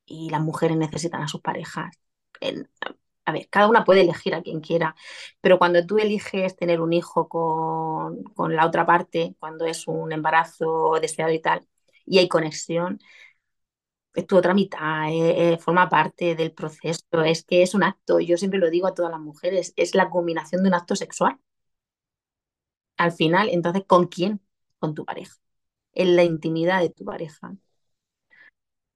Y 0.05 0.30
las 0.32 0.41
mujeres 0.41 0.78
necesitan 0.78 1.22
a 1.24 1.28
sus 1.30 1.41
parejas. 1.41 1.95
a 3.26 3.32
ver, 3.32 3.47
cada 3.49 3.68
una 3.68 3.84
puede 3.86 4.01
elegir 4.01 4.34
a 4.34 4.41
quien 4.41 4.60
quiera, 4.62 4.95
pero 5.41 5.60
cuando 5.60 5.86
tú 5.86 5.97
eliges 5.99 6.55
tener 6.55 6.82
un 6.82 6.93
hijo 6.93 7.30
con, 7.30 8.24
con 8.36 8.55
la 8.55 8.66
otra 8.66 8.86
parte, 8.86 9.36
cuando 9.39 9.66
es 9.66 9.88
un 9.88 10.12
embarazo 10.12 10.99
deseado 11.01 11.32
y 11.32 11.39
tal, 11.39 11.68
y 12.05 12.18
hay 12.20 12.28
conexión, 12.28 12.99
es 14.14 14.28
tu 14.28 14.38
otra 14.38 14.53
mitad, 14.53 15.10
eh, 15.10 15.53
eh, 15.53 15.57
forma 15.57 15.89
parte 15.89 16.36
del 16.36 16.51
proceso, 16.53 17.01
es 17.26 17.43
que 17.43 17.62
es 17.64 17.74
un 17.74 17.84
acto, 17.84 18.20
yo 18.20 18.38
siempre 18.38 18.60
lo 18.60 18.70
digo 18.70 18.88
a 18.88 18.93
todas 18.93 19.12
las 19.12 19.20
mujeres, 19.22 19.74
es 19.78 19.95
la 19.95 20.10
combinación 20.10 20.64
de 20.64 20.70
un 20.70 20.76
acto 20.76 20.95
sexual. 20.95 21.39
Al 23.00 23.14
final, 23.14 23.50
entonces, 23.50 23.84
¿con 23.88 24.08
quién? 24.08 24.41
Con 24.80 24.93
tu 24.95 25.06
pareja, 25.06 25.36
en 25.93 26.16
la 26.16 26.24
intimidad 26.24 26.82
de 26.82 26.89
tu 26.91 27.06
pareja. 27.06 27.56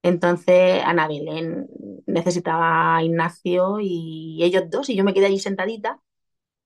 Entonces, 0.02 0.82
Ana 0.84 1.08
Belén 1.08 1.66
necesitaba 2.06 2.96
a 2.96 3.02
Ignacio 3.02 3.78
y 3.80 4.40
ellos 4.42 4.64
dos, 4.70 4.90
y 4.90 4.96
yo 4.96 5.04
me 5.04 5.14
quedé 5.14 5.26
allí 5.26 5.38
sentadita, 5.38 6.00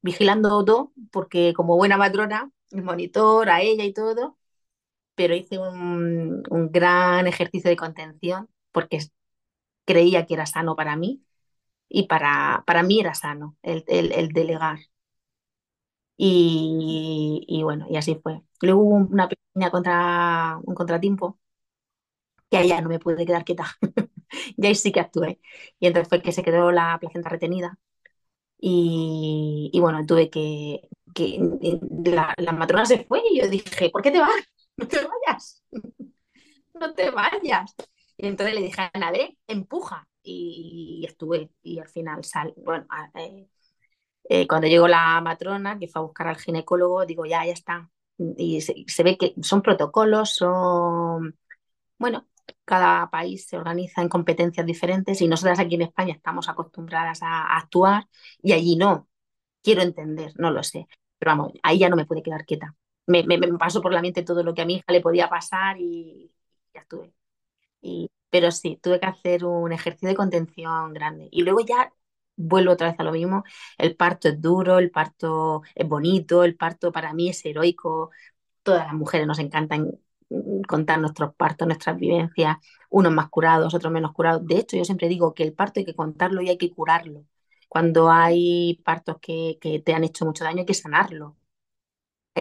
vigilando 0.02 0.50
todo, 0.64 0.92
porque 1.12 1.54
como 1.54 1.76
buena 1.76 1.96
matrona, 1.98 2.52
el 2.72 2.82
monitor, 2.84 3.50
a 3.50 3.62
ella 3.62 3.84
y 3.84 3.92
todo, 3.92 4.38
pero 5.16 5.34
hice 5.34 5.58
un, 5.58 6.42
gran 6.72 7.26
ejercicio 7.28 7.70
de 7.70 7.76
contención 7.76 8.48
porque 8.72 9.00
creía 9.86 10.26
que 10.26 10.34
era 10.34 10.46
sano 10.46 10.76
para 10.76 10.96
mí 10.96 11.22
y 11.88 12.08
para, 12.08 12.64
para 12.66 12.82
mí 12.84 13.00
era 13.00 13.14
sano 13.14 13.56
el, 13.62 13.84
delegar. 14.32 14.80
Y, 16.18 17.44
y, 17.48 17.62
bueno, 17.64 17.86
y 17.90 17.96
así 17.96 18.16
fue. 18.22 18.42
Luego 18.62 18.82
hubo 18.82 18.96
una 18.96 19.28
pequeña 19.28 19.70
contra, 19.70 20.58
un 20.64 20.74
contratiempo 20.74 21.38
que 22.50 22.56
allá 22.56 22.80
no 22.80 22.88
me 22.88 22.98
pude 22.98 23.26
quedar 23.26 23.44
quieta. 23.44 23.66
y 24.56 24.66
ahí 24.66 24.74
sí 24.74 24.92
que 24.92 25.00
actué. 25.00 25.40
Y 25.78 25.86
entonces 25.86 26.08
fue 26.08 26.22
que 26.22 26.32
se 26.32 26.42
quedó 26.42 26.72
la 26.72 26.98
placenta 27.00 27.28
retenida. 27.30 27.78
Y, 28.60 29.70
bueno, 29.80 30.04
tuve 30.06 30.30
que, 30.30 30.88
que 31.14 31.38
la, 32.04 32.34
la, 32.38 32.52
matrona 32.52 32.86
se 32.86 33.04
fue 33.04 33.22
y 33.30 33.40
yo 33.40 33.48
dije, 33.48 33.90
¿por 33.90 34.02
qué 34.02 34.10
te 34.10 34.20
vas? 34.20 34.30
No 34.78 34.86
te 34.86 34.98
vayas, 34.98 35.64
no 36.74 36.94
te 36.94 37.10
vayas. 37.10 37.74
Y 38.16 38.26
entonces 38.26 38.54
le 38.54 38.62
dije 38.62 38.80
a 38.80 38.90
Ana, 38.94 39.12
empuja. 39.46 40.08
Y, 40.22 41.04
estuve, 41.08 41.50
y 41.62 41.78
al 41.78 41.88
final 41.88 42.22
sal, 42.24 42.52
bueno, 42.56 42.86
eh, 43.14 43.48
eh, 44.28 44.46
cuando 44.46 44.68
llegó 44.68 44.88
la 44.88 45.20
matrona, 45.22 45.78
que 45.78 45.88
fue 45.88 46.00
a 46.00 46.04
buscar 46.04 46.28
al 46.28 46.36
ginecólogo, 46.36 47.06
digo, 47.06 47.24
ya, 47.26 47.44
ya 47.46 47.52
está. 47.52 47.90
Y 48.36 48.60
se, 48.60 48.74
se 48.86 49.02
ve 49.02 49.16
que 49.16 49.34
son 49.42 49.62
protocolos, 49.62 50.34
son, 50.34 51.38
bueno, 51.98 52.28
cada 52.64 53.10
país 53.10 53.46
se 53.46 53.56
organiza 53.56 54.02
en 54.02 54.08
competencias 54.08 54.66
diferentes 54.66 55.20
y 55.22 55.28
nosotras 55.28 55.58
aquí 55.58 55.76
en 55.76 55.82
España 55.82 56.14
estamos 56.14 56.48
acostumbradas 56.48 57.22
a, 57.22 57.56
actuar 57.56 58.06
y 58.42 58.52
allí 58.52 58.76
no. 58.76 59.08
Quiero 59.62 59.82
entender, 59.82 60.32
no 60.36 60.50
lo 60.50 60.62
sé. 60.62 60.86
Pero 61.18 61.32
vamos, 61.32 61.52
ahí 61.62 61.78
ya 61.78 61.88
no 61.88 61.96
me 61.96 62.06
puede 62.06 62.22
quedar 62.22 62.44
quieta. 62.46 62.74
Me, 63.06 63.24
me, 63.24 63.38
pasó 63.58 63.80
por 63.82 63.92
la 63.92 64.02
mente 64.02 64.22
todo 64.22 64.42
lo 64.42 64.54
que 64.54 64.62
a 64.62 64.66
mi 64.66 64.76
hija 64.76 64.92
le 64.92 65.00
podía 65.00 65.28
pasar 65.28 65.78
y 65.80 66.32
ya 66.74 66.80
estuve. 66.82 67.12
Y, 67.82 68.10
pero 68.30 68.50
sí, 68.52 68.78
tuve 68.82 69.00
que 69.00 69.06
hacer 69.06 69.44
un 69.44 69.72
ejercicio 69.72 70.08
de 70.08 70.16
contención 70.16 70.92
grande. 70.94 71.28
Y 71.32 71.42
luego 71.42 71.60
ya 71.60 71.92
vuelvo 72.38 72.72
otra 72.72 72.90
vez 72.90 73.00
a 73.00 73.04
lo 73.04 73.12
mismo. 73.12 73.44
El 73.78 73.96
parto 73.96 74.28
es 74.28 74.40
duro, 74.40 74.78
el 74.78 74.90
parto 74.90 75.62
es 75.74 75.88
bonito, 75.88 76.44
el 76.44 76.56
parto 76.56 76.92
para 76.92 77.12
mí 77.14 77.28
es 77.30 77.44
heroico. 77.44 78.10
Todas 78.62 78.86
las 78.86 78.94
mujeres 78.94 79.26
nos 79.26 79.38
encantan 79.40 79.92
contar 80.66 81.00
nuestros 81.00 81.34
partos, 81.34 81.66
nuestras 81.66 81.96
vivencias, 81.98 82.56
unos 82.90 83.12
más 83.12 83.28
curados, 83.30 83.74
otros 83.74 83.92
menos 83.92 84.12
curados. 84.12 84.46
De 84.46 84.58
hecho, 84.58 84.76
yo 84.76 84.84
siempre 84.84 85.08
digo 85.08 85.34
que 85.34 85.42
el 85.42 85.54
parto 85.54 85.80
hay 85.80 85.86
que 85.86 85.94
contarlo 85.94 86.42
y 86.42 86.48
hay 86.50 86.58
que 86.58 86.70
curarlo. 86.70 87.24
Cuando 87.68 88.10
hay 88.10 88.80
partos 88.84 89.18
que, 89.20 89.58
te 89.84 89.94
han 89.94 90.04
hecho 90.04 90.24
mucho 90.26 90.44
daño, 90.44 90.60
hay 90.60 90.66
que 90.66 90.74
sanarlo. 90.74 91.36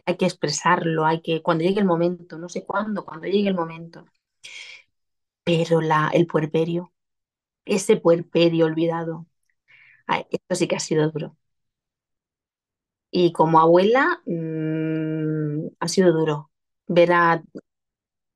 Hay 0.05 0.15
que 0.17 0.25
expresarlo, 0.25 1.05
hay 1.05 1.21
que, 1.21 1.41
cuando 1.43 1.63
llegue 1.63 1.79
el 1.79 1.85
momento, 1.85 2.37
no 2.37 2.49
sé 2.49 2.65
cuándo, 2.65 3.05
cuando 3.05 3.27
llegue 3.27 3.49
el 3.49 3.55
momento. 3.55 4.05
Pero 5.43 5.81
la, 5.81 6.09
el 6.13 6.27
puerperio, 6.27 6.93
ese 7.65 7.97
puerperio 7.97 8.65
olvidado, 8.67 9.27
esto 10.31 10.55
sí 10.55 10.67
que 10.67 10.75
ha 10.75 10.79
sido 10.79 11.09
duro. 11.11 11.37
Y 13.11 13.31
como 13.33 13.59
abuela, 13.59 14.21
mm, 14.25 15.67
ha 15.79 15.87
sido 15.87 16.11
duro 16.13 16.51
ver 16.87 17.11
a, 17.13 17.43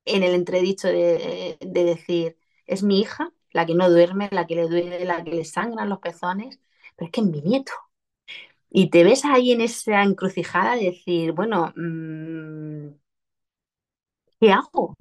en 0.04 0.22
el 0.22 0.34
entredicho 0.34 0.88
de, 0.88 1.58
decir, 1.60 2.36
es 2.66 2.82
mi 2.82 3.00
hija, 3.00 3.32
la 3.52 3.66
que 3.66 3.74
no 3.74 3.90
duerme, 3.90 4.28
la 4.32 4.46
que 4.46 4.56
le 4.56 4.68
duele, 4.68 5.04
la 5.04 5.22
que 5.24 5.32
le 5.32 5.44
sangran 5.44 5.88
los 5.88 6.00
pezones, 6.00 6.60
pero 6.96 7.06
es 7.06 7.12
que 7.12 7.20
es 7.20 7.26
mi 7.26 7.40
nieto. 7.42 7.72
Y 8.70 8.90
te 8.90 9.04
ves 9.04 9.24
ahí 9.24 9.52
en 9.52 9.60
esa 9.60 10.02
encrucijada 10.02 10.76
de 10.76 10.86
decir, 10.86 11.32
bueno, 11.32 11.72
mm, 11.76 12.88
¿qué 14.40 14.52
hago? 14.52 14.96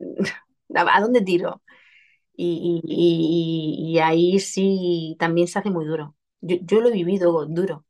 ¿A 0.76 1.00
dónde 1.00 1.22
tiro? 1.22 1.62
Y, 2.40 3.98
ahí 4.02 4.38
sí 4.38 5.16
también 5.18 5.48
se 5.48 5.58
hace 5.58 5.70
muy 5.70 5.84
duro. 5.86 6.16
Yo, 6.40 6.80
lo 6.80 6.88
he 6.88 6.92
vivido 6.92 7.46
duro. 7.46 7.84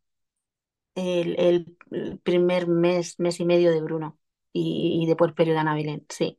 El, 0.94 1.38
el, 1.38 2.18
primer 2.22 2.66
mes, 2.66 3.18
mes 3.20 3.40
y 3.40 3.44
medio 3.44 3.70
de 3.70 3.80
Bruno 3.80 4.18
y, 4.52 5.00
y 5.02 5.06
de 5.06 5.16
puerperio 5.16 5.54
de 5.54 5.60
Ana 5.60 5.74
Belén, 5.74 6.04
sí 6.08 6.38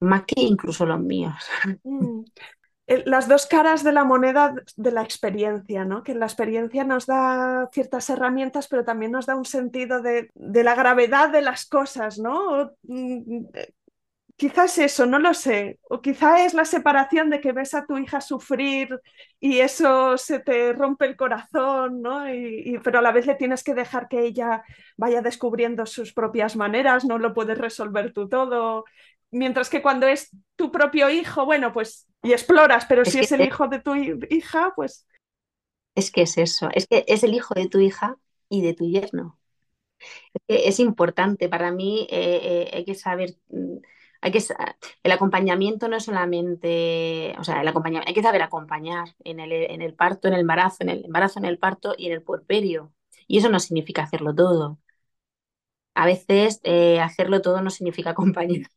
más 0.00 0.24
que 0.24 0.40
incluso 0.42 0.86
los 0.86 1.00
míos. 1.00 1.34
Mm. 1.84 2.24
Las 3.04 3.26
dos 3.26 3.46
caras 3.46 3.82
de 3.82 3.90
la 3.90 4.04
moneda 4.04 4.54
de 4.76 4.92
la 4.92 5.02
experiencia, 5.02 5.84
¿no? 5.84 6.04
Que 6.04 6.14
la 6.14 6.26
experiencia 6.26 6.84
nos 6.84 7.06
da 7.06 7.68
ciertas 7.72 8.08
herramientas, 8.10 8.68
pero 8.68 8.84
también 8.84 9.10
nos 9.10 9.26
da 9.26 9.34
un 9.34 9.44
sentido 9.44 10.02
de, 10.02 10.30
de 10.34 10.62
la 10.62 10.76
gravedad 10.76 11.30
de 11.30 11.42
las 11.42 11.66
cosas, 11.66 12.20
¿no? 12.20 12.70
Quizás 14.36 14.76
eso, 14.76 15.06
no 15.06 15.18
lo 15.18 15.32
sé. 15.32 15.78
O 15.88 16.02
quizá 16.02 16.44
es 16.44 16.52
la 16.52 16.66
separación 16.66 17.30
de 17.30 17.40
que 17.40 17.52
ves 17.52 17.72
a 17.72 17.86
tu 17.86 17.96
hija 17.96 18.20
sufrir 18.20 19.00
y 19.40 19.60
eso 19.60 20.18
se 20.18 20.40
te 20.40 20.74
rompe 20.74 21.06
el 21.06 21.16
corazón, 21.16 22.02
¿no? 22.02 22.32
Y, 22.32 22.78
pero 22.84 22.98
a 22.98 23.02
la 23.02 23.12
vez 23.12 23.26
le 23.26 23.34
tienes 23.34 23.64
que 23.64 23.74
dejar 23.74 24.08
que 24.08 24.20
ella 24.20 24.62
vaya 24.98 25.22
descubriendo 25.22 25.86
sus 25.86 26.12
propias 26.12 26.54
maneras, 26.54 27.06
no 27.06 27.18
lo 27.18 27.32
puedes 27.32 27.56
resolver 27.56 28.12
tú 28.12 28.28
todo. 28.28 28.84
Mientras 29.30 29.70
que 29.70 29.80
cuando 29.80 30.06
es 30.06 30.30
tu 30.54 30.70
propio 30.70 31.08
hijo, 31.08 31.46
bueno, 31.46 31.72
pues 31.72 32.06
y 32.22 32.32
exploras, 32.32 32.84
pero 32.86 33.04
si 33.04 33.20
es 33.20 33.32
el 33.32 33.40
hijo 33.40 33.68
de 33.68 33.80
tu 33.80 33.94
hija, 33.94 34.72
pues... 34.76 35.06
Es 35.94 36.10
que 36.10 36.22
es 36.22 36.36
eso, 36.36 36.68
es 36.74 36.86
que 36.86 37.04
es 37.08 37.22
el 37.22 37.34
hijo 37.34 37.54
de 37.54 37.68
tu 37.68 37.78
hija 37.78 38.16
y 38.50 38.60
de 38.60 38.74
tu 38.74 38.86
yerno. 38.86 39.38
Es, 40.46 40.66
es 40.66 40.80
importante 40.80 41.48
para 41.48 41.70
mí, 41.70 42.06
eh, 42.10 42.40
eh, 42.42 42.70
hay 42.74 42.84
que 42.84 42.94
saber 42.94 43.36
mm, 43.48 43.78
hay 44.26 44.32
que, 44.32 44.40
el 45.04 45.12
acompañamiento 45.12 45.88
no 45.88 45.96
es 45.96 46.04
solamente, 46.04 47.34
o 47.38 47.44
sea, 47.44 47.60
el 47.62 47.68
acompañamiento, 47.68 48.08
hay 48.08 48.14
que 48.14 48.22
saber 48.22 48.42
acompañar 48.42 49.14
en 49.24 49.38
el, 49.40 49.52
en 49.52 49.82
el 49.82 49.94
parto, 49.94 50.26
en 50.28 50.34
el 50.34 50.40
embarazo, 50.40 50.78
en 50.80 50.88
el 50.90 51.04
embarazo, 51.04 51.38
en 51.38 51.44
el 51.46 51.58
parto 51.58 51.94
y 51.96 52.06
en 52.06 52.12
el 52.12 52.22
puerperio. 52.22 52.92
Y 53.28 53.38
eso 53.38 53.48
no 53.50 53.60
significa 53.60 54.02
hacerlo 54.02 54.34
todo. 54.34 54.78
A 55.94 56.06
veces 56.06 56.60
eh, 56.64 57.00
hacerlo 57.00 57.40
todo 57.42 57.60
no 57.62 57.70
significa 57.70 58.10
acompañar. 58.10 58.70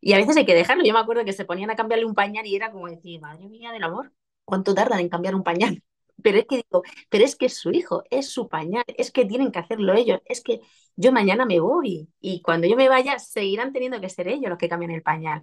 Y 0.00 0.12
a 0.14 0.18
veces 0.18 0.36
hay 0.36 0.46
que 0.46 0.54
dejarlo. 0.54 0.84
Yo 0.84 0.92
me 0.94 1.00
acuerdo 1.00 1.24
que 1.24 1.32
se 1.32 1.44
ponían 1.44 1.70
a 1.70 1.76
cambiarle 1.76 2.06
un 2.06 2.14
pañal 2.14 2.46
y 2.46 2.56
era 2.56 2.72
como 2.72 2.88
decir, 2.88 3.20
madre 3.20 3.48
mía 3.48 3.72
del 3.72 3.84
amor, 3.84 4.12
¿cuánto 4.44 4.74
tardan 4.74 5.00
en 5.00 5.08
cambiar 5.08 5.34
un 5.34 5.44
pañal? 5.44 5.82
Pero 6.22 6.38
es 6.38 6.46
que 6.46 6.56
digo, 6.56 6.82
pero 7.08 7.24
es 7.24 7.36
que 7.36 7.46
es 7.46 7.54
su 7.56 7.70
hijo, 7.70 8.02
es 8.10 8.28
su 8.30 8.48
pañal, 8.48 8.84
es 8.96 9.10
que 9.12 9.24
tienen 9.24 9.52
que 9.52 9.58
hacerlo 9.60 9.94
ellos, 9.94 10.20
es 10.26 10.42
que 10.42 10.60
yo 10.96 11.12
mañana 11.12 11.46
me 11.46 11.60
voy 11.60 12.08
y 12.20 12.42
cuando 12.42 12.66
yo 12.66 12.76
me 12.76 12.88
vaya 12.88 13.18
seguirán 13.18 13.72
teniendo 13.72 14.00
que 14.00 14.08
ser 14.08 14.28
ellos 14.28 14.50
los 14.50 14.58
que 14.58 14.68
cambian 14.68 14.90
el 14.92 15.02
pañal. 15.02 15.42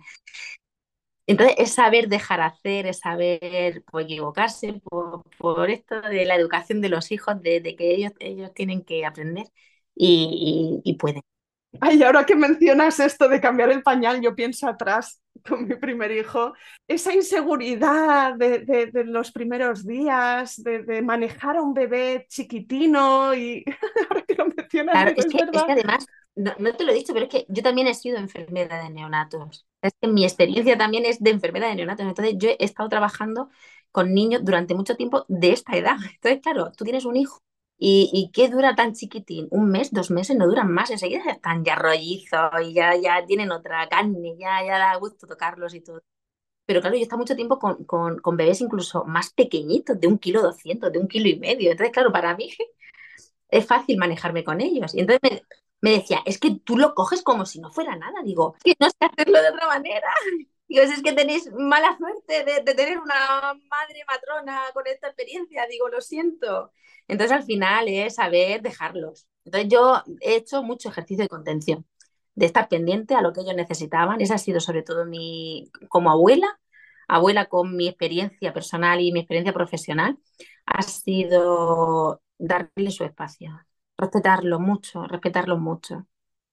Entonces, 1.28 1.56
es 1.58 1.74
saber 1.74 2.08
dejar 2.08 2.42
hacer, 2.42 2.86
es 2.86 3.00
saber 3.00 3.84
pues, 3.92 4.06
equivocarse 4.06 4.74
por, 4.84 5.70
esto 5.72 6.02
de 6.02 6.26
la 6.26 6.36
educación 6.36 6.82
de 6.82 6.90
los 6.90 7.12
hijos, 7.12 7.42
de, 7.42 7.62
que 7.76 7.96
ellos, 7.96 8.12
ellos 8.20 8.54
tienen 8.54 8.84
que 8.84 9.06
aprender 9.06 9.48
y, 9.96 10.82
y 10.84 10.96
pueden. 10.98 11.22
Ay, 11.82 12.02
ahora 12.04 12.26
que 12.26 12.36
mencionas 12.36 13.00
esto 13.00 13.28
de 13.28 13.42
cambiar 13.42 13.72
el 13.72 13.84
pañal, 13.84 14.22
yo 14.22 14.36
pienso 14.36 14.68
atrás 14.68 15.22
con 15.48 15.68
mi 15.68 15.76
primer 15.76 16.12
hijo, 16.12 16.54
esa 16.88 17.14
inseguridad 17.14 18.36
de, 18.36 18.92
los 19.06 19.32
primeros 19.32 19.86
días, 19.86 20.62
de, 20.64 21.02
manejar 21.02 21.58
a 21.58 21.62
un 21.62 21.74
bebé 21.74 22.26
chiquitino 22.30 23.34
y 23.36 23.64
ahora 24.10 24.24
que 24.28 24.36
lo 24.36 24.48
mencionas, 24.48 25.14
es, 25.16 25.26
que, 25.26 25.40
además, 25.68 26.06
no, 26.36 26.74
te 26.74 26.84
lo 26.84 26.92
he 26.92 26.96
dicho, 26.96 27.14
pero 27.14 27.26
es 27.26 27.32
que 27.32 27.46
yo 27.48 27.64
también 27.64 27.88
he 27.88 27.94
sido 27.94 28.18
enfermera 28.18 28.84
de 28.84 28.90
neonatos. 28.90 29.66
Es 29.82 29.94
que 30.02 30.08
mi 30.08 30.24
experiencia 30.24 30.78
también 30.78 31.06
es 31.06 31.22
de 31.22 31.30
enfermera 31.30 31.68
de 31.68 31.76
neonatos. 31.76 32.06
Entonces 32.06 32.36
yo 32.38 32.50
he 32.50 32.58
estado 32.60 32.90
trabajando 32.90 33.50
con 33.92 34.14
niños 34.14 34.44
durante 34.44 34.76
mucho 34.76 34.96
tiempo 34.96 35.26
de 35.30 35.52
esta 35.52 35.78
edad. 35.78 35.96
Entonces, 36.16 36.42
claro, 36.42 36.72
tú 36.76 36.84
tienes 36.84 37.06
un 37.06 37.16
hijo 37.16 37.40
¿Y, 37.78 38.32
qué 38.34 38.48
dura 38.50 38.76
tan 38.76 38.94
chiquitín? 38.94 39.48
Un 39.52 39.70
mes, 39.70 39.92
dos 39.92 40.10
meses, 40.10 40.36
no 40.38 40.48
duran 40.48 40.72
más, 40.72 40.90
enseguida 40.92 41.24
están 41.30 41.64
ya 41.66 41.76
rollizos 41.76 42.50
y 42.64 42.74
ya, 42.74 42.96
ya 42.96 43.26
tienen 43.26 43.52
otra 43.52 43.88
carne, 43.90 44.36
ya, 44.40 44.64
ya 44.66 44.78
da 44.80 44.96
gusto 44.96 45.28
tocarlos 45.28 45.74
y 45.74 45.82
todo. 45.82 46.02
Pero 46.66 46.82
claro, 46.82 46.96
yo 46.96 47.02
he 47.02 47.04
estado 47.04 47.20
mucho 47.20 47.36
tiempo 47.36 47.60
con, 47.60 47.86
con, 47.86 48.20
con 48.20 48.38
bebés 48.38 48.62
incluso 48.62 49.06
más 49.06 49.34
pequeñitos, 49.34 50.00
de 50.00 50.08
un 50.08 50.20
kilo 50.20 50.42
doscientos, 50.42 50.92
de 50.92 51.00
un 51.00 51.08
kilo 51.08 51.30
y 51.30 51.40
medio. 51.40 51.72
Entonces, 51.72 51.94
claro, 51.94 52.12
para 52.12 52.36
mí 52.38 52.50
es 53.50 53.66
fácil 53.68 53.98
manejarme 53.98 54.44
con 54.44 54.62
ellos. 54.62 54.96
Y 54.96 55.02
entonces 55.02 55.22
me, 55.24 55.44
me 55.82 55.92
decía, 56.00 56.22
es 56.26 56.40
que 56.40 56.56
tú 56.64 56.78
lo 56.78 56.96
coges 56.96 57.24
como 57.24 57.46
si 57.46 57.60
no 57.60 57.72
fuera 57.72 57.96
nada. 57.98 58.22
Digo, 58.24 58.56
que 58.64 58.76
no 58.80 58.90
sé 58.90 58.98
hacerlo 59.02 59.42
de 59.42 59.50
otra 59.50 59.68
manera. 59.68 60.08
Digo, 60.68 60.82
es 60.84 61.02
que 61.04 61.14
tenéis 61.14 61.52
mala 61.54 61.96
suerte 61.98 62.44
de, 62.44 62.74
tener 62.74 62.98
una 62.98 63.54
madre 63.70 64.04
matrona 64.08 64.62
con 64.74 64.88
esta 64.88 65.08
experiencia. 65.08 65.68
Digo, 65.70 65.90
lo 65.90 66.02
siento. 66.02 66.72
Entonces, 67.08 67.38
al 67.38 67.44
final 67.44 67.88
es 67.88 68.16
saber 68.16 68.62
dejarlos. 68.62 69.28
Entonces, 69.46 69.70
yo 69.70 70.04
he 70.22 70.36
hecho 70.36 70.64
mucho 70.64 70.90
ejercicio 70.90 71.24
de 71.24 71.30
contención, 71.30 71.86
de 72.36 72.48
estar 72.48 72.68
pendiente 72.68 73.16
a 73.16 73.22
lo 73.22 73.32
que 73.34 73.42
ellos 73.42 73.56
necesitaban. 73.56 74.22
Esa 74.22 74.36
ha 74.36 74.38
sido 74.40 74.60
sobre 74.60 74.82
todo 74.84 75.06
mi, 75.06 75.72
como 75.90 76.12
abuela, 76.12 76.60
abuela 77.08 77.46
con 77.46 77.76
mi 77.76 77.88
experiencia 77.88 78.54
personal 78.54 79.02
y 79.02 79.12
mi 79.12 79.20
experiencia 79.20 79.54
profesional, 79.54 80.18
ha 80.66 80.82
sido 80.82 82.22
darle 82.40 82.92
su 82.92 83.04
espacio, 83.04 83.52
respetarlo 83.98 84.60
mucho, 84.60 85.04
respetarlo 85.06 85.58
mucho 85.58 86.08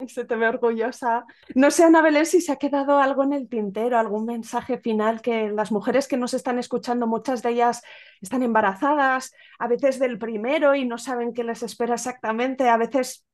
se 0.09 0.25
te 0.25 0.37
ve 0.37 0.49
orgullosa. 0.49 1.25
No 1.55 1.71
sé, 1.71 1.85
Ana 1.85 2.03
Belén, 2.03 2.27
si 2.27 2.41
se 2.41 2.53
ha 2.53 2.57
quedado 2.57 2.99
algo 2.99 3.23
en 3.23 3.33
el 3.33 3.49
tintero, 3.49 3.99
algún 3.99 4.25
mensaje 4.27 4.79
final 4.79 5.23
que 5.23 5.51
las 5.51 5.73
mujeres 5.73 6.09
que 6.09 6.17
nos 6.17 6.35
están 6.35 6.59
escuchando, 6.59 7.07
muchas 7.07 7.43
de 7.43 7.51
ellas 7.51 7.83
están 8.21 8.43
embarazadas, 8.43 9.33
a 9.59 9.69
veces 9.69 9.99
del 9.99 10.19
primero 10.19 10.75
y 10.75 10.85
no 10.85 10.99
saben 10.99 11.33
qué 11.35 11.45
les 11.45 11.63
espera 11.63 11.95
exactamente, 11.95 12.69
a 12.69 12.77
veces 12.77 13.25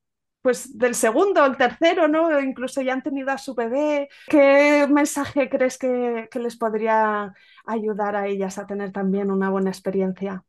pues 0.42 0.78
del 0.78 0.94
segundo, 0.94 1.44
el 1.44 1.56
tercero, 1.56 2.08
¿no? 2.08 2.40
Incluso 2.40 2.80
ya 2.80 2.92
han 2.92 3.02
tenido 3.02 3.30
a 3.30 3.38
su 3.38 3.54
bebé. 3.54 4.08
¿Qué 4.28 4.86
mensaje 4.88 5.48
crees 5.48 5.78
que, 5.78 6.28
les 6.32 6.56
podría 6.56 7.34
ayudar 7.66 8.16
a 8.16 8.26
ellas 8.28 8.58
a 8.58 8.66
tener 8.66 8.92
también 8.92 9.30
una 9.30 9.50
buena 9.50 9.70
experiencia? 9.70 10.44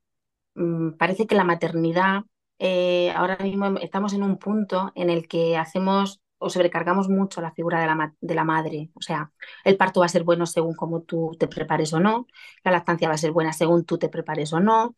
Mm, 0.55 0.91
parece 0.91 1.25
que 1.25 1.35
la 1.35 1.43
maternidad, 1.43 2.21
eh, 2.59 3.11
ahora 3.15 3.37
mismo 3.37 3.77
estamos 3.79 4.13
en 4.13 4.23
un 4.23 4.37
punto 4.37 4.91
en 4.95 5.09
el 5.09 5.27
que 5.27 5.57
hacemos 5.57 6.21
o 6.37 6.49
sobrecargamos 6.49 7.09
mucho 7.09 7.41
la 7.41 7.51
figura 7.51 7.81
de 7.81 7.87
la, 7.87 8.15
de 8.21 8.35
la, 8.35 8.43
madre. 8.45 8.91
O 8.95 9.01
sea, 9.01 9.31
el 9.65 9.77
parto 9.77 10.01
va 10.01 10.05
a 10.07 10.09
ser 10.09 10.23
bueno 10.23 10.45
según 10.45 10.75
cómo 10.75 11.01
tú 11.01 11.35
te 11.39 11.47
prepares 11.47 11.93
o 11.93 11.99
no, 11.99 12.27
la 12.63 12.71
lactancia 12.71 13.09
va 13.09 13.15
a 13.15 13.17
ser 13.17 13.31
buena 13.31 13.53
según 13.53 13.85
tú 13.85 13.97
te 13.97 14.09
prepares 14.09 14.53
o 14.53 14.59
no, 14.59 14.95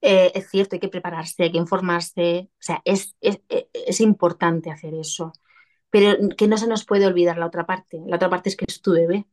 eh, 0.00 0.32
es 0.34 0.48
cierto, 0.50 0.76
hay 0.76 0.80
que 0.80 0.88
prepararse, 0.88 1.42
hay 1.44 1.52
que 1.52 1.58
informarse, 1.58 2.50
o 2.52 2.62
sea, 2.62 2.82
es, 2.84 3.16
es, 3.20 3.40
es, 3.48 4.00
importante 4.00 4.70
hacer 4.70 4.94
eso, 4.94 5.32
pero 5.90 6.16
que 6.36 6.48
no 6.48 6.56
se 6.56 6.66
nos 6.68 6.84
puede 6.86 7.06
olvidar 7.06 7.38
la 7.38 7.46
otra 7.46 7.66
parte. 7.66 8.00
La 8.06 8.16
otra 8.16 8.30
parte 8.30 8.48
es 8.50 8.56
que 8.56 8.64
es 8.68 8.80
tu 8.82 8.92
bebé. 8.92 9.26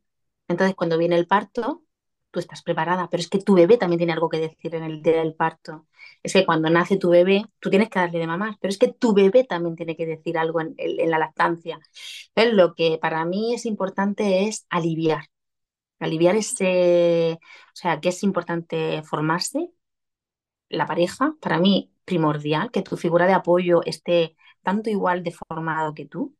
Entonces, 0.48 0.76
cuando 0.76 0.98
viene 0.98 1.16
el 1.16 1.26
parto, 1.26 1.84
tú 2.30 2.40
estás 2.40 2.62
preparada, 2.62 3.08
pero 3.10 3.20
es 3.20 3.28
que 3.28 3.38
tu 3.40 3.54
bebé 3.54 3.78
también 3.78 3.98
tiene 3.98 4.12
algo 4.12 4.28
que 4.28 4.38
decir 4.40 4.74
en 4.74 4.84
el 4.84 5.02
día 5.02 5.18
del 5.18 5.34
parto. 5.34 5.86
Es 6.22 6.32
que 6.32 6.44
cuando 6.46 6.70
nace 6.70 6.96
tu 6.98 7.10
bebé, 7.10 7.44
tú 7.60 7.70
tienes 7.70 7.88
que 7.90 7.98
darle 8.00 8.18
de 8.18 8.26
mamar, 8.26 8.56
pero 8.60 8.70
es 8.70 8.78
que 8.78 8.92
tu 8.92 9.14
bebé 9.14 9.44
también 9.44 9.76
tiene 9.76 9.96
que 9.96 10.06
decir 10.06 10.38
algo 10.38 10.60
en, 10.60 10.74
en 10.78 11.10
la 11.10 11.18
lactancia. 11.18 11.80
Entonces, 12.34 12.54
lo 12.54 12.74
que 12.74 12.98
para 13.00 13.24
mí 13.24 13.54
es 13.54 13.66
importante 13.66 14.46
es 14.48 14.66
aliviar. 14.70 15.24
Aliviar 16.00 16.36
ese, 16.36 17.38
o 17.42 17.76
sea, 17.76 18.00
que 18.00 18.10
es 18.10 18.22
importante 18.24 19.02
formarse, 19.04 19.70
la 20.68 20.86
pareja, 20.86 21.34
para 21.40 21.58
mí, 21.58 21.92
primordial, 22.04 22.70
que 22.70 22.82
tu 22.82 22.96
figura 22.96 23.26
de 23.26 23.32
apoyo 23.34 23.82
esté 23.84 24.36
tanto 24.62 24.90
igual 24.90 25.22
deformado 25.24 25.94
que 25.94 26.06
tú 26.06 26.36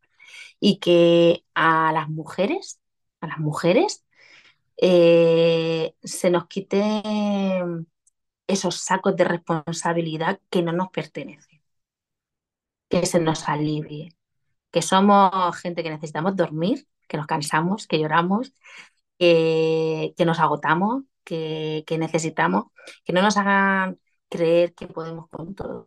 y 0.60 0.78
que 0.80 1.44
a 1.54 1.92
las 1.92 2.08
mujeres, 2.10 2.80
a 3.20 3.28
las 3.28 3.38
mujeres, 3.38 4.04
eh, 4.78 5.94
se 6.02 6.30
nos 6.30 6.46
quite 6.46 7.02
esos 8.46 8.76
sacos 8.76 9.16
de 9.16 9.24
responsabilidad 9.24 10.40
que 10.50 10.62
no 10.62 10.72
nos 10.72 10.88
pertenecen, 10.90 11.62
que 12.88 13.06
se 13.06 13.20
nos 13.20 13.48
alivie, 13.48 14.16
que 14.70 14.82
somos 14.82 15.56
gente 15.58 15.82
que 15.82 15.90
necesitamos 15.90 16.36
dormir, 16.36 16.86
que 17.08 17.16
nos 17.16 17.26
cansamos, 17.26 17.86
que 17.86 17.98
lloramos, 18.00 18.52
que 19.18 20.24
nos 20.26 20.40
agotamos, 20.40 21.04
que, 21.24 21.84
que 21.86 21.98
necesitamos, 21.98 22.66
que 23.04 23.12
no 23.12 23.22
nos 23.22 23.36
hagan 23.36 23.98
creer 24.28 24.74
que 24.74 24.86
podemos 24.86 25.28
con 25.28 25.54
todo. 25.54 25.86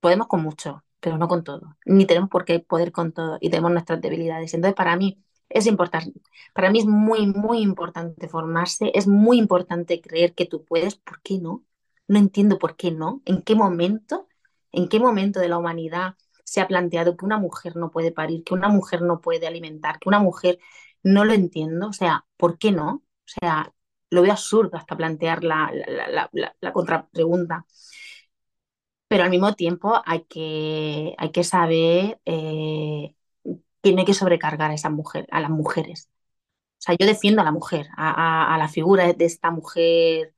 Podemos 0.00 0.26
con 0.26 0.42
mucho, 0.42 0.84
pero 1.00 1.18
no 1.18 1.28
con 1.28 1.44
todo. 1.44 1.76
Ni 1.84 2.06
tenemos 2.06 2.30
por 2.30 2.44
qué 2.44 2.60
poder 2.60 2.92
con 2.92 3.12
todo 3.12 3.38
y 3.40 3.50
tenemos 3.50 3.72
nuestras 3.72 4.00
debilidades. 4.00 4.54
Entonces, 4.54 4.74
para 4.76 4.96
mí 4.96 5.22
es 5.54 5.66
importante, 5.66 6.20
para 6.54 6.70
mí 6.70 6.80
es 6.80 6.86
muy, 6.86 7.26
muy 7.26 7.60
importante 7.60 8.28
formarse, 8.28 8.90
es 8.94 9.06
muy 9.06 9.38
importante 9.38 10.00
creer 10.00 10.34
que 10.34 10.46
tú 10.46 10.64
puedes, 10.64 10.96
¿por 10.96 11.20
qué 11.22 11.38
no? 11.38 11.64
No 12.08 12.18
entiendo 12.18 12.58
por 12.58 12.76
qué 12.76 12.90
no, 12.90 13.22
en 13.24 13.42
qué 13.42 13.54
momento, 13.54 14.28
en 14.72 14.88
qué 14.88 15.00
momento 15.00 15.40
de 15.40 15.48
la 15.48 15.58
humanidad 15.58 16.14
se 16.44 16.60
ha 16.60 16.68
planteado 16.68 17.16
que 17.16 17.24
una 17.24 17.38
mujer 17.38 17.76
no 17.76 17.90
puede 17.90 18.12
parir, 18.12 18.44
que 18.44 18.54
una 18.54 18.68
mujer 18.68 19.02
no 19.02 19.20
puede 19.20 19.46
alimentar, 19.46 19.98
que 19.98 20.08
una 20.08 20.18
mujer 20.18 20.58
no 21.02 21.24
lo 21.24 21.32
entiendo, 21.32 21.88
o 21.88 21.92
sea, 21.92 22.26
¿por 22.36 22.58
qué 22.58 22.72
no? 22.72 23.02
O 23.24 23.28
sea, 23.40 23.72
lo 24.10 24.22
veo 24.22 24.32
absurdo 24.32 24.76
hasta 24.76 24.96
plantear 24.96 25.44
la, 25.44 25.70
la, 26.60 26.72
contrapregunta. 26.72 27.66
Pero 29.08 29.24
al 29.24 29.30
mismo 29.30 29.54
tiempo 29.54 30.00
hay 30.04 30.24
que, 30.24 31.14
hay 31.18 31.30
que 31.32 31.44
saber 31.44 32.20
eh, 32.24 33.14
que 33.82 33.92
no 33.92 34.00
hay 34.00 34.04
que 34.06 34.14
sobrecargar 34.14 34.70
a, 34.70 34.74
esa 34.74 34.90
mujer, 34.90 35.26
a 35.30 35.40
las 35.40 35.50
mujeres. 35.50 36.10
O 36.80 36.84
sea, 36.84 36.96
yo 36.98 37.06
defiendo 37.06 37.42
a 37.42 37.44
la 37.44 37.52
mujer, 37.52 37.88
a, 37.96 38.56
la 38.58 38.68
figura 38.68 39.12
de 39.12 39.24
esta 39.24 39.50
mujer. 39.50 40.34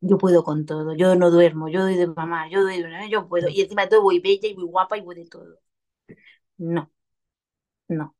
Yo 0.00 0.18
puedo 0.18 0.44
con 0.44 0.66
todo, 0.66 0.94
yo 0.96 1.16
no 1.16 1.30
duermo, 1.30 1.68
yo 1.68 1.82
doy 1.82 1.96
de 1.96 2.06
mamá, 2.08 2.48
yo 2.50 2.62
doy 2.62 2.82
de 2.82 3.10
yo 3.10 3.28
puedo. 3.28 3.48
Y 3.48 3.62
encima 3.62 3.82
de 3.84 3.88
todo 3.90 4.02
voy 4.02 4.20
bella 4.20 4.48
y 4.48 4.54
muy 4.56 4.64
guapa 4.66 4.98
y 4.98 5.02
voy 5.02 5.16
de 5.16 5.26
todo. 5.26 5.58
No, 6.58 6.90
no. 7.88 8.16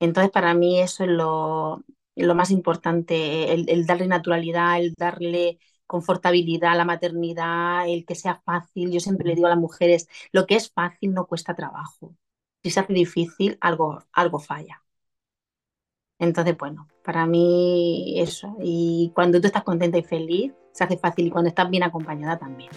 Entonces, 0.00 0.32
para 0.32 0.54
mí 0.54 0.80
eso 0.80 1.04
es 1.04 1.10
lo, 1.10 1.84
lo 2.16 2.34
más 2.34 2.50
importante, 2.50 3.52
el, 3.54 3.86
darle 3.86 4.06
naturalidad, 4.08 4.78
el 4.80 4.94
darle 4.94 5.58
confortabilidad 5.86 6.72
a 6.72 6.76
la 6.76 6.84
maternidad, 6.84 7.88
el 7.88 8.04
que 8.06 8.14
sea 8.14 8.42
fácil. 8.44 8.92
Yo 8.92 9.00
siempre 9.00 9.28
le 9.28 9.34
digo 9.36 9.46
a 9.46 9.50
las 9.50 9.58
mujeres, 9.58 10.08
lo 10.32 10.46
que 10.46 10.56
es 10.56 10.70
fácil 10.72 11.14
no 11.14 11.26
cuesta 11.26 11.54
trabajo. 11.54 12.16
Si 12.64 12.70
se 12.70 12.80
hace 12.80 12.94
difícil, 12.94 13.58
algo, 13.60 14.02
algo 14.12 14.38
falla. 14.38 14.82
Entonces, 16.18 16.56
bueno, 16.56 16.88
para 17.04 17.26
mí 17.26 18.14
eso. 18.18 18.56
Y 18.62 19.12
cuando 19.14 19.38
tú 19.38 19.46
estás 19.48 19.64
contenta 19.64 19.98
y 19.98 20.02
feliz, 20.02 20.54
se 20.72 20.84
hace 20.84 20.96
fácil 20.96 21.26
y 21.26 21.30
cuando 21.30 21.48
estás 21.50 21.68
bien 21.68 21.82
acompañada 21.82 22.38
también. 22.38 22.70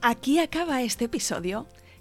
Aquí 0.00 0.38
acaba 0.38 0.80
este 0.82 1.06
episodio. 1.06 1.66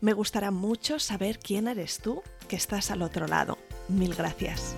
Me 0.00 0.12
gustará 0.12 0.50
mucho 0.50 0.98
saber 0.98 1.38
quién 1.38 1.68
eres 1.68 1.98
tú 1.98 2.22
que 2.48 2.56
estás 2.56 2.90
al 2.90 3.02
otro 3.02 3.26
lado. 3.26 3.58
Mil 3.88 4.14
gracias. 4.14 4.74